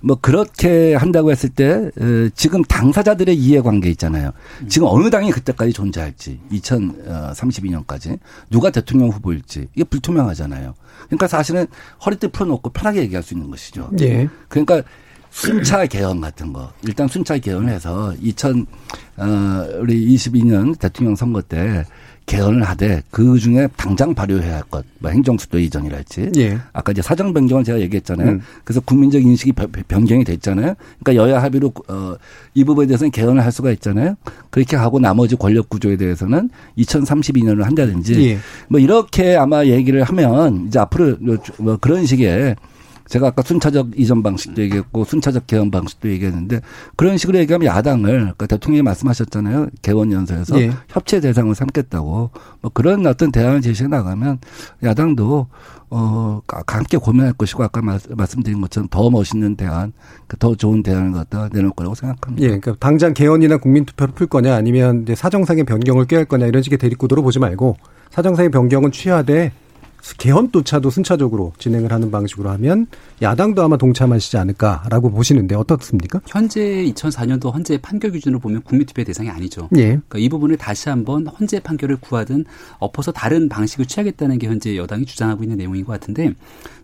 뭐 0.00 0.18
그렇게 0.20 0.96
한다고 0.96 1.30
했을 1.30 1.48
때 1.48 1.92
지금 2.34 2.64
당사자들의 2.64 3.36
이해관계 3.36 3.88
있잖아요. 3.90 4.32
지금 4.68 4.88
어느 4.90 5.10
당이 5.10 5.30
그때까지 5.30 5.72
존재할지 5.72 6.40
2032년까지 6.50 8.18
누가 8.50 8.70
대통령 8.70 9.10
후보일지 9.10 9.68
이게 9.76 9.84
불투명하잖아요. 9.84 10.74
그러니까 11.06 11.28
사실은 11.28 11.68
허리띠 12.04 12.28
풀어놓고 12.28 12.70
편하게 12.70 13.02
얘기할 13.02 13.22
수 13.22 13.34
있는 13.34 13.48
것이죠. 13.48 13.90
예. 14.00 14.28
그러니까 14.48 14.82
순차 15.32 15.86
개헌 15.86 16.20
같은 16.20 16.52
거 16.52 16.70
일단 16.82 17.08
순차 17.08 17.36
개헌해서 17.38 18.14
2000 18.20 18.66
어, 19.16 19.66
우리 19.80 20.14
22년 20.14 20.78
대통령 20.78 21.16
선거 21.16 21.40
때 21.40 21.84
개헌을 22.26 22.62
하되 22.62 23.02
그 23.10 23.38
중에 23.38 23.68
당장 23.76 24.14
발효해야 24.14 24.56
할 24.56 24.62
것, 24.62 24.84
뭐 25.00 25.10
행정수도 25.10 25.58
이전이랄지. 25.58 26.32
예. 26.36 26.58
아까 26.72 26.92
이제 26.92 27.02
사정 27.02 27.32
변경을 27.32 27.64
제가 27.64 27.80
얘기했잖아요. 27.80 28.28
음. 28.30 28.40
그래서 28.64 28.80
국민적 28.80 29.22
인식이 29.22 29.52
변경이 29.88 30.22
됐잖아요. 30.24 30.74
그러니까 31.02 31.14
여야 31.16 31.42
합의로 31.42 31.72
어, 31.88 32.14
이 32.54 32.62
부분에 32.64 32.86
대해서는 32.86 33.10
개헌을 33.10 33.44
할 33.44 33.50
수가 33.50 33.72
있잖아요. 33.72 34.14
그렇게 34.50 34.76
하고 34.76 35.00
나머지 35.00 35.34
권력 35.34 35.68
구조에 35.68 35.96
대해서는 35.96 36.48
2032년을 36.78 37.62
한다든지 37.62 38.30
예. 38.30 38.38
뭐 38.68 38.78
이렇게 38.78 39.36
아마 39.36 39.64
얘기를 39.64 40.02
하면 40.04 40.66
이제 40.68 40.78
앞으로 40.78 41.16
뭐 41.58 41.76
그런 41.80 42.06
식의 42.06 42.54
제가 43.12 43.26
아까 43.26 43.42
순차적 43.42 43.90
이전 43.96 44.22
방식도 44.22 44.62
얘기했고 44.62 45.04
순차적 45.04 45.46
개헌 45.46 45.70
방식도 45.70 46.08
얘기했는데 46.08 46.62
그런 46.96 47.18
식으로 47.18 47.36
얘기하면 47.40 47.66
야당을 47.66 48.28
아까 48.30 48.46
대통령이 48.46 48.80
말씀하셨잖아요. 48.80 49.66
개원 49.82 50.10
연설에서 50.12 50.58
예. 50.62 50.70
협치 50.88 51.20
대상을 51.20 51.54
삼겠다고 51.54 52.30
뭐 52.62 52.70
그런 52.72 53.06
어떤 53.06 53.30
대안을 53.30 53.60
제시해 53.60 53.86
나가면 53.86 54.38
야당도 54.82 55.46
어 55.90 56.40
함께 56.66 56.96
고민할 56.96 57.34
것이고 57.34 57.62
아까 57.62 57.82
말씀드린 57.82 58.62
것처럼 58.62 58.88
더 58.88 59.10
멋있는 59.10 59.56
대안, 59.56 59.92
그더 60.26 60.54
좋은 60.54 60.82
대안을 60.82 61.12
갖다 61.12 61.50
내놓을 61.52 61.72
거라고 61.72 61.94
생각합니다. 61.94 62.42
예, 62.42 62.58
그러니까 62.58 62.76
당장 62.80 63.12
개헌이나 63.12 63.58
국민투표를 63.58 64.14
풀 64.14 64.26
거냐 64.26 64.54
아니면 64.54 65.02
이제 65.02 65.14
사정상의 65.14 65.64
변경을 65.64 66.06
꾀할 66.06 66.24
거냐 66.24 66.46
이런 66.46 66.62
식의 66.62 66.78
대립구도로 66.78 67.22
보지 67.22 67.40
말고 67.40 67.76
사정상의 68.10 68.50
변경은 68.50 68.90
취하되 68.90 69.52
개헌조차도 70.18 70.90
순차적으로 70.90 71.52
진행을 71.58 71.92
하는 71.92 72.10
방식으로 72.10 72.50
하면 72.50 72.86
야당도 73.22 73.62
아마 73.62 73.76
동참하시지 73.76 74.36
않을까라고 74.36 75.10
보시는데 75.10 75.54
어떻습니까? 75.54 76.20
현재 76.26 76.60
2004년도 76.60 77.52
헌재 77.52 77.78
판결 77.78 78.10
기준으로 78.10 78.40
보면 78.40 78.62
국민투표 78.62 79.04
대상이 79.04 79.30
아니죠. 79.30 79.68
예. 79.76 79.84
그러니까 79.84 80.18
이 80.18 80.28
부분을 80.28 80.56
다시 80.56 80.88
한번 80.88 81.26
헌재 81.26 81.60
판결을 81.60 81.96
구하든 81.96 82.44
엎어서 82.78 83.12
다른 83.12 83.48
방식을 83.48 83.86
취하겠다는 83.86 84.38
게 84.38 84.48
현재 84.48 84.76
여당이 84.76 85.06
주장하고 85.06 85.44
있는 85.44 85.56
내용인 85.56 85.84
것 85.84 85.92
같은데 85.92 86.34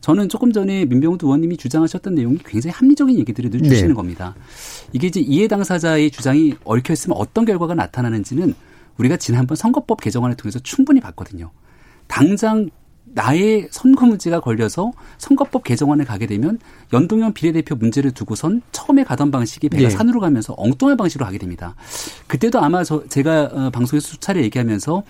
저는 0.01 0.29
조금 0.29 0.53
전에 0.53 0.85
민병훈 0.85 1.19
의원님이 1.21 1.57
주장하셨던 1.57 2.15
내용이 2.15 2.39
굉장히 2.45 2.73
합리적인 2.73 3.19
얘기들을 3.19 3.51
늘 3.51 3.63
주시는 3.63 3.89
네. 3.89 3.95
겁니다. 3.95 4.35
이게 4.93 5.09
이제 5.09 5.21
이해 5.21 5.49
당사자의 5.49 6.11
주장이 6.13 6.55
얽혀 6.65 6.93
있으면 6.93 7.19
어떤 7.19 7.45
결과가 7.45 7.75
나타나는지는 7.75 8.55
우리가 8.97 9.17
지난번 9.17 9.57
선거법 9.57 10.01
개정안을 10.01 10.37
통해서 10.37 10.59
충분히 10.61 11.01
봤거든요. 11.01 11.51
당장 12.07 12.71
나의 13.19 13.67
선거 13.73 14.07
문제가 14.07 14.39
걸려서 14.39 14.93
선거법 15.19 15.65
개정안을 15.65 16.05
가게 16.05 16.27
되면 16.27 16.61
연동형 16.93 17.33
비례대표 17.33 17.75
문제를 17.75 18.13
두고선 18.13 18.63
처음에 18.71 19.03
가던 19.03 19.33
방식이 19.33 19.69
배가 19.71 19.85
예. 19.85 19.91
산으로 19.91 20.21
가면서 20.21 20.55
엉뚱한 20.57 20.97
방식으로 20.97 21.27
가게 21.27 21.37
됩니다. 21.37 21.75
그때도 22.29 22.61
아마 22.61 22.85
저 22.85 23.05
제가 23.09 23.51
어, 23.53 23.71
방송에서 23.71 24.07
수차례 24.07 24.43
얘기하면서 24.45 25.03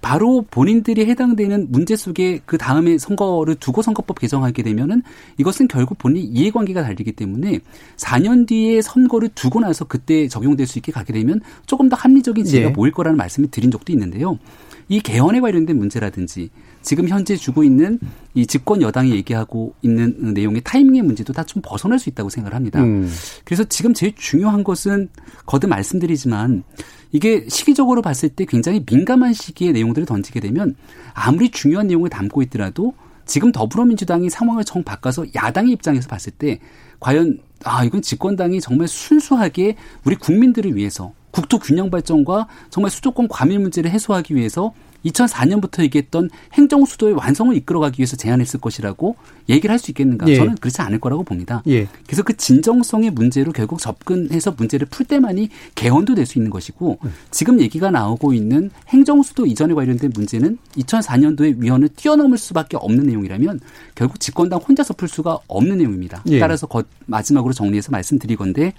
바로 0.00 0.44
본인들이 0.50 1.06
해당되는 1.06 1.68
문제 1.70 1.94
속에 1.94 2.40
그 2.44 2.58
다음에 2.58 2.98
선거를 2.98 3.54
두고 3.54 3.82
선거법 3.82 4.18
개정하게 4.18 4.64
되면은 4.64 5.02
이것은 5.38 5.68
결국 5.68 5.96
본인 5.96 6.24
이해관계가 6.24 6.82
달리기 6.82 7.12
때문에 7.12 7.60
4년 7.96 8.48
뒤에 8.48 8.82
선거를 8.82 9.28
두고 9.28 9.60
나서 9.60 9.84
그때 9.84 10.26
적용될 10.26 10.66
수 10.66 10.80
있게 10.80 10.90
가게 10.90 11.12
되면 11.12 11.40
조금 11.66 11.88
더 11.88 11.94
합리적인 11.94 12.44
지혜가 12.44 12.70
예. 12.70 12.72
모일 12.72 12.92
거라는 12.92 13.16
말씀을 13.16 13.48
드린 13.50 13.70
적도 13.70 13.92
있는데요. 13.92 14.40
이 14.88 15.00
개헌에 15.00 15.40
관련된 15.40 15.78
문제라든지 15.78 16.50
지금 16.84 17.08
현재 17.08 17.34
주고 17.34 17.64
있는 17.64 17.98
이 18.34 18.46
집권 18.46 18.82
여당이 18.82 19.10
얘기하고 19.12 19.74
있는 19.82 20.34
내용의 20.34 20.60
타이밍의 20.62 21.02
문제도 21.02 21.32
다 21.32 21.44
좀 21.44 21.62
벗어날 21.64 21.98
수 21.98 22.08
있다고 22.08 22.30
생각을 22.30 22.54
합니다. 22.54 22.82
음. 22.82 23.10
그래서 23.44 23.64
지금 23.64 23.92
제일 23.94 24.14
중요한 24.16 24.64
것은 24.64 25.08
거듭 25.46 25.68
말씀드리지만 25.68 26.64
이게 27.12 27.46
시기적으로 27.48 28.02
봤을 28.02 28.28
때 28.28 28.44
굉장히 28.44 28.84
민감한 28.84 29.32
시기에 29.32 29.72
내용들을 29.72 30.06
던지게 30.06 30.40
되면 30.40 30.74
아무리 31.12 31.50
중요한 31.50 31.86
내용을 31.86 32.10
담고 32.10 32.42
있더라도 32.42 32.94
지금 33.26 33.52
더불어민주당이 33.52 34.30
상황을 34.30 34.64
정 34.64 34.82
바꿔서 34.82 35.24
야당의 35.34 35.72
입장에서 35.72 36.08
봤을 36.08 36.32
때 36.32 36.58
과연 37.00 37.38
아 37.64 37.84
이건 37.84 38.02
집권당이 38.02 38.60
정말 38.60 38.88
순수하게 38.88 39.76
우리 40.04 40.16
국민들을 40.16 40.76
위해서 40.76 41.12
국토 41.30 41.58
균형 41.58 41.90
발전과 41.90 42.48
정말 42.70 42.90
수도권 42.90 43.28
과밀 43.28 43.58
문제를 43.60 43.90
해소하기 43.90 44.34
위해서 44.34 44.72
2004년부터 45.04 45.82
얘기했던 45.82 46.30
행정 46.54 46.84
수도의 46.84 47.14
완성을 47.14 47.54
이끌어가기 47.56 48.00
위해서 48.00 48.16
제안했을 48.16 48.60
것이라고 48.60 49.16
얘기를 49.48 49.70
할 49.72 49.78
수 49.78 49.90
있겠는가? 49.90 50.26
예. 50.28 50.36
저는 50.36 50.54
그렇지 50.56 50.80
않을 50.82 50.98
거라고 51.00 51.24
봅니다. 51.24 51.62
예. 51.66 51.86
그래서 52.06 52.22
그 52.22 52.36
진정성의 52.36 53.10
문제로 53.10 53.52
결국 53.52 53.78
접근해서 53.80 54.52
문제를 54.56 54.86
풀 54.90 55.04
때만이 55.06 55.48
개헌도 55.74 56.14
될 56.14 56.24
수 56.26 56.38
있는 56.38 56.50
것이고 56.50 56.98
음. 57.04 57.12
지금 57.30 57.60
얘기가 57.60 57.90
나오고 57.90 58.32
있는 58.32 58.70
행정 58.88 59.22
수도 59.22 59.44
이전에 59.46 59.74
관련된 59.74 60.12
문제는 60.14 60.56
2004년도의 60.76 61.60
위헌을 61.60 61.90
뛰어넘을 61.96 62.38
수밖에 62.38 62.76
없는 62.78 63.06
내용이라면 63.06 63.60
결국 63.94 64.20
집권당 64.20 64.60
혼자서 64.60 64.94
풀 64.94 65.08
수가 65.08 65.38
없는 65.48 65.78
내용입니다. 65.78 66.22
예. 66.28 66.38
따라서 66.38 66.66
마지막으로 67.06 67.52
정리해서 67.52 67.90
말씀드리건데 67.92 68.72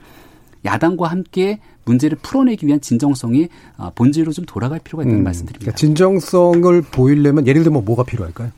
야당과 0.65 1.07
함께 1.09 1.59
문제를 1.85 2.17
풀어내기 2.21 2.67
위한 2.67 2.81
진정성이 2.81 3.47
아, 3.77 3.91
본질로 3.95 4.31
좀 4.33 4.45
돌아갈 4.45 4.79
필요가 4.79 5.03
있다는 5.03 5.19
음, 5.19 5.23
말씀드립니다. 5.23 5.71
그러니까 5.71 5.77
진정성을 5.77 6.81
보이려면 6.81 7.47
예를 7.47 7.63
들면 7.63 7.85
뭐가 7.85 8.03
필요할까요? 8.03 8.51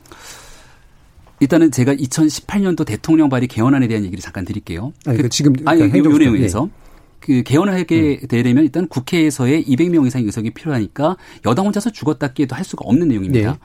일단은 1.40 1.72
제가 1.72 1.94
2018년도 1.94 2.86
대통령 2.86 3.30
발의 3.30 3.48
개헌안에 3.48 3.88
대한 3.88 4.04
얘기를 4.04 4.22
잠깐 4.22 4.44
드릴게요. 4.44 4.92
아니, 5.06 5.18
그 5.18 5.30
지금 5.30 5.54
아니 5.66 5.82
요 5.82 5.88
내용에서 5.88 6.66
네. 6.66 6.72
그 7.20 7.44
개헌을 7.44 7.74
하게 7.74 8.20
음. 8.22 8.28
되려면 8.28 8.64
일단 8.64 8.88
국회에서의 8.88 9.66
200명 9.66 10.08
이상 10.08 10.24
의석이 10.24 10.52
필요하니까 10.52 11.18
여당 11.46 11.66
혼자서 11.66 11.92
죽었다 11.92 12.30
깨도 12.30 12.56
할 12.56 12.64
수가 12.64 12.86
없는 12.86 13.10
내용입니다. 13.10 13.52
네. 13.52 13.58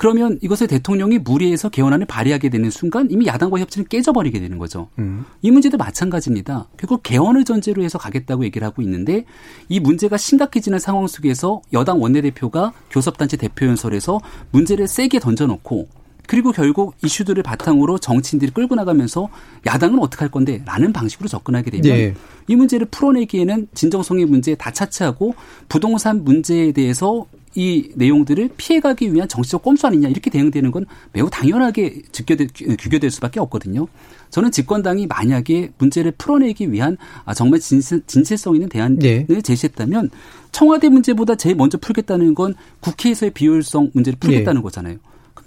그러면 0.00 0.38
이것을 0.40 0.66
대통령이 0.66 1.18
무리해서 1.18 1.68
개헌안을 1.68 2.06
발의하게 2.06 2.48
되는 2.48 2.70
순간 2.70 3.10
이미 3.10 3.26
야당과 3.26 3.58
협치는 3.58 3.86
깨져버리게 3.90 4.40
되는 4.40 4.56
거죠. 4.56 4.88
음. 4.98 5.26
이 5.42 5.50
문제도 5.50 5.76
마찬가지입니다. 5.76 6.68
결국 6.78 7.02
개헌을 7.02 7.44
전제로 7.44 7.82
해서 7.82 7.98
가겠다고 7.98 8.46
얘기를 8.46 8.66
하고 8.66 8.80
있는데 8.80 9.26
이 9.68 9.78
문제가 9.78 10.16
심각해지는 10.16 10.78
상황 10.78 11.06
속에서 11.06 11.60
여당 11.74 12.00
원내대표가 12.00 12.72
교섭단체 12.90 13.36
대표연설에서 13.36 14.22
문제를 14.52 14.88
세게 14.88 15.20
던져놓고 15.20 15.88
그리고 16.26 16.50
결국 16.52 16.94
이슈들을 17.04 17.42
바탕으로 17.42 17.98
정치인들이 17.98 18.52
끌고 18.52 18.76
나가면서 18.76 19.28
야당은 19.66 19.98
어떻게 19.98 20.20
할 20.20 20.30
건데 20.30 20.62
라는 20.64 20.94
방식으로 20.94 21.28
접근하게 21.28 21.72
되면 21.72 21.82
네. 21.82 22.14
이 22.48 22.56
문제를 22.56 22.86
풀어내기에는 22.90 23.68
진정성의 23.74 24.24
문제에 24.24 24.54
다 24.54 24.70
차치하고 24.70 25.34
부동산 25.68 26.24
문제에 26.24 26.72
대해서 26.72 27.26
이 27.54 27.90
내용들을 27.96 28.50
피해가기 28.56 29.12
위한 29.12 29.28
정치적 29.28 29.62
꼼수 29.62 29.86
아니냐 29.86 30.08
이렇게 30.08 30.30
대응되는 30.30 30.70
건 30.70 30.86
매우 31.12 31.28
당연하게 31.28 32.02
즉교될, 32.12 32.48
규교될 32.78 33.10
수밖에 33.10 33.40
없거든요. 33.40 33.88
저는 34.30 34.52
집권당이 34.52 35.06
만약에 35.08 35.72
문제를 35.78 36.12
풀어내기 36.12 36.70
위한 36.70 36.96
아, 37.24 37.34
정말 37.34 37.58
진실, 37.58 38.02
진실성 38.06 38.54
있는 38.54 38.68
대안을 38.68 38.98
네. 38.98 39.26
제시했다면 39.42 40.10
청와대 40.52 40.88
문제보다 40.88 41.34
제일 41.34 41.56
먼저 41.56 41.78
풀겠다는 41.78 42.34
건 42.34 42.54
국회에서의 42.80 43.32
비효율성 43.32 43.90
문제를 43.94 44.18
풀겠다는 44.20 44.60
네. 44.60 44.62
거잖아요. 44.62 44.98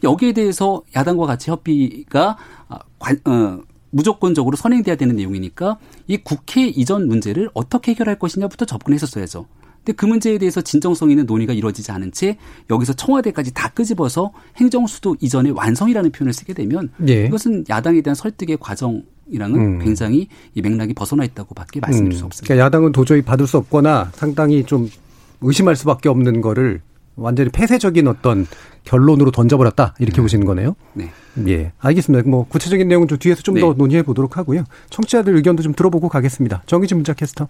여기에 0.03 0.33
대해서 0.33 0.81
야당과 0.95 1.25
같이 1.25 1.49
협의가 1.49 2.37
아, 2.67 2.79
어, 3.29 3.61
무조건적으로 3.89 4.57
선행돼야 4.57 4.95
되는 4.95 5.15
내용이니까 5.15 5.77
이 6.07 6.17
국회 6.17 6.65
이전 6.67 7.07
문제를 7.07 7.49
어떻게 7.53 7.91
해결할 7.91 8.19
것이냐부터 8.19 8.65
접근했었어야죠. 8.65 9.45
근데 9.83 9.93
그 9.93 10.05
문제에 10.05 10.37
대해서 10.37 10.61
진정성 10.61 11.11
있는 11.11 11.25
논의가 11.25 11.53
이루어지지 11.53 11.91
않은 11.91 12.11
채 12.13 12.37
여기서 12.69 12.93
청와대까지 12.93 13.53
다 13.53 13.69
끄집어서 13.69 14.31
행정 14.57 14.87
수도 14.87 15.15
이전의 15.19 15.51
완성이라는 15.51 16.11
표현을 16.11 16.33
쓰게 16.33 16.53
되면 16.53 16.89
예. 17.07 17.25
이것은 17.25 17.65
야당에 17.69 18.01
대한 18.01 18.15
설득의 18.15 18.57
과정 18.59 19.03
이랑은 19.29 19.59
음. 19.59 19.79
굉장히 19.79 20.27
이 20.53 20.61
맥락이 20.61 20.93
벗어나 20.93 21.23
있다고밖에 21.23 21.79
말씀드릴 21.81 22.15
음. 22.15 22.17
수 22.17 22.25
없습니다. 22.25 22.47
그러니까 22.47 22.65
야당은 22.65 22.91
도저히 22.91 23.21
받을 23.21 23.47
수 23.47 23.57
없거나 23.57 24.11
상당히 24.13 24.63
좀 24.63 24.89
의심할 25.41 25.75
수밖에 25.75 26.09
없는 26.09 26.41
거를 26.41 26.81
완전히 27.15 27.49
폐쇄적인 27.49 28.07
어떤 28.07 28.47
결론으로 28.85 29.31
던져버렸다 29.31 29.95
이렇게 29.99 30.15
네. 30.15 30.21
보시는 30.21 30.45
거네요. 30.45 30.75
네. 30.93 31.11
예, 31.47 31.71
알겠습니다. 31.79 32.29
뭐 32.29 32.45
구체적인 32.47 32.87
내용은 32.87 33.07
좀 33.07 33.17
뒤에서 33.17 33.41
좀더 33.41 33.69
네. 33.69 33.73
논의해 33.77 34.03
보도록 34.03 34.37
하고요. 34.37 34.63
청취자들 34.89 35.35
의견도 35.35 35.61
좀 35.61 35.73
들어보고 35.73 36.09
가겠습니다. 36.09 36.63
정희진 36.65 36.97
문자 36.97 37.13
캐스터. 37.13 37.47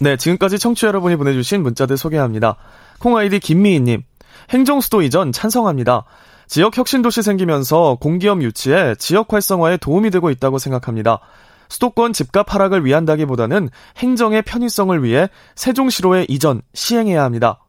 네, 0.00 0.16
지금까지 0.16 0.58
청취자 0.58 0.88
여러분이 0.88 1.16
보내주신 1.16 1.62
문자들 1.62 1.96
소개합니다. 1.96 2.56
콩아이디 2.98 3.38
김미희님, 3.38 4.02
행정수도 4.50 5.02
이전 5.02 5.32
찬성합니다. 5.32 6.04
지역 6.46 6.76
혁신도시 6.76 7.22
생기면서 7.22 7.96
공기업 8.00 8.42
유치에 8.42 8.96
지역 8.98 9.32
활성화에 9.32 9.78
도움이 9.78 10.10
되고 10.10 10.30
있다고 10.30 10.58
생각합니다. 10.58 11.20
수도권 11.68 12.12
집값 12.12 12.52
하락을 12.52 12.84
위한다기보다는 12.84 13.70
행정의 13.96 14.42
편의성을 14.42 15.02
위해 15.02 15.28
세종시로의 15.54 16.26
이전 16.28 16.60
시행해야 16.74 17.22
합니다. 17.22 17.60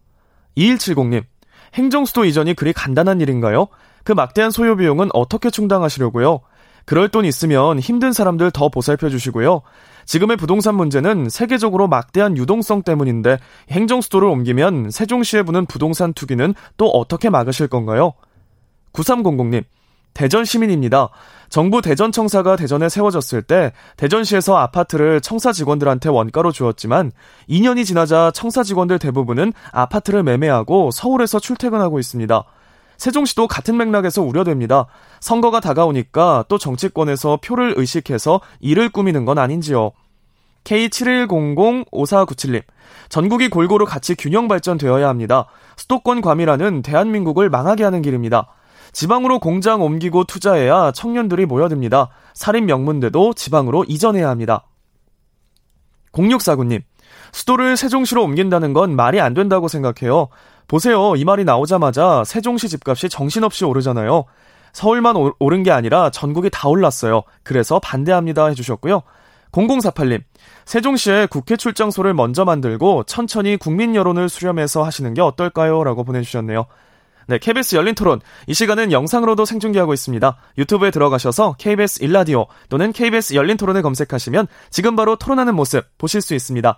2170님, 0.58 1.24
행정수도 1.74 2.26
이전이 2.26 2.56
그리 2.56 2.74
간단한 2.74 3.22
일인가요? 3.22 3.68
그 4.04 4.12
막대한 4.12 4.52
소요 4.52 4.76
비용은 4.76 5.10
어떻게 5.14 5.50
충당하시려고요? 5.50 6.42
그럴 6.86 7.10
돈 7.10 7.26
있으면 7.26 7.80
힘든 7.80 8.14
사람들 8.14 8.52
더 8.52 8.70
보살펴 8.70 9.10
주시고요. 9.10 9.62
지금의 10.06 10.38
부동산 10.38 10.76
문제는 10.76 11.30
세계적으로 11.30 11.88
막대한 11.88 12.38
유동성 12.38 12.84
때문인데 12.84 13.38
행정 13.72 14.02
수도를 14.02 14.28
옮기면 14.28 14.92
세종시에 14.92 15.44
부는 15.44 15.66
부동산 15.66 16.14
투기는 16.14 16.54
또 16.78 16.90
어떻게 16.90 17.30
막으실 17.30 17.68
건가요? 17.68 18.14
9300님, 18.94 19.64
대전 20.14 20.46
시민입니다. 20.46 21.10
정부 21.50 21.82
대전청사가 21.82 22.56
대전에 22.56 22.90
세워졌을 22.90 23.42
때 23.42 23.74
대전시에서 23.98 24.56
아파트를 24.58 25.22
청사 25.22 25.52
직원들한테 25.52 26.10
원가로 26.10 26.52
주었지만 26.52 27.12
2년이 27.50 27.86
지나자 27.86 28.32
청사 28.34 28.64
직원들 28.64 28.98
대부분은 28.98 29.54
아파트를 29.72 30.24
매매하고 30.24 30.92
서울에서 30.92 31.40
출퇴근하고 31.40 32.00
있습니다. 32.00 32.44
세종시도 32.98 33.48
같은 33.48 33.78
맥락에서 33.78 34.22
우려됩니다. 34.22 34.86
선거가 35.20 35.60
다가오니까 35.60 36.46
또 36.48 36.58
정치권에서 36.58 37.40
표를 37.44 37.74
의식해서 37.78 38.42
일을 38.60 38.90
꾸미는 38.90 39.26
건 39.26 39.38
아닌지요. 39.38 39.92
K71005497님. 40.64 42.64
전국이 43.10 43.50
골고루 43.50 43.86
같이 43.86 44.16
균형 44.16 44.48
발전되어야 44.48 45.08
합니다. 45.08 45.46
수도권 45.78 46.22
과밀화는 46.22 46.82
대한민국을 46.82 47.50
망하게 47.50 47.84
하는 47.84 48.02
길입니다. 48.02 48.48
지방으로 48.92 49.40
공장 49.40 49.82
옮기고 49.82 50.24
투자해야 50.24 50.92
청년들이 50.94 51.46
모여듭니다. 51.46 52.10
살인 52.34 52.66
명문대도 52.66 53.34
지방으로 53.34 53.84
이전해야 53.88 54.30
합니다. 54.30 54.66
0649님, 56.14 56.82
수도를 57.34 57.76
세종시로 57.76 58.24
옮긴다는 58.24 58.72
건 58.72 58.96
말이 58.96 59.20
안 59.20 59.34
된다고 59.34 59.68
생각해요. 59.68 60.30
보세요. 60.68 61.16
이 61.16 61.24
말이 61.24 61.44
나오자마자 61.44 62.24
세종시 62.26 62.70
집값이 62.70 63.10
정신없이 63.10 63.66
오르잖아요. 63.66 64.26
서울만 64.74 65.16
오, 65.16 65.34
오른 65.40 65.64
게 65.64 65.72
아니라 65.72 66.10
전국이 66.10 66.50
다 66.52 66.68
올랐어요. 66.68 67.24
그래서 67.44 67.80
반대합니다 67.80 68.48
해주셨고요. 68.48 69.02
0048님, 69.52 70.22
세종시에 70.66 71.28
국회 71.28 71.56
출장소를 71.56 72.14
먼저 72.14 72.44
만들고 72.44 73.04
천천히 73.04 73.56
국민 73.56 73.96
여론을 73.96 74.28
수렴해서 74.28 74.84
하시는 74.84 75.14
게 75.14 75.22
어떨까요? 75.22 75.84
라고 75.86 76.04
보내주셨네요. 76.04 76.66
네, 77.28 77.40
KBS 77.40 77.76
열린 77.76 77.96
토론. 77.96 78.20
이 78.48 78.54
시간은 78.54 78.92
영상으로도 78.92 79.46
생중계하고 79.46 79.94
있습니다. 79.94 80.38
유튜브에 80.58 80.92
들어가셔서 80.92 81.56
KBS 81.58 82.04
일라디오 82.04 82.48
또는 82.70 82.92
KBS 82.92 83.34
열린 83.34 83.58
토론을 83.58 83.82
검색하시면 83.82 84.48
지금 84.70 84.96
바로 84.96 85.16
토론하는 85.16 85.56
모습 85.56 85.86
보실 85.98 86.22
수 86.22 86.36
있습니다. 86.36 86.78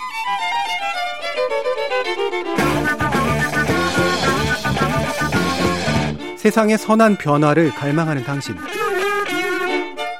세상의 6.41 6.79
선한 6.79 7.17
변화를 7.17 7.69
갈망하는 7.69 8.23
당신. 8.23 8.55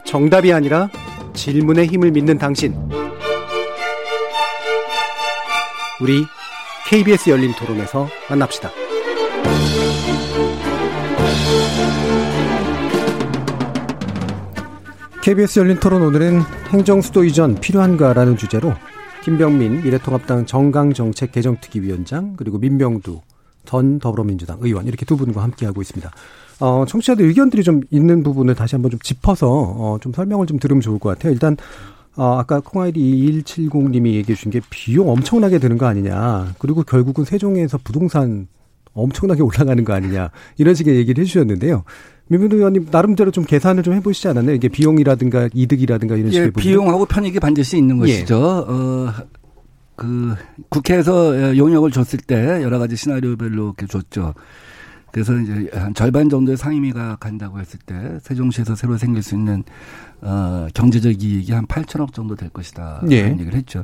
정답이 0.05 0.53
아니라 0.53 0.87
질문의 1.33 1.87
힘을 1.87 2.11
믿는 2.11 2.37
당신. 2.37 2.75
우리 5.99 6.23
KBS 6.87 7.31
열린 7.31 7.55
토론에서 7.55 8.07
만납시다. 8.29 8.69
KBS 15.23 15.57
열린 15.57 15.79
토론 15.79 16.03
오늘은 16.03 16.41
행정수도 16.69 17.23
이전 17.23 17.55
필요한가라는 17.55 18.37
주제로 18.37 18.75
김병민 19.23 19.81
미래통합당 19.81 20.45
정강정책개정특위위원장 20.45 22.35
그리고 22.37 22.59
민병두 22.59 23.21
전 23.65 23.99
더불어민주당 23.99 24.57
의원 24.61 24.87
이렇게 24.87 25.05
두 25.05 25.17
분과 25.17 25.43
함께하고 25.43 25.81
있습니다. 25.81 26.11
어, 26.59 26.85
청취자들 26.87 27.25
의견들이 27.25 27.63
좀 27.63 27.81
있는 27.89 28.23
부분을 28.23 28.55
다시 28.55 28.75
한번 28.75 28.91
좀 28.91 28.99
짚어서 28.99 29.49
어, 29.49 29.97
좀 30.01 30.13
설명을 30.13 30.47
좀 30.47 30.59
들으면 30.59 30.81
좋을 30.81 30.99
것 30.99 31.09
같아요. 31.09 31.33
일단 31.33 31.57
어, 32.15 32.37
아까 32.37 32.59
콩아이디 32.59 32.99
2170님이 33.43 34.13
얘기해 34.13 34.35
주신 34.35 34.51
게 34.51 34.61
비용 34.69 35.09
엄청나게 35.09 35.59
드는 35.59 35.77
거 35.77 35.85
아니냐. 35.87 36.53
그리고 36.59 36.83
결국은 36.83 37.23
세종에서 37.23 37.79
부동산 37.83 38.47
엄청나게 38.93 39.41
올라가는 39.43 39.83
거 39.83 39.93
아니냐. 39.93 40.29
이런 40.57 40.75
식의 40.75 40.95
얘기를 40.97 41.23
해 41.23 41.25
주셨는데요. 41.25 41.83
민변 42.27 42.51
의원님 42.51 42.87
나름대로 42.91 43.31
좀 43.31 43.43
계산을 43.43 43.83
좀 43.83 43.93
해보시지 43.93 44.27
않았나요? 44.29 44.55
이게 44.55 44.69
비용이라든가 44.69 45.49
이득이라든가 45.53 46.15
이런 46.15 46.31
식의 46.31 46.47
예, 46.47 46.51
비용하고 46.51 47.05
편익이 47.05 47.39
반드시 47.39 47.77
있는 47.77 47.97
것이죠. 47.97 48.35
예. 48.35 48.73
어, 48.73 49.13
그 50.01 50.35
국회에서 50.69 51.55
용역을 51.55 51.91
줬을 51.91 52.17
때 52.17 52.63
여러 52.63 52.79
가지 52.79 52.95
시나리오별로 52.95 53.65
이렇게 53.67 53.85
줬죠. 53.85 54.33
그래서 55.11 55.37
이제 55.37 55.69
한 55.73 55.93
절반 55.93 56.27
정도의 56.27 56.57
상임위가 56.57 57.17
간다고 57.17 57.59
했을 57.59 57.79
때 57.85 58.17
세종시에서 58.23 58.73
새로 58.75 58.97
생길 58.97 59.21
수 59.21 59.35
있는 59.35 59.63
어 60.21 60.67
경제적 60.73 61.21
이익이 61.23 61.51
한 61.51 61.67
8천억 61.67 62.13
정도 62.13 62.35
될 62.35 62.49
것이다. 62.49 63.03
예. 63.11 63.21
라는 63.21 63.39
얘기를 63.41 63.59
했죠. 63.59 63.83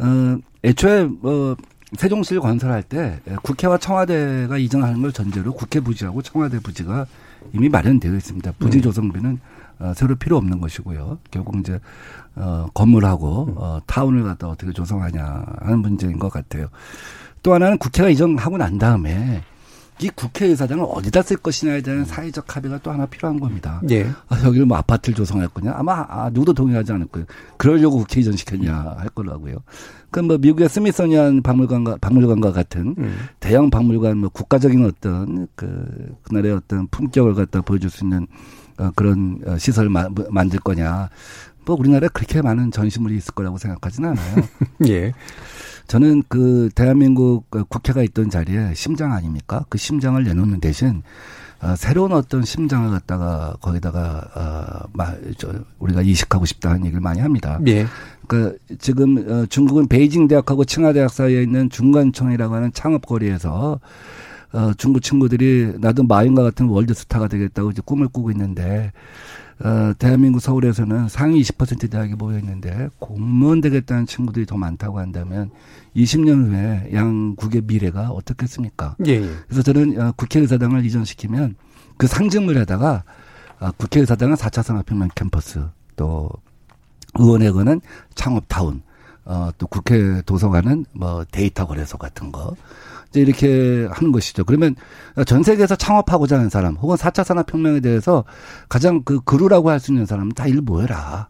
어 0.00 0.36
애초에 0.64 1.04
뭐 1.04 1.54
세종시를 1.96 2.42
건설할 2.42 2.82
때 2.82 3.20
국회와 3.44 3.78
청와대가 3.78 4.58
이전하는 4.58 5.00
걸 5.00 5.12
전제로 5.12 5.52
국회 5.52 5.78
부지하고 5.78 6.22
청와대 6.22 6.58
부지가 6.58 7.06
이미 7.52 7.68
마련되어 7.68 8.16
있습니다. 8.16 8.52
부지 8.58 8.78
음. 8.78 8.82
조성비는 8.82 9.38
어, 9.80 9.92
새로 9.94 10.14
필요 10.14 10.36
없는 10.36 10.60
것이고요. 10.60 11.18
결국 11.30 11.56
이제 11.56 11.80
어, 12.36 12.66
건물하고 12.74 13.44
음. 13.44 13.54
어, 13.56 13.80
타운을 13.86 14.22
갖다 14.22 14.48
어떻게 14.48 14.72
조성하냐 14.72 15.44
하는 15.60 15.78
문제인 15.80 16.18
것 16.18 16.30
같아요. 16.30 16.68
또 17.42 17.54
하나는 17.54 17.78
국회가 17.78 18.08
이전하고 18.08 18.58
난 18.58 18.78
다음에 18.78 19.42
이 20.02 20.08
국회의사당을 20.08 20.86
어디다 20.88 21.22
쓸 21.22 21.36
것이냐에 21.36 21.82
대한 21.82 22.04
사회적 22.04 22.56
합의가 22.56 22.78
또 22.78 22.90
하나 22.90 23.04
필요한 23.04 23.38
겁니다. 23.38 23.82
예. 23.90 24.06
아, 24.28 24.42
여기를 24.44 24.64
뭐 24.64 24.78
아파트를 24.78 25.14
조성할 25.14 25.48
거냐? 25.48 25.74
아마 25.76 26.06
아, 26.08 26.30
누구도 26.30 26.54
동의하지 26.54 26.92
않을 26.92 27.06
거예요. 27.08 27.26
그러려고 27.58 27.98
국회 27.98 28.20
이전시켰냐 28.20 28.94
할 28.96 29.08
거라고요. 29.10 29.56
그럼 30.10 30.28
뭐 30.28 30.38
미국의 30.38 30.68
스미소니안 30.70 31.42
박물관과 31.42 31.98
박물관과 32.00 32.52
같은 32.52 32.94
음. 32.98 33.16
대형 33.40 33.68
박물관 33.68 34.16
뭐 34.16 34.30
국가적인 34.30 34.84
어떤 34.86 35.46
그 35.54 36.16
그날의 36.22 36.52
어떤 36.52 36.86
품격을 36.88 37.34
갖다 37.34 37.60
보여줄 37.60 37.90
수 37.90 38.04
있는 38.04 38.22
어, 38.22 38.26
그런 38.94 39.40
어, 39.46 39.58
시설을 39.58 39.90
마, 39.90 40.08
뭐 40.08 40.26
만들 40.30 40.58
거냐. 40.60 41.08
뭐 41.64 41.76
우리나라에 41.78 42.08
그렇게 42.12 42.42
많은 42.42 42.70
전시물이 42.70 43.16
있을 43.16 43.34
거라고 43.34 43.58
생각하지는 43.58 44.10
않아요. 44.10 44.48
예. 44.88 45.12
저는 45.86 46.22
그 46.28 46.70
대한민국 46.74 47.50
그 47.50 47.64
국회가 47.64 48.02
있던 48.02 48.30
자리에 48.30 48.74
심장 48.74 49.12
아닙니까? 49.12 49.64
그 49.68 49.76
심장을 49.76 50.22
내놓는 50.22 50.60
대신 50.60 51.02
어, 51.62 51.74
새로운 51.76 52.12
어떤 52.12 52.42
심장을 52.42 52.88
갖다가 52.90 53.54
거기다가 53.60 54.88
어, 54.96 55.02
저, 55.36 55.52
우리가 55.78 56.00
이식하고 56.02 56.46
싶다는 56.46 56.86
얘기를 56.86 57.00
많이 57.00 57.20
합니다. 57.20 57.60
예. 57.66 57.86
그 58.26 58.56
지금 58.78 59.18
어, 59.28 59.46
중국은 59.46 59.88
베이징 59.88 60.28
대학하고 60.28 60.64
칭화 60.64 60.92
대학 60.92 61.10
사이에 61.10 61.42
있는 61.42 61.68
중간청이라고 61.68 62.54
하는 62.54 62.70
창업 62.72 63.04
거리에서 63.04 63.80
어, 64.52 64.72
중국 64.76 65.00
친구들이 65.00 65.74
나도 65.78 66.02
마윈과 66.04 66.42
같은 66.42 66.66
월드 66.66 66.94
스타가 66.94 67.28
되겠다고 67.28 67.70
이제 67.70 67.82
꿈을 67.84 68.08
꾸고 68.08 68.30
있는데 68.32 68.92
어, 69.62 69.92
대한민국 69.98 70.40
서울에서는 70.40 71.08
상위 71.08 71.40
20% 71.42 71.90
대학이 71.90 72.14
모여 72.14 72.38
있는데 72.38 72.88
공무원 72.98 73.60
되겠다는 73.60 74.06
친구들이 74.06 74.46
더 74.46 74.56
많다고 74.56 74.98
한다면 74.98 75.50
20년 75.94 76.48
후에 76.48 76.90
양국의 76.94 77.62
미래가 77.66 78.10
어떻겠습니까? 78.10 78.96
예, 79.06 79.12
예. 79.12 79.30
그래서 79.46 79.62
저는 79.62 80.00
어, 80.00 80.12
국회의사당을 80.16 80.84
이전시키면 80.84 81.56
그 81.96 82.06
상징물에다가 82.06 83.04
어, 83.60 83.70
국회의사당은 83.76 84.36
4차 84.36 84.62
산업혁명 84.62 85.10
캠퍼스 85.14 85.62
또 85.96 86.30
의원회관은 87.18 87.82
창업타운 88.14 88.82
어, 89.26 89.50
또 89.58 89.66
국회 89.66 90.22
도서관은 90.22 90.86
뭐 90.92 91.24
데이터 91.30 91.66
거래소 91.66 91.98
같은 91.98 92.32
거. 92.32 92.56
이제 93.10 93.20
이렇게 93.20 93.86
하는 93.90 94.12
것이죠. 94.12 94.44
그러면 94.44 94.74
전 95.26 95.42
세계에서 95.42 95.76
창업하고자 95.76 96.36
하는 96.36 96.48
사람 96.48 96.76
혹은 96.76 96.96
4차 96.96 97.24
산업혁명에 97.24 97.80
대해서 97.80 98.24
가장 98.68 99.02
그 99.04 99.20
그루라고 99.20 99.70
할 99.70 99.80
수 99.80 99.90
있는 99.92 100.06
사람은 100.06 100.32
다 100.34 100.46
일 100.46 100.60
모여라. 100.62 101.28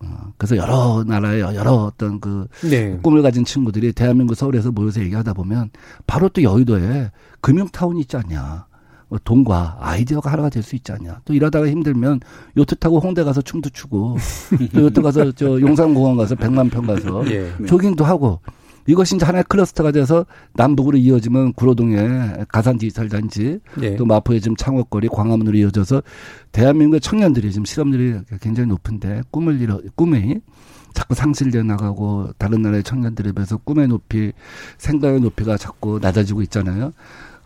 어, 0.00 0.32
그래서 0.36 0.56
여러 0.56 1.04
나라의 1.06 1.40
여러 1.42 1.72
어떤 1.74 2.18
그 2.20 2.46
네. 2.68 2.98
꿈을 3.02 3.22
가진 3.22 3.44
친구들이 3.44 3.92
대한민국 3.92 4.34
서울에서 4.34 4.72
모여서 4.72 5.00
얘기하다 5.00 5.32
보면 5.34 5.70
바로 6.06 6.28
또 6.28 6.42
여의도에 6.42 7.10
금융타운이 7.40 8.00
있지 8.00 8.16
않냐. 8.16 8.66
어, 9.10 9.16
돈과 9.24 9.76
아이디어가 9.80 10.32
하나가 10.32 10.48
될 10.48 10.62
수 10.62 10.74
있지 10.74 10.90
않냐. 10.90 11.20
또 11.24 11.34
일하다가 11.34 11.68
힘들면 11.68 12.20
요트 12.56 12.76
타고 12.76 12.98
홍대 12.98 13.22
가서 13.24 13.42
춤도 13.42 13.70
추고 13.70 14.16
또 14.74 14.82
요트 14.84 15.02
가서 15.02 15.30
저 15.32 15.60
용산공원 15.60 16.16
가서 16.16 16.34
백만 16.34 16.68
평 16.70 16.86
가서 16.86 17.22
예. 17.30 17.52
조깅도 17.66 18.04
하고 18.04 18.40
이것이 18.86 19.16
이제 19.16 19.24
하나의 19.24 19.44
클러스터가 19.48 19.92
돼서 19.92 20.26
남북으로 20.54 20.98
이어지면 20.98 21.52
구로동에 21.54 22.44
가산 22.48 22.78
디지털 22.78 23.08
단지 23.08 23.60
예. 23.80 23.96
또 23.96 24.04
마포에 24.04 24.40
지금 24.40 24.56
창업거리 24.56 25.08
광화문으로 25.08 25.56
이어져서 25.58 26.02
대한민국의 26.52 27.00
청년들이 27.00 27.52
지금 27.52 27.64
실업률이 27.64 28.20
굉장히 28.40 28.68
높은데 28.68 29.22
꿈을 29.30 29.60
이뤄 29.60 29.80
꿈이 29.94 30.40
자꾸 30.94 31.14
상실되어 31.14 31.62
나가고 31.62 32.32
다른 32.38 32.60
나라의 32.62 32.82
청년들에 32.82 33.32
비해서 33.32 33.56
꿈의 33.56 33.88
높이 33.88 34.32
생각의 34.78 35.20
높이가 35.20 35.56
자꾸 35.56 35.98
낮아지고 36.02 36.42
있잖아요. 36.42 36.92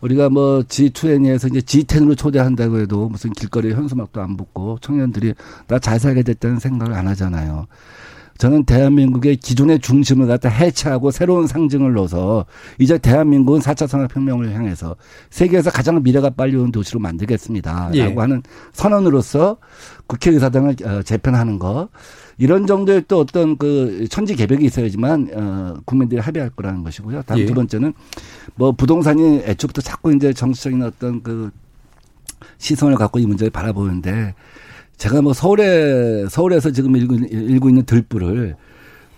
우리가 0.01 0.29
뭐 0.29 0.59
G20에서 0.61 1.49
이제 1.55 1.59
G10으로 1.59 2.15
초대한다고 2.15 2.79
해도 2.79 3.09
무슨 3.09 3.31
길거리에 3.31 3.73
현수막도 3.73 4.21
안 4.21 4.37
붙고 4.37 4.77
청년들이 4.81 5.33
나 5.67 5.79
잘 5.79 5.99
살게 5.99 6.23
됐다는 6.23 6.59
생각을 6.59 6.93
안 6.93 7.07
하잖아요. 7.07 7.67
저는 8.37 8.65
대한민국의 8.65 9.37
기존의 9.37 9.79
중심을 9.79 10.27
갖다 10.27 10.49
해체하고 10.49 11.11
새로운 11.11 11.47
상징을 11.47 11.93
넣어서 11.93 12.45
이제 12.79 12.97
대한민국은 12.97 13.59
4차 13.59 13.87
산업혁명을 13.87 14.53
향해서 14.53 14.95
세계에서 15.29 15.71
가장 15.71 16.01
미래가 16.03 16.29
빨리 16.31 16.55
오는 16.55 16.71
도시로 16.71 16.99
만들겠습니다. 16.99 17.91
예. 17.93 18.05
라고 18.05 18.21
하는 18.21 18.43
선언으로서 18.73 19.57
국회의사당을 20.07 20.75
어, 20.83 21.01
재편하는 21.03 21.59
거. 21.59 21.89
이런 22.39 22.67
정도의 22.67 23.05
또 23.07 23.19
어떤 23.19 23.57
그 23.57 24.05
천지 24.09 24.35
개벽이 24.35 24.63
있어야지만 24.65 25.29
어 25.33 25.73
국민들이 25.85 26.21
합의할 26.21 26.51
거라는 26.51 26.83
것이고요. 26.83 27.23
다음 27.23 27.39
예. 27.39 27.45
두 27.45 27.55
번째는 27.55 27.93
뭐 28.53 28.71
부동산이 28.71 29.41
애초부터 29.43 29.81
자꾸 29.81 30.13
이제 30.13 30.31
정치적인 30.33 30.83
어떤 30.83 31.23
그 31.23 31.49
시선을 32.59 32.95
갖고 32.95 33.19
이 33.19 33.25
문제를 33.25 33.49
바라보는데 33.49 34.35
제가 34.97 35.21
뭐 35.21 35.33
서울에 35.33 36.27
서울에서 36.27 36.71
지금 36.71 36.95
일고, 36.95 37.15
일고 37.15 37.69
있는 37.69 37.83
들불을 37.83 38.55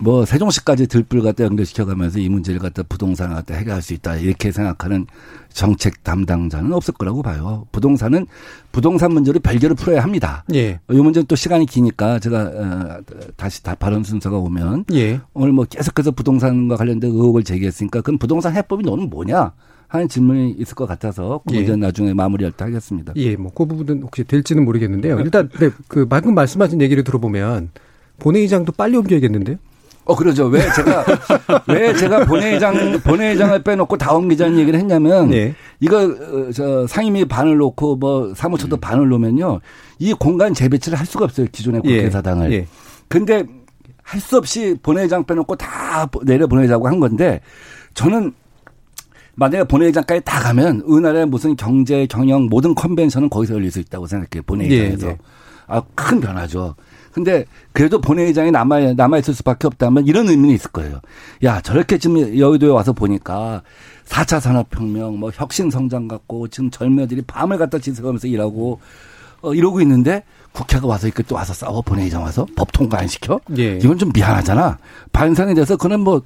뭐 0.00 0.24
세종시까지 0.24 0.86
들불 0.86 1.22
갖다 1.22 1.44
연결시켜가면서 1.44 2.20
이 2.20 2.28
문제를 2.28 2.58
갖다 2.58 2.82
부동산을 2.82 3.34
갖다 3.36 3.54
해결할 3.54 3.82
수 3.82 3.92
있다 3.92 4.16
이렇게 4.16 4.50
생각하는 4.50 5.06
정책 5.52 6.02
담당자는 6.02 6.72
없을 6.72 6.94
거라고 6.94 7.22
봐요. 7.22 7.66
부동산은 7.70 8.26
부동산 8.72 9.12
문제를 9.12 9.40
별개로 9.40 9.74
풀어야 9.74 10.02
합니다. 10.02 10.44
예. 10.54 10.80
이 10.90 10.96
문제는 10.96 11.26
또 11.26 11.36
시간이 11.36 11.66
기니까 11.66 12.18
제가 12.18 12.40
어, 12.42 13.00
다시 13.36 13.62
다 13.62 13.74
발언 13.74 14.02
순서가 14.02 14.38
오면 14.38 14.86
예. 14.94 15.20
오늘 15.34 15.52
뭐 15.52 15.66
계속해서 15.66 16.12
부동산과 16.12 16.76
관련된 16.76 17.10
의혹을 17.10 17.44
제기했으니까 17.44 18.00
그럼 18.00 18.18
부동산 18.18 18.56
해법이 18.56 18.84
너는 18.84 19.10
뭐냐? 19.10 19.52
하는 19.90 20.08
질문이 20.08 20.52
있을 20.58 20.76
것 20.76 20.86
같아서 20.86 21.40
그 21.46 21.52
문제는 21.52 21.82
예. 21.82 21.86
나중에 21.86 22.14
마무리할 22.14 22.52
때 22.52 22.64
하겠습니다. 22.64 23.12
예, 23.16 23.34
뭐 23.36 23.50
그 23.52 23.66
부분은 23.66 24.02
혹시 24.04 24.22
될지는 24.22 24.64
모르겠는데요. 24.64 25.18
일단 25.18 25.48
네, 25.58 25.68
그 25.88 26.06
방금 26.06 26.34
말씀하신 26.34 26.80
얘기를 26.80 27.02
들어보면 27.02 27.70
본회의장도 28.20 28.72
빨리 28.72 28.96
옮겨야겠는데요. 28.96 29.56
어, 30.04 30.14
그러죠. 30.14 30.46
왜 30.46 30.60
제가, 30.74 31.04
왜 31.68 31.94
제가 31.94 32.24
본회의장, 32.24 33.00
본회의장을 33.00 33.62
빼놓고 33.62 33.96
다원 33.98 34.28
기자는 34.28 34.58
얘기를 34.58 34.78
했냐면, 34.78 35.30
네. 35.30 35.54
이거, 35.78 35.98
어, 36.04 36.50
저, 36.52 36.86
상임위 36.86 37.26
반을 37.26 37.56
놓고 37.58 37.96
뭐 37.96 38.32
사무처도 38.34 38.76
음. 38.76 38.80
반을 38.80 39.08
놓으면요, 39.08 39.60
이 39.98 40.12
공간 40.14 40.52
재배치를 40.54 40.98
할 40.98 41.06
수가 41.06 41.26
없어요. 41.26 41.46
기존의 41.52 41.82
예. 41.84 41.96
국회사당을. 41.98 42.52
예. 42.52 42.66
근데 43.08 43.44
할 44.02 44.20
수 44.20 44.36
없이 44.38 44.76
본회의장 44.82 45.24
빼놓고 45.24 45.54
다 45.56 46.08
내려 46.24 46.46
보내자고 46.48 46.88
한 46.88 46.98
건데, 46.98 47.40
저는 47.94 48.32
만약에 49.40 49.64
본회의장까지 49.64 50.20
다 50.22 50.38
가면 50.40 50.82
우리나라의 50.84 51.24
무슨 51.24 51.56
경제, 51.56 52.06
경영 52.06 52.44
모든 52.44 52.74
컨벤션은 52.74 53.30
거기서 53.30 53.54
열릴 53.54 53.70
수 53.70 53.80
있다고 53.80 54.06
생각해요. 54.06 54.42
본회의장에서. 54.44 55.06
예, 55.06 55.10
예. 55.12 55.18
아, 55.66 55.80
큰 55.94 56.20
변화죠. 56.20 56.74
근데 57.10 57.46
그래도 57.72 58.02
본회의장에 58.02 58.50
남아, 58.50 58.92
남아 58.92 59.16
있을 59.18 59.32
수밖에 59.32 59.66
없다면 59.66 60.06
이런 60.06 60.28
의미는 60.28 60.54
있을 60.54 60.70
거예요. 60.72 61.00
야, 61.42 61.58
저렇게 61.62 61.96
지금 61.96 62.38
여의도에 62.38 62.68
와서 62.68 62.92
보니까 62.92 63.62
4차 64.04 64.40
산업혁명, 64.40 65.18
뭐 65.18 65.30
혁신 65.32 65.70
성장 65.70 66.06
갖고 66.06 66.46
지금 66.48 66.70
젊은이들이 66.70 67.22
밤을 67.22 67.56
갖다 67.56 67.78
지새가면서 67.78 68.28
일하고 68.28 68.78
어, 69.42 69.54
이러고 69.54 69.80
있는데 69.80 70.22
국회가 70.52 70.86
와서 70.86 71.06
이렇게 71.06 71.22
또 71.22 71.36
와서 71.36 71.54
싸워 71.54 71.80
본회의장 71.82 72.22
와서 72.22 72.46
법 72.56 72.72
통과 72.72 72.98
안 72.98 73.06
시켜? 73.06 73.40
예. 73.56 73.76
이건 73.76 73.98
좀 73.98 74.10
미안하잖아. 74.12 74.78
반성이 75.12 75.54
돼서 75.54 75.76
그는 75.76 76.00
뭐 76.00 76.22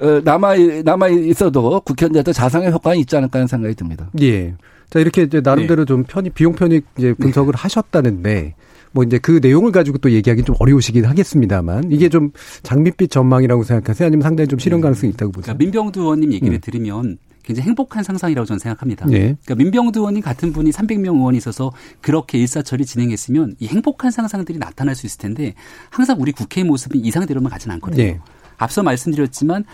어, 0.00 0.20
남아 0.24 0.56
남아 0.84 1.08
있어도 1.08 1.80
국회의원들한테 1.80 2.32
자상의 2.32 2.72
효과는 2.72 2.98
있지 2.98 3.16
않을까 3.16 3.38
하는 3.38 3.46
생각이 3.46 3.74
듭니다. 3.74 4.10
예. 4.20 4.54
자 4.88 5.00
이렇게 5.00 5.22
이제 5.22 5.40
나름대로 5.42 5.84
네. 5.84 5.86
좀 5.86 6.04
편이 6.04 6.30
비용 6.30 6.54
편익 6.54 6.86
이제 6.96 7.12
분석을 7.14 7.52
네. 7.52 7.58
하셨다는데 7.60 8.54
뭐 8.92 9.04
이제 9.04 9.18
그 9.18 9.40
내용을 9.42 9.72
가지고 9.72 9.98
또 9.98 10.10
얘기하기 10.10 10.44
좀 10.44 10.54
어려우시긴 10.58 11.04
하겠습니다만 11.04 11.90
이게 11.90 12.08
좀 12.08 12.30
장밋빛 12.62 13.10
전망이라고 13.10 13.62
생각하세요? 13.64 14.06
아니면 14.06 14.22
상당히 14.22 14.48
좀 14.48 14.58
실현 14.58 14.80
가능성이 14.80 15.12
있다고 15.12 15.32
보세요? 15.32 15.54
그러니까 15.54 15.64
민병두 15.64 16.00
의원님 16.00 16.32
얘기를 16.32 16.54
음. 16.54 16.60
들으면 16.62 17.18
굉장히 17.46 17.68
행복한 17.68 18.02
상상이라고 18.02 18.44
저는 18.44 18.58
생각합니다. 18.58 19.06
네. 19.06 19.36
그러니까 19.44 19.54
민병두 19.54 20.00
의원님 20.00 20.22
같은 20.22 20.52
분이 20.52 20.70
300명 20.70 21.14
의원이 21.14 21.38
있어서 21.38 21.72
그렇게 22.00 22.38
일사처리 22.38 22.84
진행했으면 22.84 23.54
이 23.60 23.68
행복한 23.68 24.10
상상들이 24.10 24.58
나타날 24.58 24.96
수 24.96 25.06
있을 25.06 25.18
텐데 25.18 25.54
항상 25.88 26.20
우리 26.20 26.32
국회의 26.32 26.64
모습은 26.64 27.04
이상대로만 27.04 27.50
가지는 27.50 27.76
않거든요. 27.76 28.02
네. 28.02 28.20
앞서 28.58 28.82
말씀드렸지만 28.82 29.64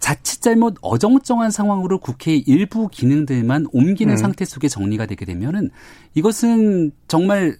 자칫 0.00 0.40
잘못 0.40 0.76
어정쩡한 0.80 1.50
상황으로 1.50 1.98
국회의 1.98 2.40
일부 2.40 2.88
기능들만 2.88 3.66
옮기는 3.72 4.14
음. 4.14 4.16
상태 4.16 4.44
속에 4.44 4.68
정리가 4.68 5.06
되게 5.06 5.24
되면은 5.24 5.70
이것은 6.14 6.90
정말 7.06 7.56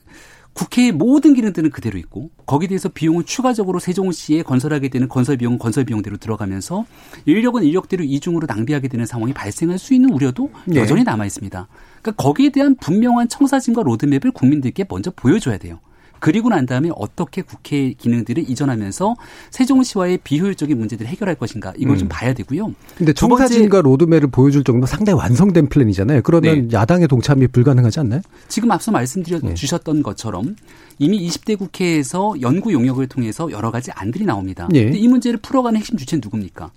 국회의 0.54 0.92
모든 0.92 1.34
기능들은 1.34 1.70
그대로 1.70 1.98
있고 1.98 2.30
거기에 2.46 2.68
대해서 2.68 2.88
비용은 2.88 3.24
추가적으로 3.24 3.78
세종시에 3.78 4.42
건설하게 4.42 4.88
되는 4.88 5.08
건설 5.08 5.36
비용은 5.36 5.58
건설 5.58 5.84
비용대로 5.84 6.18
들어가면서 6.18 6.84
인력은 7.24 7.64
인력대로 7.64 8.04
이중으로 8.04 8.46
낭비하게 8.46 8.88
되는 8.88 9.06
상황이 9.06 9.32
발생할 9.32 9.78
수 9.78 9.94
있는 9.94 10.10
우려도 10.10 10.50
네. 10.66 10.80
여전히 10.80 11.04
남아 11.04 11.24
있습니다. 11.24 11.68
그러니까 12.02 12.22
거기에 12.22 12.50
대한 12.50 12.76
분명한 12.76 13.28
청사진과 13.28 13.82
로드맵을 13.82 14.32
국민들께 14.32 14.84
먼저 14.88 15.10
보여줘야 15.10 15.56
돼요. 15.56 15.80
그리고 16.22 16.50
난 16.50 16.66
다음에 16.66 16.88
어떻게 16.94 17.42
국회 17.42 17.94
기능들을 17.94 18.48
이전하면서 18.48 19.16
세종시와의 19.50 20.20
비효율적인 20.22 20.78
문제들을 20.78 21.10
해결할 21.10 21.34
것인가 21.34 21.72
이걸 21.76 21.96
음. 21.96 21.98
좀 21.98 22.08
봐야 22.08 22.32
되고요. 22.32 22.72
근데 22.96 23.12
청사진과 23.12 23.80
로드맵을 23.80 24.30
보여줄 24.30 24.62
정도 24.62 24.86
상당히 24.86 25.18
완성된 25.18 25.68
플랜이잖아요. 25.68 26.22
그러면 26.22 26.68
네. 26.68 26.76
야당의 26.78 27.08
동참이 27.08 27.48
불가능하지 27.48 27.98
않나요? 27.98 28.20
지금 28.46 28.70
앞서 28.70 28.92
말씀드려 28.92 29.40
네. 29.42 29.54
주셨던 29.54 30.04
것처럼 30.04 30.54
이미 31.00 31.26
20대 31.26 31.58
국회에서 31.58 32.34
연구 32.40 32.72
용역을 32.72 33.08
통해서 33.08 33.50
여러 33.50 33.72
가지 33.72 33.90
안들이 33.90 34.24
나옵니다. 34.24 34.68
네. 34.70 34.84
근데 34.84 34.98
이 34.98 35.08
문제를 35.08 35.40
풀어가는 35.40 35.76
핵심 35.76 35.96
주체는 35.96 36.20
누굽니까? 36.22 36.70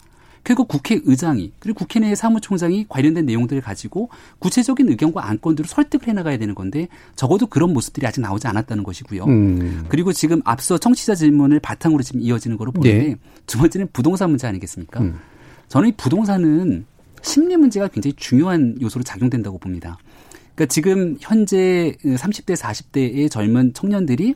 결국 0.45 0.67
국회의장이 0.67 1.51
그리고 1.59 1.79
국회 1.79 1.99
내의 1.99 2.15
사무총장이 2.15 2.85
관련된 2.87 3.25
내용들을 3.25 3.61
가지고 3.61 4.09
구체적인 4.39 4.87
의견과 4.89 5.27
안건들을 5.27 5.67
설득을 5.67 6.07
해나가야 6.07 6.37
되는 6.37 6.53
건데 6.53 6.87
적어도 7.15 7.47
그런 7.47 7.73
모습들이 7.73 8.05
아직 8.05 8.21
나오지 8.21 8.47
않았다는 8.47 8.83
것이고요. 8.83 9.25
음. 9.25 9.85
그리고 9.89 10.13
지금 10.13 10.41
앞서 10.45 10.77
청취자 10.77 11.15
질문을 11.15 11.59
바탕으로 11.59 12.03
지금 12.03 12.21
이어지는 12.21 12.57
거로 12.57 12.71
보는데 12.71 13.07
네. 13.07 13.15
두 13.47 13.57
번째는 13.57 13.89
부동산 13.91 14.29
문제 14.29 14.47
아니겠습니까? 14.47 15.01
음. 15.01 15.19
저는 15.67 15.89
이 15.89 15.91
부동산은 15.97 16.85
심리 17.23 17.57
문제가 17.57 17.87
굉장히 17.87 18.13
중요한 18.13 18.77
요소로 18.79 19.03
작용된다고 19.03 19.57
봅니다. 19.57 19.97
그러니까 20.53 20.71
지금 20.71 21.17
현재 21.19 21.95
30대 22.03 22.55
40대의 22.55 23.31
젊은 23.31 23.73
청년들이 23.73 24.35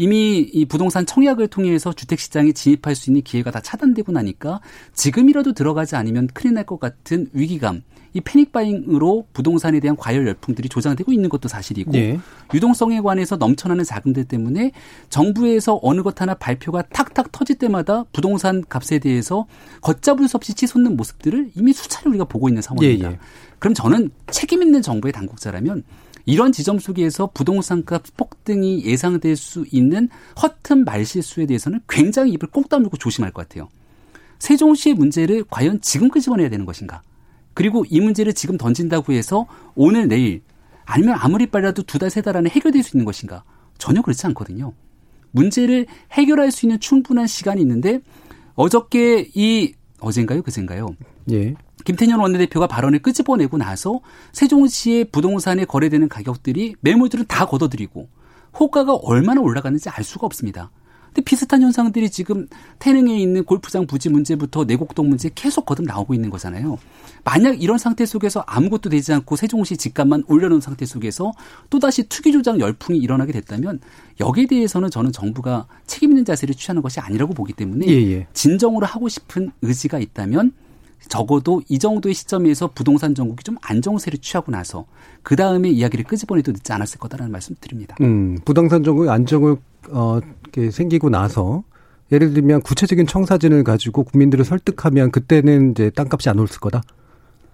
이미 0.00 0.38
이 0.38 0.64
부동산 0.64 1.04
청약을 1.04 1.48
통해서 1.48 1.92
주택 1.92 2.20
시장에 2.20 2.52
진입할 2.52 2.94
수 2.94 3.10
있는 3.10 3.20
기회가 3.20 3.50
다 3.50 3.60
차단되고 3.60 4.12
나니까 4.12 4.62
지금이라도 4.94 5.52
들어가지 5.52 5.94
않으면 5.94 6.28
큰일 6.32 6.54
날 6.54 6.64
것 6.64 6.80
같은 6.80 7.28
위기감 7.34 7.82
이 8.14 8.20
패닉 8.22 8.50
바잉으로 8.50 9.26
부동산에 9.34 9.78
대한 9.78 9.96
과열 9.96 10.26
열풍들이 10.26 10.70
조장되고 10.70 11.12
있는 11.12 11.28
것도 11.28 11.48
사실이고 11.48 11.92
네. 11.92 12.18
유동성에 12.54 13.02
관해서 13.02 13.36
넘쳐나는 13.36 13.84
자금들 13.84 14.24
때문에 14.24 14.72
정부에서 15.10 15.78
어느 15.82 16.02
것 16.02 16.18
하나 16.18 16.32
발표가 16.34 16.80
탁탁 16.80 17.30
터질 17.30 17.56
때마다 17.58 18.04
부동산 18.12 18.64
값에 18.66 19.00
대해서 19.00 19.46
걷잡을 19.82 20.28
수 20.28 20.38
없이 20.38 20.54
치솟는 20.54 20.96
모습들을 20.96 21.50
이미 21.56 21.74
수차례 21.74 22.08
우리가 22.08 22.24
보고 22.24 22.48
있는 22.48 22.62
상황입니다. 22.62 23.08
예, 23.08 23.12
예. 23.12 23.18
그럼 23.58 23.74
저는 23.74 24.10
책임 24.30 24.62
있는 24.62 24.80
정부의 24.80 25.12
당국자라면 25.12 25.84
이런 26.26 26.52
지점 26.52 26.78
속에서 26.78 27.30
부동산값 27.32 28.16
폭등이 28.16 28.84
예상될 28.84 29.36
수 29.36 29.64
있는 29.70 30.08
허튼 30.42 30.84
말실수에 30.84 31.46
대해서는 31.46 31.80
굉장히 31.88 32.32
입을 32.32 32.48
꼭 32.50 32.68
다물고 32.68 32.96
조심할 32.96 33.32
것 33.32 33.48
같아요. 33.48 33.68
세종시의 34.38 34.94
문제를 34.94 35.44
과연 35.50 35.80
지금 35.80 36.08
끄집어내야 36.08 36.48
되는 36.48 36.64
것인가? 36.66 37.02
그리고 37.54 37.84
이 37.90 38.00
문제를 38.00 38.32
지금 38.32 38.56
던진다고 38.56 39.12
해서 39.12 39.46
오늘 39.74 40.08
내일 40.08 40.42
아니면 40.84 41.16
아무리 41.18 41.46
빨라도 41.46 41.82
두 41.82 41.98
달, 41.98 42.10
세 42.10 42.20
달 42.22 42.36
안에 42.36 42.48
해결될 42.50 42.82
수 42.82 42.96
있는 42.96 43.04
것인가? 43.04 43.44
전혀 43.78 44.02
그렇지 44.02 44.26
않거든요. 44.28 44.72
문제를 45.32 45.86
해결할 46.12 46.50
수 46.50 46.66
있는 46.66 46.80
충분한 46.80 47.26
시간이 47.26 47.60
있는데 47.60 48.00
어저께 48.54 49.30
이 49.34 49.74
어젠가요? 50.00 50.42
그젠가요? 50.42 50.88
예. 51.30 51.54
김태년 51.84 52.20
원내대표가 52.20 52.66
발언을 52.66 53.00
끄집어내고 53.00 53.58
나서 53.58 54.00
세종시의 54.32 55.06
부동산에 55.06 55.64
거래되는 55.64 56.08
가격들이 56.08 56.76
매물들은 56.80 57.26
다 57.26 57.46
걷어들이고 57.46 58.08
호가가 58.58 58.94
얼마나 58.94 59.40
올라갔는지 59.40 59.88
알 59.88 60.04
수가 60.04 60.26
없습니다. 60.26 60.70
근데 61.10 61.22
비슷한 61.22 61.60
현상들이 61.62 62.08
지금 62.08 62.46
태릉에 62.78 63.18
있는 63.18 63.44
골프장 63.44 63.86
부지 63.86 64.08
문제부터 64.10 64.64
내곡동 64.64 65.08
문제 65.08 65.28
계속 65.34 65.66
거듭 65.66 65.84
나오고 65.84 66.14
있는 66.14 66.30
거잖아요. 66.30 66.78
만약 67.24 67.60
이런 67.60 67.78
상태 67.78 68.06
속에서 68.06 68.44
아무것도 68.46 68.90
되지 68.90 69.12
않고 69.12 69.34
세종시 69.34 69.76
집값만 69.76 70.24
올려놓은 70.28 70.60
상태 70.60 70.86
속에서 70.86 71.32
또다시 71.68 72.04
투기 72.08 72.32
조작 72.32 72.60
열풍이 72.60 72.98
일어나게 72.98 73.32
됐다면 73.32 73.80
여기에 74.20 74.46
대해서는 74.46 74.90
저는 74.90 75.10
정부가 75.10 75.66
책임 75.86 76.10
있는 76.10 76.24
자세를 76.24 76.54
취하는 76.54 76.80
것이 76.80 77.00
아니라고 77.00 77.34
보기 77.34 77.54
때문에 77.54 77.86
예, 77.88 77.92
예. 77.92 78.26
진정으로 78.32 78.86
하고 78.86 79.08
싶은 79.08 79.50
의지가 79.62 79.98
있다면 79.98 80.52
적어도 81.08 81.62
이 81.68 81.78
정도의 81.78 82.14
시점에서 82.14 82.68
부동산 82.74 83.14
정국이 83.14 83.42
좀 83.42 83.56
안정세를 83.62 84.18
취하고 84.20 84.52
나서 84.52 84.86
그 85.22 85.36
다음에 85.36 85.68
이야기를 85.68 86.04
끄집어내도 86.04 86.52
늦지 86.52 86.72
않았을 86.72 86.98
거다라는 86.98 87.32
말씀 87.32 87.56
드립니다. 87.60 87.96
음, 88.00 88.38
부동산 88.44 88.82
정국이 88.84 89.08
안정을 89.08 89.56
어, 89.90 90.20
생기고 90.70 91.10
나서 91.10 91.64
예를 92.12 92.34
들면 92.34 92.62
구체적인 92.62 93.06
청사진을 93.06 93.64
가지고 93.64 94.04
국민들을 94.04 94.44
설득하면 94.44 95.10
그때는 95.10 95.72
이제 95.72 95.90
땅값이 95.90 96.28
안 96.28 96.38
올을 96.38 96.48
거다. 96.60 96.82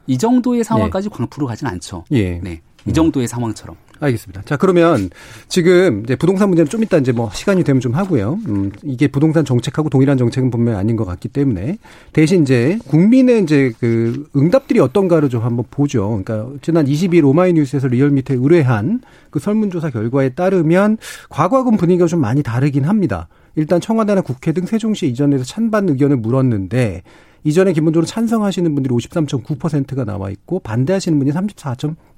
이 0.07 0.19
정도의 0.19 0.65
상황까지 0.65 1.09
네. 1.09 1.17
광프로 1.17 1.47
가진 1.47 1.67
않죠. 1.67 2.05
예. 2.13 2.39
네. 2.39 2.61
이 2.87 2.93
정도의 2.93 3.27
음. 3.27 3.29
상황처럼. 3.29 3.77
알겠습니다. 4.01 4.43
자, 4.45 4.57
그러면 4.57 5.11
지금 5.49 6.03
이제 6.05 6.17
부동산 6.17 6.49
문제는 6.49 6.69
좀 6.69 6.83
이따 6.83 6.99
이제 6.99 7.13
뭐 7.13 7.31
시간이 7.33 7.65
되면 7.65 7.81
좀 7.81 7.95
하고요. 7.95 8.39
음, 8.49 8.73
이게 8.83 9.09
부동산 9.09 9.45
정책하고 9.45 9.89
동일한 9.89 10.19
정책은 10.19 10.51
분명히 10.51 10.79
아닌 10.79 10.97
것 10.97 11.05
같기 11.05 11.29
때문에 11.29 11.79
대신 12.13 12.43
이제 12.43 12.79
국민의 12.89 13.43
이제 13.43 13.73
그 13.81 14.29
응답들이 14.37 14.81
어떤가를 14.81 15.29
좀 15.29 15.43
한번 15.43 15.65
보죠. 15.71 16.23
그러니까 16.23 16.51
지난 16.63 16.87
22일 16.87 17.25
오마이뉴스에서 17.25 17.89
리얼미터에 17.89 18.37
의뢰한 18.37 19.01
그 19.31 19.39
설문조사 19.39 19.91
결과에 19.91 20.31
따르면 20.31 20.99
과거하고는 21.31 21.79
분위기가 21.79 22.07
좀 22.07 22.21
많이 22.21 22.43
다르긴 22.43 22.85
합니다. 22.85 23.29
일단 23.55 23.81
청와대나 23.81 24.21
국회 24.21 24.53
등 24.53 24.67
세종시 24.67 25.07
이전에서 25.09 25.45
찬반 25.45 25.89
의견을 25.89 26.19
물었는데 26.19 27.03
이전에 27.47 27.73
기본적으로 27.73 28.07
찬성하시는 28.07 28.75
분들이 28.75 28.93
53.9%가 28.93 30.05
나와 30.05 30.31
있고 30.31 30.59
반대하시는 30.59 31.17
분이 31.19 31.31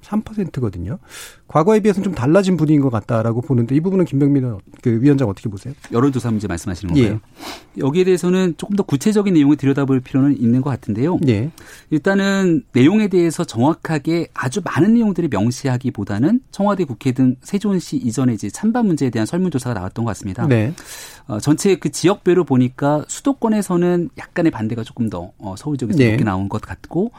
34.3%거든요. 0.01 0.99
과거에 1.47 1.79
비해서는 1.79 2.03
좀 2.03 2.13
달라진 2.13 2.57
분위기인 2.57 2.81
것 2.81 2.89
같다라고 2.89 3.41
보는데 3.41 3.75
이 3.75 3.79
부분은 3.79 4.05
김병민 4.05 4.57
그 4.81 5.01
위원장 5.01 5.27
어떻게 5.27 5.49
보세요? 5.49 5.73
여론조사 5.91 6.29
문제 6.29 6.47
말씀하시는 6.47 6.93
건가요? 6.93 7.19
예. 7.19 7.81
여기에 7.81 8.03
대해서는 8.03 8.53
조금 8.57 8.75
더 8.75 8.83
구체적인 8.83 9.33
내용을 9.33 9.57
들여다볼 9.57 9.99
필요는 10.01 10.39
있는 10.39 10.61
것 10.61 10.69
같은데요. 10.69 11.19
예. 11.27 11.51
일단은 11.89 12.63
내용에 12.73 13.07
대해서 13.07 13.43
정확하게 13.43 14.27
아주 14.33 14.61
많은 14.63 14.93
내용들을 14.93 15.29
명시하기보다는 15.29 16.41
청와대 16.51 16.83
국회 16.83 17.11
등 17.11 17.35
세종시 17.41 17.97
이전에 17.97 18.33
이제 18.33 18.49
찬반 18.49 18.85
문제에 18.85 19.09
대한 19.09 19.25
설문조사가 19.25 19.73
나왔던 19.73 20.05
것 20.05 20.09
같습니다. 20.09 20.47
네. 20.47 20.73
어, 21.27 21.39
전체 21.39 21.75
그 21.75 21.91
지역별로 21.91 22.43
보니까 22.43 23.05
수도권에서는 23.07 24.09
약간의 24.17 24.51
반대가 24.51 24.83
조금 24.83 25.09
더 25.09 25.31
어, 25.39 25.55
서울적에서 25.57 25.97
네. 25.97 26.11
높게 26.11 26.23
나온 26.23 26.47
것 26.47 26.61
같고 26.61 27.11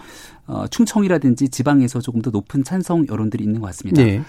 어, 0.51 0.67
충청이라든지 0.67 1.49
지방에서 1.49 2.01
조금 2.01 2.21
더 2.23 2.31
높은 2.31 2.65
찬성 2.65 3.07
여론들이 3.09 3.45
있는 3.45 3.61
것 3.61 3.69
같습니다. 3.69 4.03
네. 4.03 4.21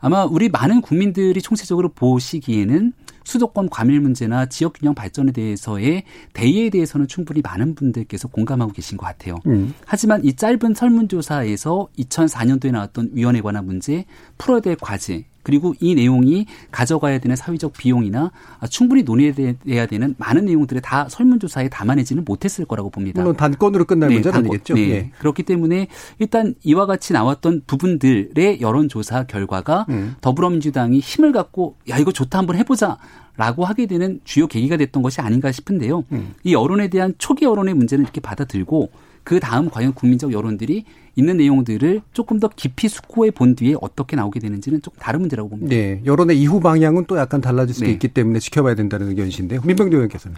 아마 0.00 0.24
우리 0.24 0.48
많은 0.48 0.80
국민들이 0.80 1.40
총체적으로 1.40 1.90
보시기에는 1.90 2.92
수도권 3.24 3.68
과밀 3.68 4.00
문제나 4.00 4.46
지역 4.46 4.72
균형 4.74 4.94
발전에 4.94 5.32
대해서의 5.32 6.04
대의에 6.32 6.70
대해서는 6.70 7.06
충분히 7.06 7.42
많은 7.42 7.74
분들께서 7.74 8.26
공감하고 8.28 8.72
계신 8.72 8.96
것 8.96 9.06
같아요. 9.06 9.36
음. 9.46 9.74
하지만 9.86 10.24
이 10.24 10.34
짧은 10.34 10.74
설문조사에서 10.74 11.88
2004년도에 11.98 12.72
나왔던 12.72 13.10
위원회 13.12 13.40
관한 13.40 13.66
문제, 13.66 14.04
풀어야 14.38 14.60
될 14.60 14.76
과제, 14.76 15.26
그리고 15.48 15.74
이 15.80 15.94
내용이 15.94 16.44
가져가야 16.70 17.20
되는 17.20 17.34
사회적 17.34 17.72
비용이나 17.72 18.32
충분히 18.68 19.02
논의해야 19.02 19.86
되는 19.86 20.14
많은 20.18 20.44
내용들을 20.44 20.82
다 20.82 21.08
설문조사에 21.08 21.70
담아내지는 21.70 22.26
못했을 22.26 22.66
거라고 22.66 22.90
봅니다. 22.90 23.22
물론 23.22 23.34
단건으로 23.34 23.86
끝날 23.86 24.10
네, 24.10 24.16
문제는 24.16 24.34
단건, 24.34 24.50
아니겠죠. 24.50 24.74
네. 24.74 24.86
네. 24.88 25.10
그렇기 25.18 25.44
때문에 25.44 25.88
일단 26.18 26.54
이와 26.64 26.84
같이 26.84 27.14
나왔던 27.14 27.62
부분들의 27.66 28.60
여론조사 28.60 29.24
결과가 29.24 29.86
음. 29.88 30.16
더불어민주당이 30.20 30.98
힘을 30.98 31.32
갖고 31.32 31.76
야 31.88 31.96
이거 31.96 32.12
좋다 32.12 32.38
한번 32.38 32.56
해보자. 32.56 32.98
라고 33.38 33.64
하게 33.64 33.86
되는 33.86 34.20
주요 34.24 34.48
계기가 34.48 34.76
됐던 34.76 35.00
것이 35.00 35.20
아닌가 35.20 35.52
싶은데요. 35.52 36.04
음. 36.10 36.34
이 36.42 36.52
여론에 36.52 36.88
대한 36.88 37.14
초기 37.18 37.44
여론의 37.44 37.72
문제는 37.72 38.04
이렇게 38.04 38.20
받아들고 38.20 38.90
그 39.22 39.40
다음 39.40 39.70
과연 39.70 39.92
국민적 39.94 40.32
여론들이 40.32 40.84
있는 41.18 41.36
내용들을 41.38 42.02
조금 42.12 42.38
더 42.38 42.48
깊이 42.48 42.88
숙고해 42.88 43.32
본 43.32 43.56
뒤에 43.56 43.74
어떻게 43.80 44.14
나오게 44.14 44.38
되는지는 44.38 44.82
조금 44.82 45.00
다른 45.00 45.18
문제라고 45.20 45.48
봅니다. 45.48 45.74
네. 45.74 46.00
여론의 46.06 46.40
이후 46.40 46.60
방향은 46.60 47.06
또 47.08 47.18
약간 47.18 47.40
달라질 47.40 47.74
수도 47.74 47.86
네. 47.86 47.92
있기 47.92 48.06
때문에 48.08 48.38
지켜봐야 48.38 48.76
된다는 48.76 49.08
의견이신데 49.08 49.58
민병대 49.64 49.96
의원께서는 49.96 50.36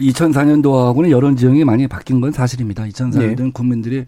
2004년도하고는 0.00 1.10
여론 1.10 1.36
지형이 1.36 1.64
많이 1.64 1.86
바뀐 1.86 2.20
건 2.20 2.32
사실입니다. 2.32 2.84
2004년도는 2.86 3.36
네. 3.36 3.50
국민들이 3.52 4.04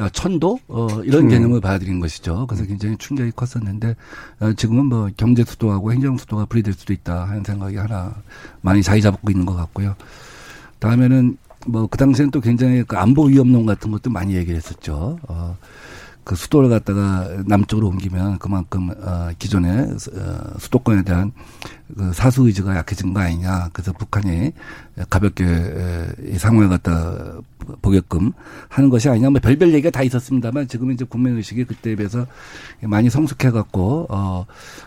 야, 0.00 0.08
천도? 0.08 0.58
어, 0.66 0.88
이런 1.04 1.26
음. 1.26 1.28
개념을 1.28 1.60
받아들인 1.60 2.00
것이죠. 2.00 2.48
그래서 2.48 2.64
굉장히 2.66 2.96
충격이 2.96 3.30
컸었는데, 3.36 3.94
어, 4.40 4.52
지금은 4.54 4.86
뭐 4.86 5.08
경제 5.16 5.44
수도하고 5.44 5.92
행정 5.92 6.18
수도가 6.18 6.46
분리될 6.46 6.74
수도 6.74 6.92
있다 6.92 7.28
하는 7.28 7.44
생각이 7.44 7.76
하나 7.76 8.16
많이 8.60 8.82
자리 8.82 9.00
잡고 9.00 9.30
있는 9.30 9.46
것 9.46 9.54
같고요. 9.54 9.94
다음에는 10.80 11.36
뭐 11.66 11.86
그 11.86 11.98
당시에는 11.98 12.30
또 12.30 12.40
굉장히 12.40 12.82
그 12.82 12.96
안보 12.96 13.24
위험론 13.24 13.66
같은 13.66 13.90
것도 13.90 14.10
많이 14.10 14.34
얘기를 14.34 14.56
했었죠. 14.56 15.18
어, 15.28 15.56
그 16.24 16.34
수도를 16.34 16.70
갖다가 16.70 17.28
남쪽으로 17.46 17.88
옮기면 17.88 18.38
그만큼 18.38 18.90
어, 18.90 19.30
기존의 19.38 19.90
어, 20.14 20.58
수도권에 20.58 21.02
대한 21.02 21.32
그 21.96 22.12
사수 22.14 22.46
의지가 22.46 22.74
약해진 22.76 23.12
거 23.12 23.20
아니냐. 23.20 23.68
그래서 23.72 23.92
북한이 23.92 24.52
가볍게 25.10 25.44
이 26.26 26.38
상황을 26.38 26.68
갖다 26.70 27.34
보게끔 27.82 28.32
하는 28.68 28.88
것이 28.88 29.08
아니냐. 29.08 29.30
뭐 29.30 29.40
별별 29.40 29.72
얘기가 29.74 29.90
다 29.90 30.02
있었습니다만 30.02 30.66
지금은 30.66 30.94
이제 30.94 31.04
국민 31.04 31.36
의식이 31.36 31.64
그때에 31.64 31.94
비해서 31.94 32.26
많이 32.82 33.10
성숙해 33.10 33.50
갖고 33.50 34.06
어 34.08 34.46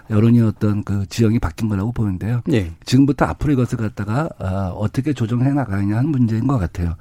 여론이 0.10 0.42
어떤 0.42 0.84
그 0.84 1.06
지형이 1.08 1.40
바뀐 1.40 1.70
거라고 1.70 1.92
보는데요. 1.92 2.42
네. 2.46 2.74
지금부터 2.84 3.26
앞으로 3.26 3.54
이것을 3.54 3.78
갖다가 3.78 4.30
어, 4.40 4.76
어떻게 4.76 5.14
조정해 5.14 5.52
나가느냐 5.52 5.98
하는 5.98 6.10
문제인 6.10 6.48
것 6.48 6.58
같아요. 6.58 6.96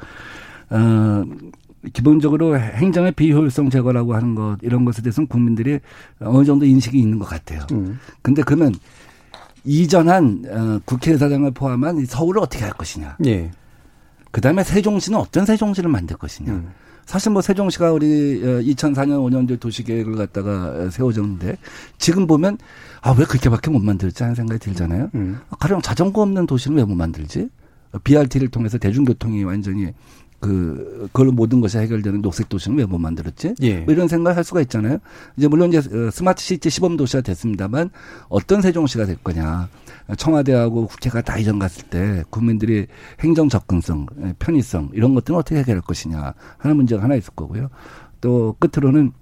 어 0.68 1.24
기본적으로 1.93 2.59
행정의 2.59 3.12
비효율성 3.12 3.70
제거라고 3.70 4.14
하는 4.14 4.34
것 4.34 4.57
이런 4.62 4.84
것에 4.84 5.03
대해서는 5.03 5.28
국민들이 5.28 5.78
어느 6.20 6.45
정도 6.45 6.64
인식이 6.64 6.99
있는 6.99 7.18
것 7.18 7.26
같아요. 7.26 7.61
음. 7.72 7.99
근데 8.22 8.43
그러면 8.43 8.74
이전한 9.64 10.45
어, 10.49 10.80
국회의사장을 10.84 11.51
포함한 11.53 12.05
서울을 12.07 12.41
어떻게 12.41 12.64
할 12.64 12.72
것이냐. 12.72 13.16
예. 13.26 13.51
그다음에 14.30 14.62
세종시는 14.62 15.18
어떤 15.18 15.47
세종시를 15.47 15.91
만들 15.91 16.16
것이냐. 16.16 16.53
음. 16.53 16.70
사실 17.07 17.30
뭐 17.30 17.41
세종시가 17.41 17.93
우리 17.93 18.41
2004년 18.43 19.12
어, 19.12 19.28
5년도 19.28 19.61
도시계획을 19.61 20.16
갖다가 20.16 20.91
세워졌는데 20.91 21.57
지금 21.99 22.26
보면 22.26 22.59
아 23.01 23.12
왜 23.12 23.24
그렇게밖에 23.24 23.70
못 23.70 23.80
만들지 23.80 24.22
하는 24.24 24.34
생각이 24.34 24.59
들잖아요. 24.59 25.11
음. 25.14 25.39
가령 25.61 25.80
자전거 25.82 26.22
없는 26.22 26.47
도시는 26.47 26.76
왜 26.78 26.84
못 26.84 26.95
만들지? 26.97 27.49
BRT를 28.05 28.49
통해서 28.49 28.76
대중교통이 28.78 29.45
완전히 29.45 29.93
그, 30.41 31.09
그걸로 31.12 31.32
모든 31.32 31.61
것이 31.61 31.78
해결되는 31.78 32.22
녹색 32.22 32.49
도시는 32.49 32.78
왜 32.78 32.87
못 32.87 32.99
만들었지? 32.99 33.55
예. 33.62 33.80
뭐 33.80 33.93
이런 33.95 34.07
생각을 34.09 34.37
할 34.37 34.45
수가 34.45 34.61
있잖아요. 34.62 34.99
이제 35.37 35.49
물론 35.49 35.70
이제 35.72 35.78
어, 35.78 36.11
스마트 36.11 36.43
시티 36.43 36.70
시범 36.70 36.97
도시가 36.97 37.22
됐습니다만 37.22 37.91
어떤 38.28 38.62
세종시가 38.62 39.07
될 39.07 39.16
거냐. 39.16 39.68
청와대하고 40.16 40.87
국회가 40.87 41.20
다 41.20 41.37
이전 41.37 41.59
갔을 41.59 41.82
때 41.84 42.22
국민들이 42.30 42.87
행정 43.20 43.49
접근성, 43.49 44.07
예, 44.22 44.34
편의성 44.39 44.91
이런 44.93 45.14
것들은 45.14 45.37
어떻게 45.39 45.57
해결할 45.59 45.82
것이냐 45.82 46.32
하는 46.59 46.76
문제가 46.76 47.03
하나 47.03 47.16
있을 47.16 47.32
거고요. 47.34 47.68
또 48.20 48.55
끝으로는 48.61 49.12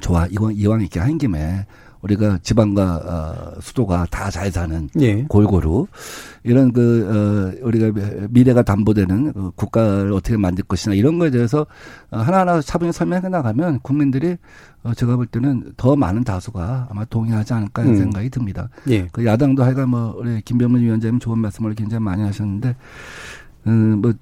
좋아 0.00 0.26
이건 0.30 0.54
이왕 0.54 0.80
이렇게 0.80 1.00
한 1.00 1.16
김에 1.18 1.66
우리가 2.02 2.38
지방과 2.42 2.96
어, 3.56 3.60
수도가 3.60 4.06
다 4.10 4.30
잘 4.30 4.50
사는 4.52 4.88
예. 5.00 5.24
골고루 5.24 5.86
이런 6.44 6.72
그 6.72 7.52
어, 7.60 7.66
우리가 7.66 7.90
미래가 8.30 8.62
담보되는 8.62 9.32
그 9.32 9.50
국가를 9.56 10.12
어떻게 10.12 10.36
만들 10.36 10.64
것이냐 10.64 10.94
이런 10.94 11.18
거에 11.18 11.30
대해서 11.30 11.66
어, 12.10 12.18
하나하나 12.18 12.60
차분히 12.60 12.92
설명해 12.92 13.28
나가면 13.28 13.80
국민들이 13.80 14.36
어, 14.82 14.94
제가 14.94 15.16
볼 15.16 15.26
때는 15.26 15.72
더 15.76 15.96
많은 15.96 16.24
다수가 16.24 16.88
아마 16.90 17.04
동의하지 17.04 17.52
않을까 17.52 17.82
하는 17.82 17.94
음. 17.94 17.98
생각이 17.98 18.30
듭니다. 18.30 18.68
예. 18.88 19.08
그 19.08 19.26
야당도 19.26 19.62
하여간 19.64 19.88
뭐 19.90 20.14
우리 20.16 20.40
김병문 20.42 20.80
위원장님 20.80 21.18
좋은 21.18 21.38
말씀을 21.38 21.74
굉장히 21.74 22.04
많이 22.04 22.22
하셨는데 22.22 22.76
음, 23.66 24.00
뭐 24.00 24.12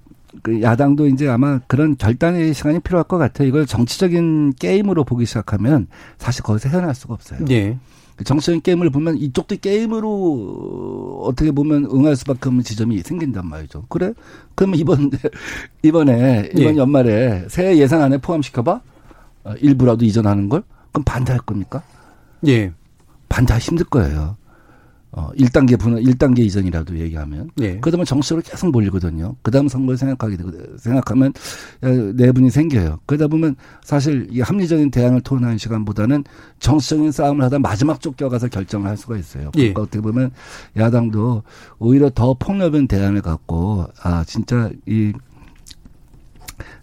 그 0.42 0.62
야당도 0.62 1.06
이제 1.08 1.28
아마 1.28 1.58
그런 1.66 1.96
결단의 1.96 2.54
시간이 2.54 2.80
필요할 2.80 3.04
것 3.04 3.18
같아요. 3.18 3.48
이걸 3.48 3.66
정치적인 3.66 4.54
게임으로 4.58 5.04
보기 5.04 5.26
시작하면 5.26 5.86
사실 6.18 6.42
거기서 6.42 6.68
헤어날 6.68 6.94
수가 6.94 7.14
없어요. 7.14 7.40
예. 7.50 7.78
그 8.16 8.24
정치적인 8.24 8.62
게임을 8.62 8.90
보면 8.90 9.16
이쪽도 9.16 9.56
게임으로 9.60 11.22
어떻게 11.24 11.52
보면 11.52 11.86
응할 11.92 12.16
수밖에 12.16 12.48
없는 12.48 12.64
지점이 12.64 13.00
생긴단 13.00 13.46
말이죠. 13.46 13.84
그래? 13.88 14.12
그러면 14.54 14.78
이번 14.78 15.10
이번에 15.82 16.50
이번 16.54 16.74
예. 16.74 16.78
연말에 16.78 17.46
새해 17.48 17.78
예산 17.78 18.02
안에 18.02 18.18
포함시켜봐 18.18 18.80
어, 19.44 19.52
일부라도 19.60 20.04
이전하는 20.04 20.48
걸 20.48 20.64
그럼 20.90 21.04
반대할 21.04 21.40
겁니까? 21.42 21.82
예. 22.46 22.72
반대하기 23.28 23.64
힘들 23.64 23.86
거예요. 23.86 24.36
어, 25.10 25.30
1단계 25.38 25.78
분은 25.80 26.02
1단계 26.02 26.40
이전이라도 26.40 26.98
얘기하면. 26.98 27.50
네. 27.56 27.78
그러면 27.80 28.04
정치적으로 28.04 28.42
계속 28.44 28.70
몰리거든요. 28.70 29.36
그 29.42 29.50
다음 29.50 29.66
선거를 29.66 29.96
생각하게 29.96 30.36
되고, 30.36 30.50
생각하면 30.76 31.32
내분이 32.14 32.50
생겨요. 32.50 33.00
그러다 33.06 33.26
보면 33.26 33.56
사실 33.82 34.28
이 34.30 34.40
합리적인 34.40 34.90
대안을 34.90 35.22
토론하는 35.22 35.56
시간보다는 35.56 36.24
정치적인 36.60 37.10
싸움을 37.10 37.42
하다 37.44 37.58
마지막 37.60 38.00
쫓겨가서 38.00 38.48
결정을 38.48 38.86
할 38.86 38.96
수가 38.96 39.16
있어요. 39.16 39.50
예. 39.56 39.72
그러니까 39.72 39.82
어떻게 39.82 40.00
보면 40.00 40.30
야당도 40.76 41.42
오히려 41.78 42.10
더 42.10 42.34
폭넓은 42.34 42.86
대안을 42.86 43.22
갖고, 43.22 43.86
아, 44.02 44.24
진짜 44.24 44.70
이 44.86 45.12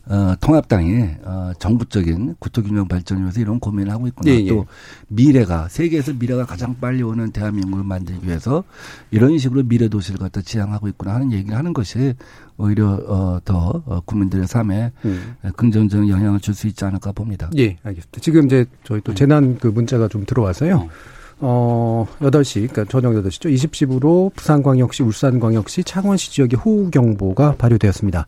어, 0.08 0.36
통합당이 0.40 1.04
어, 1.24 1.52
정부적인 1.60 2.36
구토균형 2.40 2.88
발전을 2.88 3.24
위해서 3.24 3.40
이런 3.40 3.60
고민을 3.60 3.92
하고 3.92 4.08
있구나. 4.08 4.32
예, 4.32 4.38
예. 4.38 4.48
또 4.50 4.66
미래가 5.08 5.68
세계에서 5.70 6.14
미래가 6.14 6.46
가장 6.46 6.76
빨리 6.80 7.04
오는 7.04 7.32
대한민국을 7.32 7.84
만들기 7.84 8.26
위해서 8.26 8.64
이런 9.12 9.38
식으로 9.38 9.64
미래 9.64 9.88
도시를 9.88 10.20
갖다 10.20 10.42
지향하고 10.42 10.88
있구나 10.88 11.16
하는 11.16 11.32
얘기를 11.32 11.58
하는 11.58 11.74
것이 11.74 12.14
오히려 12.58 13.02
어, 13.08 13.40
더 13.46 13.84
어, 13.86 14.00
국민들의 14.06 14.48
삶에 14.48 14.92
음. 15.06 15.36
긍정적인 15.56 16.10
영향을 16.10 16.40
줄 16.40 16.56
수 16.56 16.68
있지 16.68 16.86
않을까 16.86 17.12
봅니다. 17.12 17.50
예, 17.58 17.78
알겠습니다. 17.84 18.22
지금 18.22 18.46
이제 18.46 18.66
저희 18.86 19.02
또 19.02 19.14
재난 19.14 19.58
그 19.60 19.68
문자가 19.68 20.08
좀 20.08 20.26
들어와서요. 20.26 20.76
어. 20.76 20.90
어, 21.42 22.08
8시, 22.22 22.72
그러니까 22.72 22.86
저녁 22.86 23.14
8시죠. 23.14 23.54
20시부로 23.54 24.34
부산광역시, 24.36 25.04
울산광역시, 25.04 25.84
창원시 25.84 26.32
지역에 26.32 26.56
호우경보가 26.56 27.56
발효되었습니다. 27.58 28.26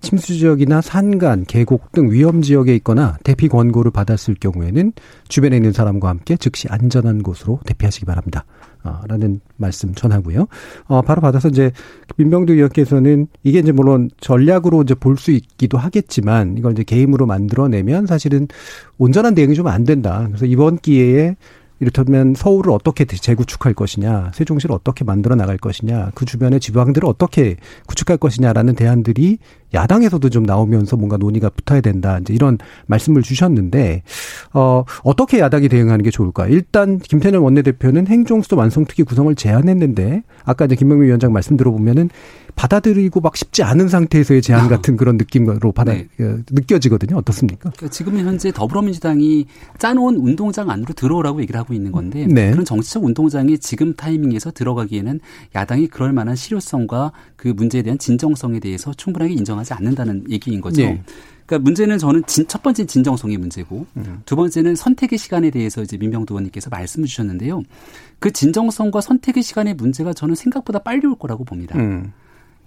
침수 0.00 0.34
지역이나 0.34 0.80
산간, 0.80 1.44
계곡 1.44 1.92
등 1.92 2.10
위험 2.10 2.42
지역에 2.42 2.74
있거나 2.76 3.16
대피 3.24 3.48
권고를 3.48 3.90
받았을 3.90 4.36
경우에는 4.38 4.92
주변에 5.28 5.56
있는 5.56 5.72
사람과 5.72 6.08
함께 6.08 6.36
즉시 6.36 6.68
안전한 6.70 7.22
곳으로 7.22 7.60
대피하시기 7.66 8.06
바랍니다. 8.06 8.44
아, 8.84 9.02
라는 9.08 9.40
말씀 9.56 9.92
전하고요. 9.94 10.46
어, 10.86 11.02
바로 11.02 11.20
받아서 11.20 11.48
이제 11.48 11.72
민병두 12.16 12.52
의원께서는 12.52 13.26
이게 13.42 13.58
이제 13.58 13.72
물론 13.72 14.08
전략으로 14.20 14.82
이제 14.82 14.94
볼 14.94 15.16
수 15.18 15.32
있기도 15.32 15.78
하겠지만 15.78 16.56
이걸 16.58 16.72
이제 16.72 16.84
게임으로 16.84 17.26
만들어내면 17.26 18.06
사실은 18.06 18.46
온전한 18.98 19.34
대응이 19.34 19.56
좀 19.56 19.66
안 19.66 19.82
된다. 19.82 20.24
그래서 20.28 20.46
이번 20.46 20.78
기회에 20.78 21.34
이를테면 21.80 22.34
서울을 22.36 22.72
어떻게 22.72 23.04
재구축할 23.04 23.72
것이냐, 23.74 24.32
세종시를 24.34 24.74
어떻게 24.74 25.04
만들어 25.04 25.36
나갈 25.36 25.56
것이냐, 25.58 26.10
그 26.14 26.24
주변의 26.24 26.58
지방들을 26.60 27.08
어떻게 27.08 27.56
구축할 27.86 28.16
것이냐라는 28.16 28.74
대안들이 28.74 29.38
야당에서도 29.74 30.28
좀 30.30 30.42
나오면서 30.44 30.96
뭔가 30.96 31.16
논의가 31.16 31.50
붙어야 31.50 31.80
된다. 31.80 32.18
이제 32.18 32.34
이런 32.34 32.58
말씀을 32.86 33.22
주셨는데 33.22 34.02
어 34.54 34.84
어떻게 35.04 35.40
야당이 35.40 35.68
대응하는 35.68 36.02
게 36.02 36.10
좋을까? 36.10 36.46
일단 36.46 36.98
김태년 36.98 37.42
원내대표는 37.42 38.06
행정수도 38.06 38.56
완성특위 38.56 39.04
구성을 39.04 39.34
제안했는데 39.34 40.22
아까 40.44 40.64
이제 40.64 40.74
김명민 40.74 41.06
위원장 41.08 41.32
말씀 41.32 41.56
들어보면은 41.56 42.10
받아들이고 42.58 43.20
막 43.20 43.36
쉽지 43.36 43.62
않은 43.62 43.88
상태에서의 43.88 44.42
제안 44.42 44.66
아. 44.66 44.68
같은 44.68 44.96
그런 44.96 45.16
느낌으로 45.16 45.70
받아 45.70 45.92
네. 45.92 46.08
어, 46.20 46.38
느껴지거든요. 46.50 47.16
어떻습니까? 47.16 47.70
그러니까 47.70 47.88
지금 47.88 48.18
현재 48.18 48.50
더불어민주당이 48.50 49.46
짜놓은 49.78 50.16
운동장 50.16 50.68
안으로 50.68 50.92
들어오라고 50.92 51.40
얘기를 51.40 51.58
하고 51.58 51.72
있는 51.72 51.92
건데 51.92 52.26
네. 52.26 52.50
그런 52.50 52.64
정치적 52.64 53.04
운동장에 53.04 53.56
지금 53.58 53.94
타이밍에서 53.94 54.50
들어가기에는 54.50 55.20
야당이 55.54 55.86
그럴 55.86 56.12
만한 56.12 56.34
실효성과 56.34 57.12
그 57.36 57.46
문제에 57.46 57.82
대한 57.82 57.96
진정성에 57.96 58.58
대해서 58.58 58.92
충분하게 58.92 59.34
인정하지 59.34 59.74
않는다는 59.74 60.24
얘기인 60.28 60.60
거죠. 60.60 60.82
네. 60.82 61.00
그러니까 61.46 61.64
문제는 61.64 61.98
저는 61.98 62.24
진, 62.26 62.46
첫 62.48 62.62
번째 62.62 62.86
진정성의 62.86 63.38
문제고 63.38 63.86
음. 63.96 64.20
두 64.26 64.34
번째는 64.34 64.74
선택의 64.74 65.16
시간에 65.16 65.50
대해서 65.50 65.80
이제 65.80 65.96
민병두 65.96 66.34
의원님께서 66.34 66.70
말씀을 66.70 67.06
주셨는데요. 67.06 67.62
그 68.18 68.32
진정성과 68.32 69.00
선택의 69.00 69.44
시간의 69.44 69.74
문제가 69.74 70.12
저는 70.12 70.34
생각보다 70.34 70.80
빨리 70.80 71.06
올 71.06 71.14
거라고 71.14 71.44
봅니다. 71.44 71.78
음. 71.78 72.12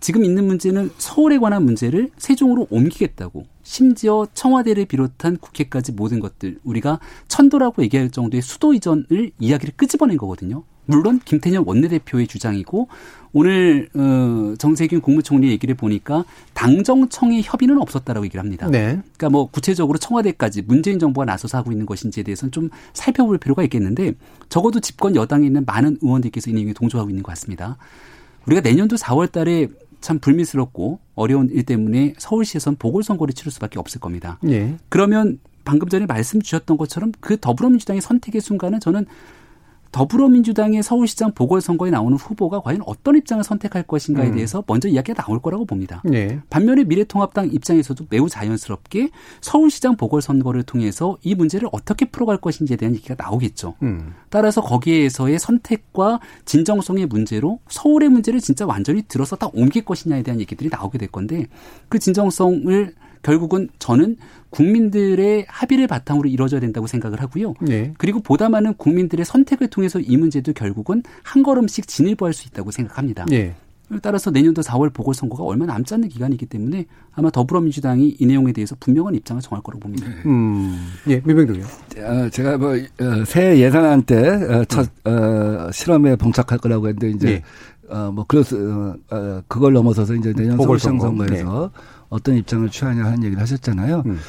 지금 0.02 0.26
있는 0.26 0.46
문제는 0.46 0.90
서울에 0.98 1.38
관한 1.38 1.64
문제를 1.64 2.10
세종으로 2.18 2.68
옮기겠다고 2.72 3.46
심지어 3.64 4.28
청와대를 4.34 4.86
비롯한 4.86 5.38
국회까지 5.38 5.94
모든 5.94 6.20
것들 6.20 6.58
우리가 6.64 7.00
천도라고 7.28 7.84
얘기할 7.84 8.10
정도의 8.10 8.42
수도 8.42 8.74
이전을 8.74 9.32
이야기를 9.40 9.76
끄집어낸 9.78 10.18
거거든요. 10.18 10.64
물론 10.88 11.22
김태년 11.24 11.64
원내대표의 11.66 12.26
주장이고 12.28 12.88
오늘 13.32 13.88
어 13.94 14.56
정세균 14.58 15.00
국무총리 15.00 15.50
얘기를 15.50 15.76
보니까 15.76 16.26
당정청의 16.56 17.44
협의는 17.44 17.80
없었다라고 17.80 18.26
얘기를 18.26 18.42
합니다. 18.42 18.68
네. 18.68 19.00
그러니까 19.16 19.30
뭐 19.30 19.46
구체적으로 19.46 20.00
청와대까지 20.00 20.64
문재인 20.64 20.98
정부가 20.98 21.26
나서서 21.26 21.60
하고 21.60 21.72
있는 21.72 21.86
것인지에 21.86 22.24
대해서는 22.24 22.52
좀 22.52 22.70
살펴볼 22.94 23.38
필요가 23.38 23.64
있겠는데 23.64 24.14
적어도 24.50 24.80
집권 24.80 25.16
여당에 25.16 25.46
있는 25.46 25.64
많은 25.66 26.00
의원들께서 26.02 26.50
이 26.50 26.54
내용에 26.54 26.74
동조하고 26.74 27.12
있는 27.12 27.22
것 27.22 27.30
같습니다. 27.34 27.78
우리가 28.48 28.62
내년도 28.62 28.96
4월 28.96 29.32
달에 29.32 29.68
참 30.02 30.20
불미스럽고 30.20 31.00
어려운 31.16 31.50
일 31.50 31.64
때문에 31.64 32.16
서울시에선 32.18 32.76
보궐선거를 32.78 33.34
치를 33.34 33.52
수밖에 33.52 33.80
없을 33.80 34.02
겁니다. 34.02 34.40
예. 34.48 34.76
그러면 34.90 35.40
방금 35.64 35.88
전에 35.88 36.06
말씀 36.06 36.42
주셨던 36.42 36.78
것처럼 36.78 37.12
그 37.20 37.38
더불어민주당의 37.40 38.02
선택의 38.02 38.42
순간은 38.42 38.80
저는 38.80 39.06
더불어민주당의 39.92 40.84
서울시장 40.84 41.34
보궐선거에 41.34 41.90
나오는 41.90 42.18
후보가 42.18 42.62
과연 42.62 42.82
어떤 42.86 43.18
입장을 43.18 43.44
선택할 43.44 43.84
것인가에 43.84 44.28
음. 44.28 44.36
대해서 44.36 44.64
먼저 44.68 44.88
이야기가 44.88 45.22
나올 45.22 45.42
거라고 45.42 45.66
봅니다. 45.66 46.02
네. 46.06 46.40
반면에 46.50 46.84
미래통합당 46.84 47.50
입장에서도 47.52 48.06
매우 48.10 48.30
자연스럽게 48.30 49.10
서울시장 49.42 49.98
보궐선거를 49.98 50.64
통해서 50.64 51.18
이 51.24 51.36
문제를 51.36 51.70
어떻게 51.72 52.06
풀어갈 52.06 52.38
것인지에 52.38 52.78
대한 52.78 52.96
얘기가 52.96 53.16
나오겠죠. 53.18 53.76
음. 53.84 54.14
따라서 54.30 54.62
거기에서의 54.62 55.40
선택과 55.40 56.20
진정성의 56.46 57.08
문제로 57.08 57.60
서울의 57.68 58.10
문제를 58.10 58.40
진짜 58.40 58.66
완전히 58.66 59.04
들어서 59.04 59.36
다 59.36 59.50
옮길 59.54 59.84
것이냐에 59.84 60.24
대한 60.24 60.40
얘기들이 60.40 60.70
나오게 60.70 60.98
될 60.98 61.10
건데 61.10 61.48
그 61.90 62.00
진정성을 62.00 62.96
결국은 63.22 63.70
저는 63.80 64.18
국민들의 64.50 65.46
합의를 65.48 65.88
바탕으로 65.88 66.30
이루어져야 66.30 66.60
된다고 66.60 66.88
생각을 66.88 67.22
하고요. 67.22 67.54
네. 67.62 67.94
그리고 67.98 68.20
보다 68.20 68.50
많은 68.50 68.76
국민들의 68.76 69.26
선택을 69.26 69.70
통해서 69.70 70.00
이 70.00 70.18
문제도 70.18 70.52
결국은 70.54 71.04
한 71.24 71.44
걸음씩 71.44 71.88
진일보할 71.88 72.34
수 72.34 72.48
있다고 72.48 72.72
생각합니다. 72.72 73.26
네. 73.26 73.56
따라서 74.02 74.32
내년도 74.32 74.62
4월 74.62 74.94
보궐선거가 74.94 75.44
얼마 75.44 75.66
남지 75.66 75.94
않는 75.96 76.08
기간이기 76.10 76.46
때문에 76.46 76.86
아마 77.14 77.30
더불어민주당이 77.30 78.16
이 78.20 78.26
내용에 78.26 78.54
대해서 78.54 78.76
분명한 78.80 79.16
입장을 79.16 79.42
정할 79.42 79.62
거라고 79.64 79.82
봅니다. 79.82 80.08
네. 80.08 80.16
음, 80.26 80.88
예, 81.10 81.22
민병도요. 81.26 81.66
어, 81.98 82.30
제가 82.30 82.58
뭐, 82.58 82.72
어, 82.72 83.26
새 83.26 83.60
예산안 83.60 84.04
때첫 84.04 84.90
어, 85.06 85.10
어, 85.10 85.72
실험에 85.72 86.16
봉착할 86.16 86.60
거라고 86.60 86.88
했는데 86.88 87.10
이제 87.10 87.28
네. 87.28 87.44
어, 87.94 88.12
뭐, 88.12 88.24
그래서, 88.26 88.56
어, 88.56 88.96
어, 89.10 89.42
그걸 89.50 89.74
넘어서서 89.74 90.16
이제 90.16 90.32
내년 90.34 90.56
서울시장 90.56 90.98
선거에서 90.98 91.72
네. 91.74 91.82
어떤 92.12 92.36
입장을 92.36 92.70
취하냐 92.70 93.06
하는 93.06 93.24
얘기를 93.24 93.42
하셨잖아요. 93.42 94.04
음. 94.06 94.20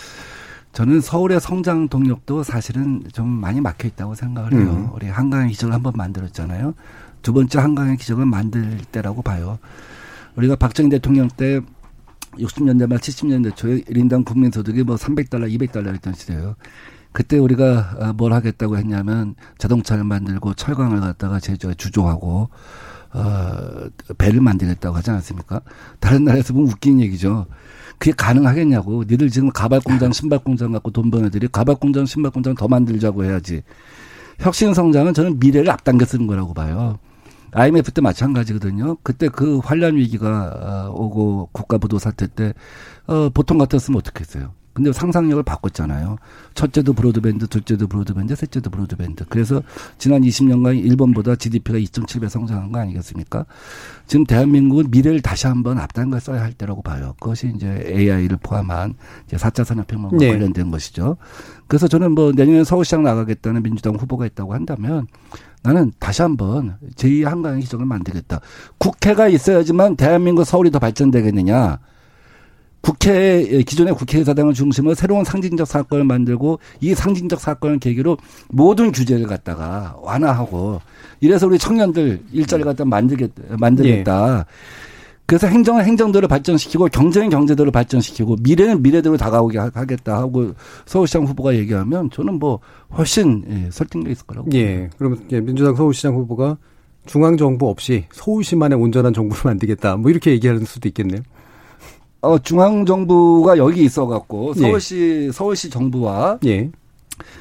저는 0.72 1.02
서울의 1.02 1.40
성장 1.40 1.88
동력도 1.88 2.44
사실은 2.44 3.02
좀 3.12 3.28
많이 3.28 3.60
막혀 3.60 3.88
있다고 3.88 4.14
생각을 4.14 4.54
해요. 4.54 4.70
음. 4.70 4.88
우리 4.94 5.08
한강의 5.08 5.50
기적을 5.50 5.74
한번 5.74 5.92
만들었잖아요. 5.96 6.72
두 7.20 7.32
번째 7.34 7.58
한강의 7.58 7.98
기적을 7.98 8.24
만들 8.24 8.78
때라고 8.90 9.20
봐요. 9.20 9.58
우리가 10.36 10.56
박정희 10.56 10.88
대통령 10.88 11.28
때 11.28 11.60
60년대 12.34 12.88
말 12.88 12.98
70년대 12.98 13.54
초에 13.54 13.82
1인당 13.82 14.24
국민소득이 14.24 14.84
뭐 14.84 14.96
300달러, 14.96 15.52
200달러 15.52 15.92
했던 15.92 16.14
시대예요. 16.14 16.54
그때 17.10 17.36
우리가 17.36 17.96
아, 18.00 18.12
뭘 18.14 18.32
하겠다고 18.32 18.78
했냐면 18.78 19.34
자동차를 19.58 20.04
만들고 20.04 20.54
철강을 20.54 21.00
갖다가 21.00 21.40
제조해 21.40 21.74
주조하고 21.74 22.48
어 23.14 23.88
배를 24.18 24.40
만들겠다고 24.40 24.96
하지 24.96 25.10
않았습니까? 25.10 25.60
다른 26.00 26.24
나라에서 26.24 26.54
보면 26.54 26.70
웃긴 26.70 27.00
얘기죠. 27.00 27.46
그게 27.98 28.12
가능하겠냐고. 28.12 29.04
니들 29.04 29.30
지금 29.30 29.50
가발 29.50 29.80
공장, 29.80 30.12
신발 30.12 30.38
공장 30.40 30.72
갖고 30.72 30.90
돈 30.90 31.10
버는 31.10 31.26
애들이 31.26 31.46
가발 31.46 31.76
공장, 31.76 32.04
신발 32.06 32.32
공장 32.32 32.54
더 32.54 32.66
만들자고 32.66 33.24
해야지. 33.24 33.62
혁신 34.40 34.74
성장은 34.74 35.14
저는 35.14 35.38
미래를 35.38 35.70
앞당겨 35.70 36.04
쓰는 36.04 36.26
거라고 36.26 36.52
봐요. 36.54 36.98
IMF 37.52 37.92
때 37.92 38.00
마찬가지거든요. 38.00 38.96
그때 39.02 39.28
그 39.28 39.58
환란 39.58 39.96
위기가 39.96 40.88
어, 40.88 40.92
오고 40.92 41.50
국가 41.52 41.78
부도 41.78 41.98
사태 41.98 42.26
때 42.26 42.54
어, 43.06 43.28
보통 43.28 43.58
같았으면 43.58 43.98
어떻겠어요? 43.98 44.52
근데 44.72 44.92
상상력을 44.92 45.42
바꿨잖아요. 45.42 46.16
첫째도 46.54 46.94
브로드밴드, 46.94 47.46
둘째도 47.46 47.86
브로드밴드, 47.88 48.34
셋째도 48.34 48.70
브로드밴드. 48.70 49.24
그래서 49.28 49.62
지난 49.98 50.22
20년간 50.22 50.78
일본보다 50.84 51.36
GDP가 51.36 51.78
2.7배 51.78 52.28
성장한 52.28 52.72
거 52.72 52.80
아니겠습니까? 52.80 53.44
지금 54.06 54.24
대한민국은 54.24 54.90
미래를 54.90 55.20
다시 55.20 55.46
한번 55.46 55.78
앞당겨 55.78 56.20
써야 56.20 56.42
할 56.42 56.52
때라고 56.52 56.82
봐요. 56.82 57.14
그것이 57.20 57.52
이제 57.54 57.84
AI를 57.86 58.38
포함한 58.42 58.94
이제 59.26 59.36
4차 59.36 59.64
산업혁명과 59.64 60.16
네. 60.18 60.28
관련된 60.28 60.70
것이죠. 60.70 61.16
그래서 61.66 61.88
저는 61.88 62.12
뭐 62.12 62.32
내년에 62.32 62.64
서울시장 62.64 63.02
나가겠다는 63.02 63.62
민주당 63.62 63.94
후보가 63.94 64.26
있다고 64.26 64.54
한다면 64.54 65.06
나는 65.62 65.92
다시 65.98 66.22
한번 66.22 66.76
제2 66.96 67.24
한강의 67.24 67.62
기적을 67.62 67.86
만들겠다. 67.86 68.40
국회가 68.78 69.28
있어야지만 69.28 69.96
대한민국 69.96 70.44
서울이 70.44 70.70
더 70.70 70.78
발전되겠느냐. 70.78 71.78
국회 72.82 73.62
기존의 73.62 73.94
국회의사당을 73.94 74.54
중심으로 74.54 74.94
새로운 74.94 75.24
상징적 75.24 75.66
사건을 75.66 76.04
만들고 76.04 76.58
이 76.80 76.94
상징적 76.94 77.40
사건을 77.40 77.78
계기로 77.78 78.18
모든 78.48 78.92
규제를 78.92 79.26
갖다가 79.26 79.96
완화하고 80.02 80.80
이래서 81.20 81.46
우리 81.46 81.58
청년들 81.58 82.20
일자리 82.32 82.64
갖다 82.64 82.84
만들겠 82.84 83.30
만들겠다. 83.58 84.38
예. 84.38 84.44
그래서 85.24 85.46
행정은 85.46 85.84
행정대로 85.84 86.28
발전시키고 86.28 86.88
경제는 86.88 87.30
경제대로 87.30 87.70
발전시키고 87.70 88.36
미래는 88.42 88.82
미래대로 88.82 89.16
다가오게 89.16 89.58
하겠다 89.58 90.18
하고 90.18 90.52
서울시장 90.84 91.24
후보가 91.24 91.54
얘기하면 91.54 92.10
저는 92.10 92.38
뭐 92.38 92.58
훨씬 92.98 93.44
예, 93.48 93.70
설득력 93.70 94.10
있을 94.10 94.26
거라고. 94.26 94.50
예. 94.54 94.90
그러면 94.98 95.24
예, 95.30 95.40
민주당 95.40 95.76
서울시장 95.76 96.14
후보가 96.16 96.58
중앙 97.06 97.36
정부 97.36 97.68
없이 97.68 98.04
서울시만의 98.12 98.76
온전한 98.76 99.14
정부를 99.14 99.42
만들겠다. 99.44 99.96
뭐 99.96 100.10
이렇게 100.10 100.32
얘기하는 100.32 100.64
수도 100.64 100.88
있겠네요. 100.88 101.22
어, 102.22 102.38
중앙 102.38 102.86
정부가 102.86 103.58
여기 103.58 103.84
있어 103.84 104.06
갖고 104.06 104.54
예. 104.56 104.60
서울시, 104.60 105.26
예. 105.28 105.32
서울시 105.32 105.68
정부와 105.70 106.38
예. 106.46 106.70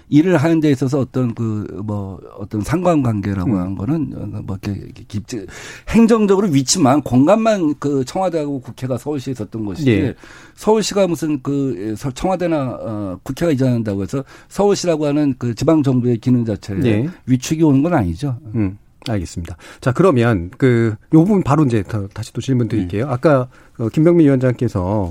일을 0.10 0.38
하는 0.38 0.60
데 0.60 0.70
있어서 0.70 1.00
어떤 1.00 1.34
그 1.34 1.66
뭐 1.84 2.20
어떤 2.38 2.62
상관관계라고 2.62 3.52
음. 3.52 3.58
하는 3.58 3.76
거는 3.76 4.46
뭐 4.46 4.58
이렇게 4.62 5.04
깊지 5.08 5.46
행정적으로 5.90 6.48
위치만 6.50 7.02
공간만 7.02 7.76
그 7.80 8.04
청와대하고 8.06 8.62
국회가 8.62 8.98
서울시에 8.98 9.32
있었던 9.34 9.66
것이지 9.66 9.92
예. 9.92 10.16
서울시가 10.56 11.08
무슨 11.08 11.42
그 11.42 11.96
청와대나 12.14 12.78
어 12.82 13.20
국회가 13.24 13.52
이전한다고 13.52 14.04
해서 14.04 14.24
서울시라고 14.50 15.06
하는 15.06 15.36
그 15.38 15.56
지방 15.56 15.84
정부의 15.84 16.18
기능 16.18 16.46
자체에 16.46 16.78
예. 16.86 17.10
위축이 17.26 17.64
오는 17.64 17.82
건 17.82 17.94
아니죠. 17.94 18.38
음. 18.56 18.78
알겠습니다. 19.08 19.58
자, 19.80 19.92
그러면 19.92 20.52
그, 20.58 20.96
요 21.14 21.24
부분 21.24 21.44
바로 21.44 21.66
이제 21.66 21.84
다시 22.14 22.34
또 22.34 22.42
질문 22.42 22.68
드릴게요. 22.68 23.06
음. 23.06 23.10
아까 23.10 23.48
어, 23.78 23.90
김병민 23.90 24.26
위원장께서 24.26 25.10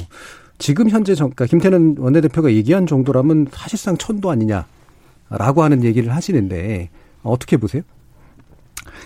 지금 0.58 0.88
현재 0.88 1.14
정, 1.14 1.30
그러니까 1.30 1.46
김태는 1.46 1.96
원내대표가 1.98 2.52
얘기한 2.52 2.86
정도라면 2.86 3.48
사실상 3.50 3.96
천도 3.96 4.30
아니냐라고 4.30 5.62
하는 5.62 5.82
얘기를 5.84 6.14
하시는데 6.14 6.90
어떻게 7.22 7.56
보세요? 7.56 7.82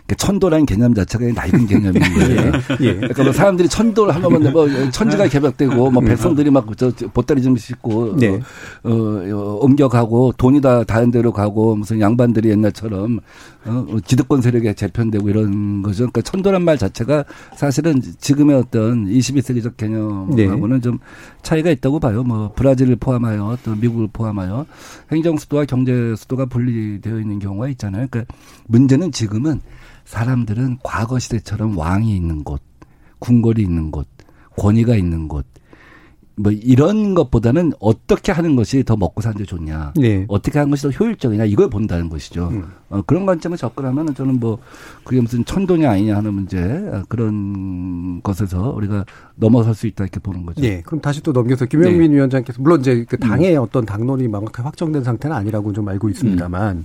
그러니까 0.06 0.26
천도라는 0.26 0.66
개념 0.66 0.92
자체가 0.92 1.24
낡은 1.32 1.66
개념인 1.66 2.02
거예요. 2.02 2.52
예. 2.82 2.86
예. 2.86 2.94
그러니까 2.94 3.22
뭐 3.24 3.32
사람들이 3.32 3.68
천도를 3.68 4.14
하면 4.14 4.52
뭐 4.52 4.68
천지가 4.90 5.28
개벽되고 5.28 5.90
뭐 5.90 6.02
음. 6.02 6.04
백성들이 6.04 6.50
막 6.50 6.64
저 6.76 6.90
보따리 7.12 7.42
좀 7.42 7.56
싣고 7.56 8.16
네. 8.16 8.40
어, 8.82 8.90
어, 8.90 9.58
옮겨가고 9.60 10.32
돈이 10.36 10.60
다 10.60 10.84
다른 10.84 11.10
데로 11.10 11.32
가고 11.32 11.76
무슨 11.76 12.00
양반들이 12.00 12.50
옛날처럼 12.50 13.20
어, 13.66 13.86
기득권 14.04 14.42
세력에 14.42 14.74
재편되고 14.74 15.28
이런 15.28 15.82
거죠. 15.82 16.04
그러니까 16.04 16.22
천도란 16.22 16.62
말 16.62 16.78
자체가 16.78 17.24
사실은 17.56 18.00
지금의 18.18 18.56
어떤 18.56 19.06
21세기적 19.06 19.76
개념하고는 19.76 20.76
네. 20.76 20.80
좀 20.80 20.98
차이가 21.42 21.70
있다고 21.70 22.00
봐요. 22.00 22.22
뭐 22.22 22.52
브라질을 22.54 22.96
포함하여 22.96 23.58
또 23.64 23.74
미국을 23.74 24.08
포함하여 24.12 24.66
행정 25.12 25.36
수도와 25.36 25.64
경제 25.64 26.14
수도가 26.16 26.46
분리되어 26.46 27.20
있는 27.20 27.38
경우가 27.38 27.68
있잖아요. 27.68 28.06
그러니까 28.10 28.34
문제는 28.66 29.12
지금은 29.12 29.60
사람들은 30.04 30.78
과거 30.82 31.18
시대처럼 31.18 31.76
왕이 31.76 32.14
있는 32.14 32.44
곳, 32.44 32.60
궁궐이 33.18 33.62
있는 33.62 33.90
곳, 33.90 34.06
권위가 34.56 34.94
있는 34.96 35.28
곳, 35.28 35.46
뭐 36.36 36.50
이런 36.50 37.14
것보다는 37.14 37.72
어떻게 37.78 38.32
하는 38.32 38.56
것이 38.56 38.82
더 38.82 38.96
먹고 38.96 39.20
사는 39.20 39.36
데 39.36 39.44
좋냐, 39.44 39.92
네. 39.96 40.24
어떻게 40.28 40.58
하는 40.58 40.70
것이 40.70 40.82
더 40.82 40.90
효율적이냐 40.90 41.44
이걸 41.44 41.70
본다는 41.70 42.08
것이죠. 42.08 42.48
음. 42.48 42.64
어, 42.90 43.02
그런 43.02 43.24
관점을 43.24 43.56
접근하면 43.56 44.14
저는 44.14 44.40
뭐 44.40 44.58
그게 45.04 45.20
무슨 45.20 45.44
천도냐 45.44 45.90
아니냐 45.90 46.16
하는 46.16 46.34
문제 46.34 46.60
어, 46.60 47.04
그런 47.08 48.20
것에서 48.22 48.70
우리가 48.70 49.04
넘어설 49.36 49.74
수 49.74 49.86
있다 49.86 50.04
이렇게 50.04 50.20
보는 50.20 50.46
거죠. 50.46 50.60
네, 50.60 50.82
그럼 50.84 51.00
다시 51.00 51.22
또 51.22 51.32
넘겨서 51.32 51.66
김영민 51.66 52.10
네. 52.10 52.16
위원장께서 52.16 52.62
물론 52.62 52.80
이제 52.80 53.04
그 53.08 53.18
당의 53.18 53.56
음. 53.56 53.62
어떤 53.62 53.84
당론이 53.84 54.28
명확하게 54.28 54.62
확정된 54.62 55.04
상태는 55.04 55.34
아니라고 55.36 55.72
좀 55.72 55.88
알고 55.88 56.08
있습니다만. 56.08 56.76
음. 56.76 56.84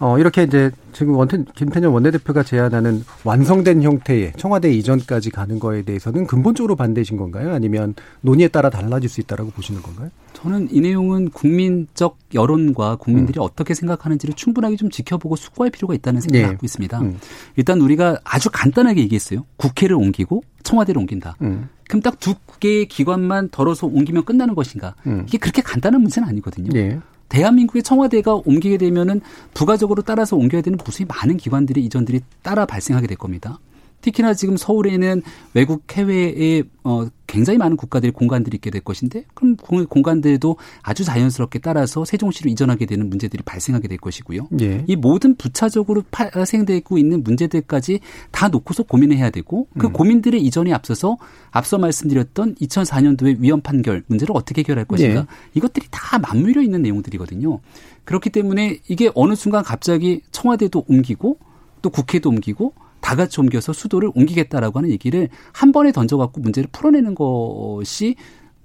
어, 0.00 0.18
이렇게 0.18 0.42
이제 0.42 0.70
지금 0.92 1.14
원태, 1.14 1.42
김태년 1.54 1.92
원내대표가 1.92 2.42
제안하는 2.42 3.04
완성된 3.22 3.82
형태의 3.82 4.32
청와대 4.36 4.72
이전까지 4.72 5.30
가는 5.30 5.58
거에 5.58 5.82
대해서는 5.82 6.26
근본적으로 6.26 6.74
반대신 6.76 7.16
건가요? 7.16 7.54
아니면 7.54 7.94
논의에 8.20 8.48
따라 8.48 8.70
달라질 8.70 9.08
수 9.08 9.20
있다라고 9.20 9.50
보시는 9.52 9.82
건가요? 9.82 10.10
저는 10.34 10.68
이 10.72 10.80
내용은 10.80 11.30
국민적 11.30 12.18
여론과 12.34 12.96
국민들이 12.96 13.38
음. 13.38 13.44
어떻게 13.44 13.72
생각하는지를 13.72 14.34
충분하게 14.34 14.76
좀 14.76 14.90
지켜보고 14.90 15.36
숙고할 15.36 15.70
필요가 15.70 15.94
있다는 15.94 16.20
생각을 16.20 16.42
네. 16.42 16.48
갖고 16.48 16.66
있습니다. 16.66 17.00
음. 17.00 17.18
일단 17.56 17.80
우리가 17.80 18.18
아주 18.24 18.50
간단하게 18.52 19.00
얘기했어요. 19.02 19.46
국회를 19.56 19.96
옮기고 19.96 20.42
청와대를 20.64 20.98
옮긴다. 20.98 21.36
음. 21.42 21.68
그럼 21.94 22.02
딱 22.02 22.18
두 22.18 22.34
개의 22.60 22.86
기관만 22.86 23.50
덜어서 23.50 23.86
옮기면 23.86 24.24
끝나는 24.24 24.54
것인가? 24.54 24.94
음. 25.06 25.24
이게 25.28 25.38
그렇게 25.38 25.62
간단한 25.62 26.00
문제는 26.00 26.28
아니거든요. 26.28 26.70
네. 26.72 26.98
대한민국의 27.28 27.82
청와대가 27.82 28.34
옮기게 28.34 28.78
되면은 28.78 29.20
부가적으로 29.52 30.02
따라서 30.02 30.36
옮겨야 30.36 30.62
되는 30.62 30.78
무수히 30.84 31.06
많은 31.06 31.36
기관들이 31.36 31.84
이전들이 31.84 32.20
따라 32.42 32.64
발생하게 32.66 33.06
될 33.06 33.16
겁니다. 33.16 33.58
특히나 34.04 34.34
지금 34.34 34.58
서울에는 34.58 35.22
외국 35.54 35.90
해외에 35.92 36.62
어 36.82 37.06
굉장히 37.26 37.56
많은 37.56 37.78
국가들의 37.78 38.12
공간들이 38.12 38.56
있게 38.56 38.70
될 38.70 38.82
것인데 38.82 39.24
그럼 39.32 39.56
공간들도 39.56 40.58
아주 40.82 41.04
자연스럽게 41.04 41.60
따라서 41.60 42.04
세종시로 42.04 42.50
이전하게 42.50 42.84
되는 42.84 43.08
문제들이 43.08 43.42
발생하게 43.44 43.88
될 43.88 43.96
것이고요. 43.96 44.48
예. 44.60 44.84
이 44.86 44.94
모든 44.94 45.34
부차적으로 45.36 46.02
발생되고 46.10 46.98
있는 46.98 47.24
문제들까지 47.24 48.00
다 48.30 48.48
놓고서 48.48 48.82
고민을 48.82 49.16
해야 49.16 49.30
되고 49.30 49.68
그 49.78 49.86
음. 49.86 49.92
고민들의 49.94 50.38
이전에 50.42 50.70
앞서서 50.74 51.16
앞서 51.50 51.78
말씀드렸던 51.78 52.56
2004년도의 52.56 53.40
위헌 53.40 53.62
판결 53.62 54.02
문제를 54.06 54.36
어떻게 54.36 54.60
해결할 54.60 54.84
것인가 54.84 55.20
예. 55.20 55.26
이것들이 55.54 55.86
다 55.90 56.18
맞물려 56.18 56.60
있는 56.60 56.82
내용들이거든요. 56.82 57.60
그렇기 58.04 58.28
때문에 58.28 58.80
이게 58.88 59.10
어느 59.14 59.34
순간 59.34 59.64
갑자기 59.64 60.20
청와대도 60.30 60.84
옮기고 60.88 61.38
또 61.80 61.88
국회도 61.88 62.28
옮기고 62.28 62.74
다 63.04 63.16
같이 63.16 63.38
옮겨서 63.38 63.74
수도를 63.74 64.10
옮기겠다라고 64.14 64.78
하는 64.78 64.90
얘기를 64.90 65.28
한 65.52 65.72
번에 65.72 65.92
던져갖고 65.92 66.40
문제를 66.40 66.70
풀어내는 66.72 67.14
것이 67.14 68.16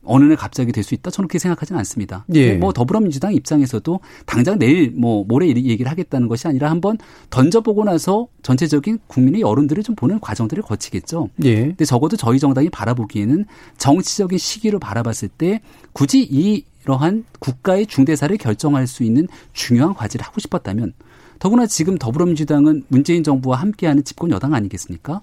어느 0.05 0.23
날 0.23 0.37
갑자기 0.37 0.71
될 0.71 0.81
수 0.81 0.93
있다. 0.93 1.11
저는 1.11 1.27
그렇게 1.27 1.39
생각하지는 1.39 1.77
않습니다. 1.79 2.25
예. 2.33 2.53
뭐 2.53 2.71
더불어민주당 2.71 3.33
입장에서도 3.33 3.99
당장 4.25 4.57
내일 4.57 4.91
뭐 4.91 5.25
모레 5.25 5.49
얘기를 5.49 5.91
하겠다는 5.91 6.29
것이 6.29 6.47
아니라 6.47 6.71
한번 6.71 6.97
던져보고 7.29 7.83
나서 7.83 8.29
전체적인 8.41 8.99
국민의 9.07 9.41
여론들을 9.41 9.83
좀 9.83 9.95
보는 9.95 10.21
과정들을 10.21 10.63
거치겠죠. 10.63 11.27
예. 11.43 11.55
근데 11.65 11.83
적어도 11.83 12.15
저희 12.15 12.39
정당이 12.39 12.69
바라보기에는 12.69 13.45
정치적인 13.77 14.37
시기로 14.37 14.79
바라봤을 14.79 15.27
때 15.37 15.59
굳이 15.91 16.21
이러한 16.85 17.25
국가의 17.39 17.85
중대사를 17.87 18.35
결정할 18.37 18.87
수 18.87 19.03
있는 19.03 19.27
중요한 19.51 19.93
과제를 19.93 20.25
하고 20.25 20.39
싶었다면 20.39 20.93
더구나 21.39 21.65
지금 21.65 21.97
더불어민주당은 21.97 22.83
문재인 22.89 23.23
정부와 23.23 23.57
함께하는 23.57 24.03
집권 24.03 24.29
여당 24.31 24.53
아니겠습니까? 24.53 25.21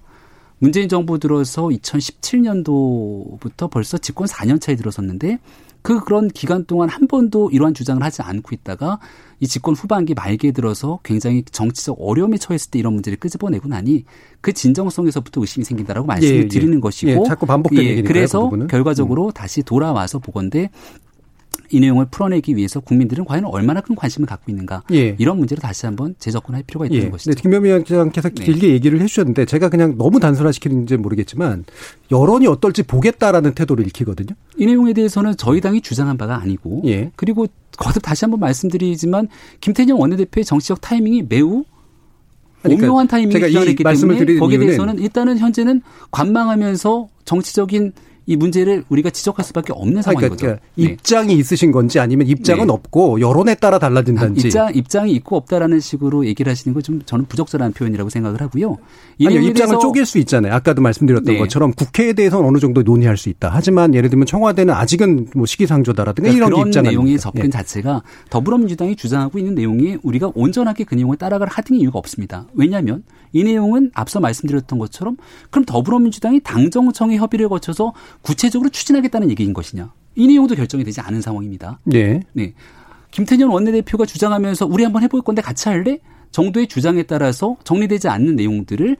문재인 0.59 0.89
정부 0.89 1.19
들어서 1.19 1.67
2017년도부터 1.67 3.69
벌써 3.69 3.99
집권 3.99 4.27
4년 4.27 4.59
차에 4.59 4.75
들어섰는데 4.75 5.37
그 5.83 6.03
그런 6.03 6.27
기간 6.27 6.65
동안 6.65 6.89
한 6.89 7.07
번도 7.07 7.51
이러한 7.51 7.73
주장을 7.73 8.03
하지 8.03 8.21
않고 8.21 8.53
있다가 8.53 8.99
이 9.39 9.47
집권 9.47 9.75
후반기 9.75 10.13
말기에 10.15 10.51
들어서 10.51 10.99
굉장히 11.03 11.43
정치적 11.43 11.97
어려움에 11.99 12.37
처했을 12.37 12.71
때 12.71 12.79
이런 12.79 12.93
문제를 12.93 13.17
끄집어내고 13.19 13.69
나니 13.69 14.03
그 14.41 14.51
진정성에서부터 14.51 15.41
의심이 15.41 15.63
생긴다라고 15.63 16.07
말씀을 16.07 16.35
예, 16.35 16.39
예. 16.39 16.47
드리는 16.47 16.81
것이고 16.81 17.11
예, 17.11 17.23
자꾸 17.25 17.45
반복되는 17.45 17.85
예, 17.85 18.01
그래서 18.01 18.49
그 18.49 18.67
결과적으로 18.67 19.27
음. 19.27 19.31
다시 19.31 19.61
돌아와서 19.61 20.19
보건데 20.19 20.71
이 21.69 21.79
내용을 21.79 22.07
풀어내기 22.09 22.55
위해서 22.55 22.79
국민들은 22.79 23.25
과연 23.25 23.45
얼마나 23.45 23.81
큰 23.81 23.95
관심을 23.95 24.27
갖고 24.27 24.51
있는가 24.51 24.83
예. 24.93 25.15
이런 25.17 25.37
문제를 25.37 25.61
다시 25.61 25.85
한번 25.85 26.15
재접근할 26.19 26.63
필요가 26.63 26.85
있다는 26.85 27.05
예. 27.05 27.09
것이죠. 27.09 27.31
네, 27.31 27.41
김명미 27.41 27.67
위원장께서 27.67 28.29
네. 28.29 28.43
길게 28.45 28.69
얘기를 28.69 28.99
해주셨는데 29.01 29.45
제가 29.45 29.69
그냥 29.69 29.97
너무 29.97 30.19
단순화시키는지 30.19 30.97
모르겠지만 30.97 31.65
여론이 32.11 32.47
어떨지 32.47 32.83
보겠다라는 32.83 33.53
태도를 33.53 33.85
읽히거든요. 33.87 34.35
이 34.57 34.65
내용에 34.65 34.93
대해서는 34.93 35.35
저희 35.37 35.61
당이 35.61 35.81
주장한 35.81 36.17
바가 36.17 36.41
아니고 36.41 36.83
예. 36.85 37.11
그리고 37.15 37.47
거듭 37.77 38.01
다시 38.01 38.25
한번 38.25 38.39
말씀드리지만 38.39 39.27
김태년 39.61 39.97
원내대표의 39.97 40.45
정치적 40.45 40.81
타이밍이 40.81 41.25
매우 41.29 41.63
그러니까 42.61 42.87
오묘한 42.87 43.07
타이밍이 43.07 43.33
기다렸기 43.33 43.83
때문에 43.83 44.39
거기에 44.39 44.57
대해서는 44.57 44.99
일단은 44.99 45.37
현재는 45.37 45.81
관망하면서 46.11 47.07
정치적인 47.25 47.93
이 48.27 48.35
문제를 48.35 48.83
우리가 48.89 49.09
지적할 49.09 49.43
수밖에 49.45 49.73
없는 49.73 50.01
상황인 50.01 50.19
그러니까, 50.19 50.35
거죠. 50.35 50.45
그러니까 50.45 50.65
네. 50.75 50.83
입장이 50.83 51.33
있으신 51.33 51.71
건지 51.71 51.99
아니면 51.99 52.27
입장은 52.27 52.67
네. 52.67 52.73
없고 52.73 53.21
여론에 53.21 53.55
따라 53.55 53.79
달라진다든지. 53.79 54.47
입장 54.47 54.73
입장이 54.73 55.11
있고 55.13 55.37
없다라는 55.37 55.79
식으로 55.79 56.25
얘기를 56.25 56.49
하시는 56.49 56.73
건 56.73 56.87
좀 56.87 57.01
저는 57.05 57.25
부적절한 57.25 57.73
표현이라고 57.73 58.09
생각을 58.09 58.39
하고요. 58.41 58.77
아니요, 59.25 59.41
입장을 59.41 59.77
쪼갤 59.79 60.05
수 60.05 60.19
있잖아요. 60.19 60.53
아까도 60.53 60.81
말씀드렸던 60.81 61.33
네. 61.33 61.37
것처럼 61.39 61.73
국회에 61.73 62.13
대해서는 62.13 62.47
어느 62.47 62.59
정도 62.59 62.81
논의할 62.81 63.17
수 63.17 63.29
있다. 63.29 63.49
하지만 63.51 63.93
예를 63.93 64.09
들면 64.09 64.25
청와대는 64.25 64.73
아직은 64.73 65.27
뭐 65.35 65.45
시기상조다라든가 65.45 66.29
그러니까 66.31 66.47
이런 66.47 66.67
입장 66.67 66.83
내용의 66.83 67.19
접근 67.19 67.45
예. 67.45 67.49
자체가 67.49 68.03
더불어민주당이 68.29 68.95
주장하고 68.95 69.37
있는 69.39 69.55
내용이 69.55 69.97
우리가 70.03 70.31
온전하게 70.35 70.83
그 70.85 70.95
내용을 70.95 71.17
따라갈 71.17 71.47
하등의 71.49 71.81
이유가 71.81 71.99
없습니다. 71.99 72.45
왜냐하면 72.53 73.03
이 73.33 73.43
내용은 73.43 73.91
앞서 73.93 74.19
말씀드렸던 74.19 74.79
것처럼 74.79 75.17
그럼 75.49 75.65
더불어민주당이 75.65 76.39
당정청의 76.41 77.17
협의를 77.17 77.49
거쳐서 77.49 77.93
구체적으로 78.21 78.69
추진하겠다는 78.69 79.29
얘기인 79.31 79.53
것이냐. 79.53 79.91
이 80.15 80.27
내용도 80.27 80.55
결정이 80.55 80.83
되지 80.83 81.01
않은 81.01 81.21
상황입니다. 81.21 81.79
네. 81.83 82.21
네. 82.33 82.53
김태년 83.11 83.49
원내대표가 83.49 84.05
주장하면서 84.05 84.65
우리 84.65 84.83
한번 84.83 85.03
해볼 85.03 85.21
건데 85.21 85.41
같이 85.41 85.69
할래? 85.69 85.99
정도의 86.31 86.67
주장에 86.67 87.03
따라서 87.03 87.55
정리되지 87.63 88.09
않는 88.09 88.35
내용들을 88.35 88.97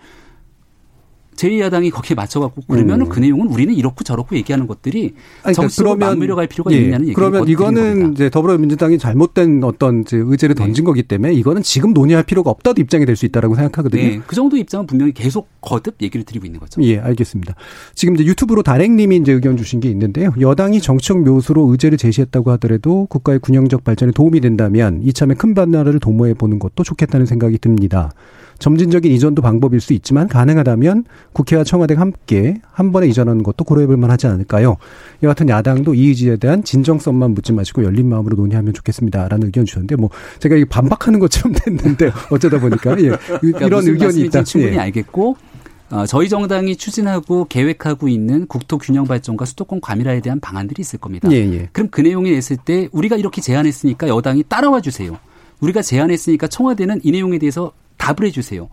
제2야당이 1.38 1.92
거기에 1.92 2.16
맞춰갖고 2.16 2.62
그러면 2.68 3.02
음. 3.02 3.10
그 3.10 3.20
내용은 3.20 3.48
우리는 3.48 3.74
이렇고 3.74 4.04
저렇고 4.04 4.36
얘기하는 4.36 4.68
것들이 4.68 5.02
아니, 5.44 5.54
그러니까 5.54 5.62
정치적으로 5.62 5.96
맞물려 5.96 6.36
갈 6.36 6.48
필요가 6.48 6.72
예, 6.72 6.78
있느냐는 6.78 7.08
얘기 7.08 7.14
그러면 7.14 7.48
이거는 7.48 8.14
이제 8.14 8.30
더불어민주당이 8.30 8.98
잘못된 8.98 9.64
어떤 9.64 10.02
이제 10.02 10.18
의제를 10.18 10.56
네. 10.56 10.64
던진 10.64 10.86
거기 10.86 11.04
때문에 11.04 11.34
이거는 11.34 11.62
지금 11.64 11.94
논의할 11.94 12.24
필요가 12.24 12.52
없다도 12.52 12.82
입장이 12.82 13.06
될 13.06 13.18
수 13.18 13.26
있다라고 13.26 13.56
생각하거든요. 13.56 14.02
네, 14.02 14.22
그 14.26 14.36
정도 14.36 14.56
입장은 14.56 14.86
분명히 14.88 15.12
계속 15.12 15.50
거듭 15.60 15.96
얘기를 16.02 16.24
드리고 16.24 16.46
있는 16.46 16.60
거죠. 16.60 16.82
예, 16.84 17.00
알겠습니다. 17.00 17.56
지금 17.96 18.16
이제 18.16 18.24
유튜브로 18.26 18.64
다랭님이 18.64 19.18
이제 19.18 19.34
의견 19.34 19.58
주신 19.58 19.80
게 19.80 19.90
있는데요. 19.90 20.32
여당이 20.40 20.80
정치적 20.80 21.24
묘수로 21.24 21.70
의제를 21.72 21.98
제시했다고 21.98 22.52
하더라도 22.52 23.08
국가의 23.08 23.40
군영적 23.40 23.84
발전에 23.84 24.12
도움이 24.14 24.40
된다면 24.40 25.02
이참에 25.04 25.34
큰 25.34 25.54
반나라를 25.54 26.00
도모해 26.00 26.34
보는 26.36 26.60
것도 26.60 26.84
좋겠다는 26.84 27.26
생각이 27.26 27.58
듭니다. 27.58 28.12
점진적인 28.60 29.12
이전도 29.12 29.41
방법일 29.41 29.80
수 29.80 29.93
있지만 29.93 30.28
가능하다면 30.28 31.05
국회와 31.34 31.64
청와대가 31.64 32.01
함께 32.01 32.55
한 32.72 32.91
번에 32.91 33.08
이전하는 33.08 33.43
것도 33.43 33.64
고려해볼 33.64 33.97
만하지 33.97 34.28
않을까요? 34.28 34.78
이 35.22 35.26
같은 35.26 35.49
야당도 35.49 35.93
이 35.93 36.08
의지에 36.08 36.38
대한 36.38 36.64
진정성만 36.64 37.32
묻지 37.32 37.53
마시고 37.53 37.84
열린 37.84 38.10
마음으로 38.10 38.36
논의하면 38.36 38.74
좋겠습니다라는 38.74 39.47
의견 39.47 39.66
주셨는데 39.66 39.95
뭐 39.95 40.10
제가 40.39 40.55
이게 40.55 40.66
반박하는 40.66 41.20
것처럼 41.20 41.53
됐는데 41.64 42.12
어쩌다 42.32 42.60
보니까 42.60 42.91
예. 43.01 43.12
그러니까 43.39 43.66
이런 43.66 43.88
의견이 43.88 44.22
있다. 44.22 44.43
충분히 44.43 44.76
예. 44.76 44.80
알겠고 44.80 45.36
어, 45.89 46.05
저희 46.05 46.28
정당이 46.28 46.76
추진하고 46.76 47.45
계획하고 47.45 48.10
있는 48.10 48.45
국토 48.47 48.78
균형 48.78 49.05
발전과 49.05 49.45
수도권 49.45 49.80
과밀화에 49.80 50.20
대한 50.20 50.39
방안들이 50.39 50.82
있을 50.82 50.99
겁니다. 50.99 51.30
예, 51.32 51.38
예. 51.38 51.70
그럼 51.72 51.89
그 51.89 52.01
내용이 52.01 52.38
있을 52.38 52.58
때 52.58 52.89
우리가 52.91 53.16
이렇게 53.16 53.41
제안했으니까 53.41 54.08
여당이 54.08 54.43
따라와 54.49 54.82
주세요. 54.82 55.18
우리가 55.62 55.82
제안했으니까 55.82 56.47
청와대는 56.47 57.01
이 57.03 57.12
내용에 57.12 57.39
대해서 57.39 57.72
답을 57.98 58.28
해주세요. 58.28 58.70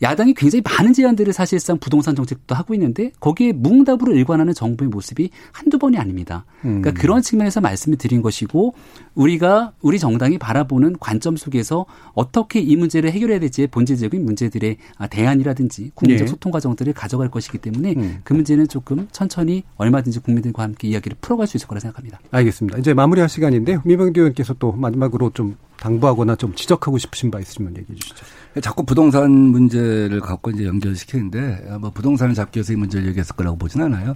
야당이 0.00 0.34
굉장히 0.34 0.62
많은 0.62 0.92
제안들을 0.92 1.32
사실상 1.32 1.78
부동산 1.78 2.14
정책도 2.14 2.54
하고 2.54 2.74
있는데 2.74 3.10
거기에 3.18 3.52
무응답으로 3.52 4.14
일관하는 4.14 4.54
정부의 4.54 4.88
모습이 4.90 5.30
한두 5.52 5.78
번이 5.78 5.98
아닙니다. 5.98 6.44
그러니까 6.62 6.90
음. 6.90 6.94
그런 6.94 7.22
측면에서 7.22 7.60
말씀을 7.60 7.98
드린 7.98 8.22
것이고 8.22 8.74
우리가 9.14 9.72
우리 9.80 9.98
정당이 9.98 10.38
바라보는 10.38 10.96
관점 11.00 11.36
속에서 11.36 11.86
어떻게 12.14 12.60
이 12.60 12.76
문제를 12.76 13.10
해결해야 13.10 13.40
될지의 13.40 13.68
본질적인 13.68 14.24
문제들의 14.24 14.76
대안이라든지 15.10 15.90
국민적 15.94 16.26
네. 16.26 16.30
소통 16.30 16.52
과정들을 16.52 16.92
가져갈 16.92 17.28
것이기 17.28 17.58
때문에 17.58 17.94
음. 17.96 18.20
그 18.22 18.32
문제는 18.34 18.68
조금 18.68 19.08
천천히 19.10 19.64
얼마든지 19.76 20.20
국민들과 20.20 20.62
함께 20.62 20.88
이야기를 20.88 21.16
풀어갈 21.20 21.48
수 21.48 21.56
있을 21.56 21.66
거라 21.66 21.80
생각합니다. 21.80 22.20
알겠습니다. 22.30 22.78
이제 22.78 22.94
마무리할 22.94 23.28
시간인데요. 23.28 23.82
미병기 23.84 24.20
의원께서 24.20 24.54
또 24.60 24.70
마지막으로 24.72 25.30
좀 25.30 25.56
당부하거나 25.78 26.36
좀 26.36 26.54
지적하고 26.54 26.98
싶으신 26.98 27.30
바 27.30 27.40
있으시면 27.40 27.76
얘기해 27.76 27.98
주시죠. 27.98 28.24
자꾸 28.62 28.84
부동산 28.84 29.30
문제를 29.30 30.20
갖고 30.20 30.50
이제 30.50 30.66
연결시키는데 30.66 31.76
뭐 31.80 31.90
부동산을 31.90 32.34
잡기 32.34 32.58
위해서 32.58 32.72
이 32.72 32.76
문제를 32.76 33.06
얘기했을 33.08 33.36
거라고 33.36 33.56
보진 33.56 33.82
않아요. 33.82 34.14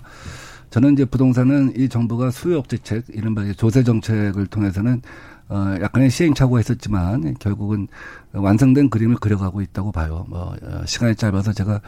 저는 0.70 0.94
이제 0.94 1.04
부동산은 1.04 1.74
이 1.76 1.88
정부가 1.88 2.30
수요 2.30 2.58
억제책, 2.58 3.04
이른바 3.10 3.44
조세 3.52 3.82
정책을 3.84 4.46
통해서는 4.46 5.02
어 5.48 5.74
약간의 5.80 6.10
시행착오가 6.10 6.60
있었지만 6.60 7.34
결국은 7.38 7.88
완성된 8.32 8.88
그림을 8.88 9.16
그려가고 9.16 9.60
있다고 9.60 9.92
봐요. 9.92 10.24
뭐 10.28 10.56
어, 10.62 10.82
시간이 10.86 11.14
짧아서 11.14 11.52
제가 11.52 11.82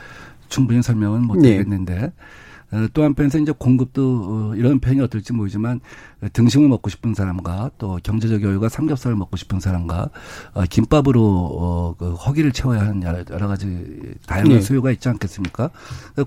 충분히 0.48 0.82
설명은 0.82 1.22
못 1.22 1.40
드리겠는데 1.40 1.94
네. 1.94 2.12
어, 2.74 2.86
또 2.92 3.04
한편에서 3.04 3.38
이제 3.38 3.52
공급도 3.56 4.02
어, 4.02 4.54
이런 4.56 4.80
편이 4.80 5.00
어떨지 5.00 5.32
모르지만 5.32 5.80
등심을 6.32 6.68
먹고 6.68 6.90
싶은 6.90 7.14
사람과 7.14 7.70
또 7.78 7.98
경제적 8.02 8.42
여유가 8.42 8.68
삼겹살을 8.68 9.16
먹고 9.16 9.36
싶은 9.36 9.60
사람과 9.60 10.10
어, 10.52 10.64
김밥으로 10.68 11.22
어, 11.24 11.94
그 11.98 12.12
허기를 12.12 12.52
채워야 12.52 12.80
하는 12.80 13.02
여러 13.02 13.48
가지 13.48 14.14
다양한 14.26 14.52
네. 14.52 14.60
수요가 14.60 14.90
있지 14.90 15.08
않겠습니까? 15.08 15.70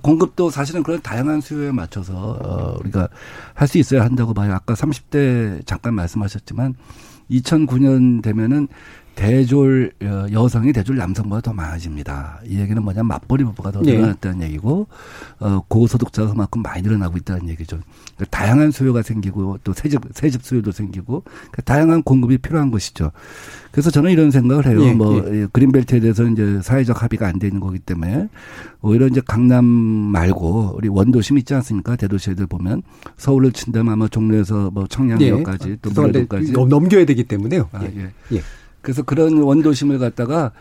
공급도 0.01 0.49
사실은 0.49 0.81
그런 0.83 0.99
다양한 1.01 1.41
수요에 1.41 1.71
맞춰서 1.71 2.39
어, 2.41 2.77
우리가 2.79 3.07
할 3.53 3.67
수 3.67 3.77
있어야 3.77 4.03
한다고 4.05 4.33
봐요. 4.33 4.53
아까 4.53 4.73
30대 4.73 5.65
잠깐 5.65 5.93
말씀하셨지만 5.93 6.75
2009년 7.29 8.23
되면은 8.23 8.69
대졸 9.17 9.91
어, 10.03 10.27
여성이 10.31 10.71
대졸 10.71 10.95
남성보다 10.95 11.41
더 11.41 11.51
많아집니다. 11.51 12.39
이 12.45 12.59
얘기는 12.59 12.81
뭐냐면 12.81 13.07
맞벌이 13.07 13.43
부부가 13.45 13.71
더 13.71 13.81
네. 13.81 13.93
늘어났다는 13.93 14.39
네. 14.39 14.45
얘기고 14.45 14.87
어, 15.39 15.63
고소득자가 15.67 16.29
그만큼 16.29 16.61
많이 16.61 16.83
늘어나고 16.83 17.17
있다는 17.17 17.49
얘기죠. 17.49 17.79
그러니까 18.15 18.25
다양한 18.29 18.69
수요가 18.69 19.01
생기고 19.01 19.57
또 19.63 19.73
새집 19.73 20.01
새집 20.13 20.43
수요도 20.43 20.71
생기고 20.71 21.23
그러니까 21.25 21.61
다양한 21.63 22.03
공급이 22.03 22.37
필요한 22.37 22.69
것이죠. 22.69 23.11
그래서 23.71 23.89
저는 23.89 24.11
이런 24.11 24.29
생각을 24.29 24.67
해요. 24.67 24.83
예, 24.83 24.93
뭐 24.93 25.17
예. 25.33 25.47
그린벨트에 25.51 25.99
대해서 25.99 26.23
이제 26.23 26.61
사회적 26.61 27.01
합의가 27.01 27.27
안 27.27 27.39
되는 27.39 27.59
거기 27.59 27.79
때문에 27.79 28.29
오히려 28.81 29.07
이제 29.07 29.19
강남 29.25 29.65
말고 29.65 30.75
우리 30.77 30.89
원도심 30.89 31.39
있지 31.39 31.55
않습니까? 31.55 31.95
대도시들 31.95 32.45
보면 32.45 32.83
서울을 33.17 33.51
친다면 33.51 33.93
아마 33.93 34.07
종로에서 34.07 34.69
뭐 34.69 34.85
청량역까지 34.85 35.69
예. 35.69 35.77
또 35.81 35.89
물레도까지 35.89 36.51
넘겨야 36.51 37.05
되기 37.05 37.23
때문에요. 37.23 37.69
아, 37.71 37.83
예. 37.83 38.41
예. 38.87 38.93
그래서 38.93 39.03
그런 39.03 39.41
원도심을 39.41 39.99
갖다가 39.99 40.51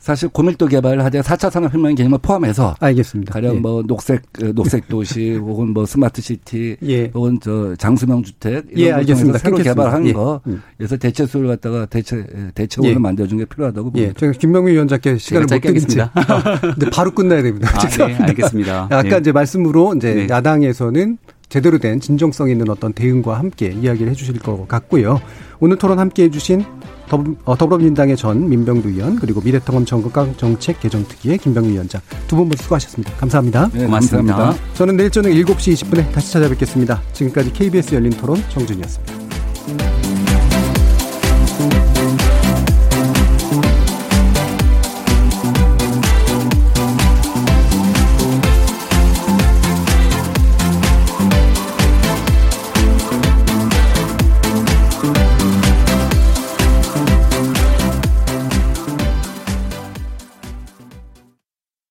사실 0.00 0.30
고밀도 0.30 0.66
개발을 0.66 1.04
하되 1.04 1.20
4차 1.20 1.50
산업혁명 1.50 1.94
개념을 1.94 2.18
포함해서 2.22 2.74
알겠습니다. 2.80 3.34
가령 3.34 3.56
예. 3.56 3.60
뭐 3.60 3.82
녹색 3.82 4.22
그 4.32 4.54
녹색 4.54 4.88
도시 4.88 5.34
혹은 5.36 5.74
뭐 5.74 5.84
스마트 5.84 6.22
시티 6.22 6.78
예. 6.84 7.10
혹은 7.12 7.38
저 7.42 7.76
장수명 7.76 8.22
주택 8.22 8.64
이런 8.70 8.78
예, 8.78 8.92
알겠습니다. 8.92 9.38
새로 9.38 9.58
개발한 9.58 10.06
예. 10.06 10.12
거 10.14 10.40
음. 10.46 10.62
그래서 10.78 10.96
대체 10.96 11.26
수를 11.26 11.48
갖다가 11.48 11.84
대체 11.84 12.24
대체원을 12.54 12.94
예. 12.94 12.98
만들어 12.98 13.28
준게 13.28 13.44
필요하다고 13.44 13.90
봅니다. 13.90 14.08
예. 14.08 14.14
제가 14.14 14.32
김명민 14.32 14.72
위원장께 14.72 15.18
시간을 15.18 15.46
못 15.50 15.60
드리겠습니다. 15.60 16.12
근데 16.60 16.90
바로 16.90 17.10
끝나야 17.10 17.42
됩니다. 17.42 17.68
아, 17.74 17.86
네, 17.86 18.14
알겠습니다. 18.14 18.84
아까 18.90 19.02
네. 19.02 19.18
이제 19.18 19.32
말씀으로 19.32 19.94
이제 19.96 20.14
네. 20.14 20.26
야당에서는 20.30 21.18
제대로 21.50 21.76
된 21.78 22.00
진정성 22.00 22.48
있는 22.48 22.70
어떤 22.70 22.94
대응과 22.94 23.38
함께 23.38 23.74
이야기를 23.78 24.12
해 24.12 24.14
주실 24.14 24.38
것 24.38 24.66
같고요. 24.66 25.20
오늘 25.60 25.76
토론 25.76 25.98
함께 25.98 26.24
해 26.24 26.30
주신 26.30 26.64
어, 27.44 27.56
더불어, 27.56 27.78
민당의 27.78 28.16
전 28.16 28.48
민병두 28.48 28.88
의원 28.88 29.16
그리고 29.16 29.40
미래통합 29.40 29.84
정극강 29.84 30.36
정책 30.36 30.78
개정 30.80 31.04
특위의 31.06 31.38
김병민 31.38 31.72
위원장 31.74 32.00
두 32.28 32.36
분 32.36 32.48
모두 32.48 32.62
수고하셨습니다. 32.62 33.14
감사합니다. 33.16 33.68
네, 33.72 33.84
고맙습니다. 33.86 34.54
저는 34.74 34.96
내일 34.96 35.10
저녁 35.10 35.30
7시 35.30 35.72
20분에 35.74 36.12
다시 36.12 36.32
찾아뵙겠습니다. 36.32 37.02
지금까지 37.12 37.52
KBS 37.52 37.94
열린 37.96 38.10
토론 38.12 38.36
정준이었습니다. 38.50 39.14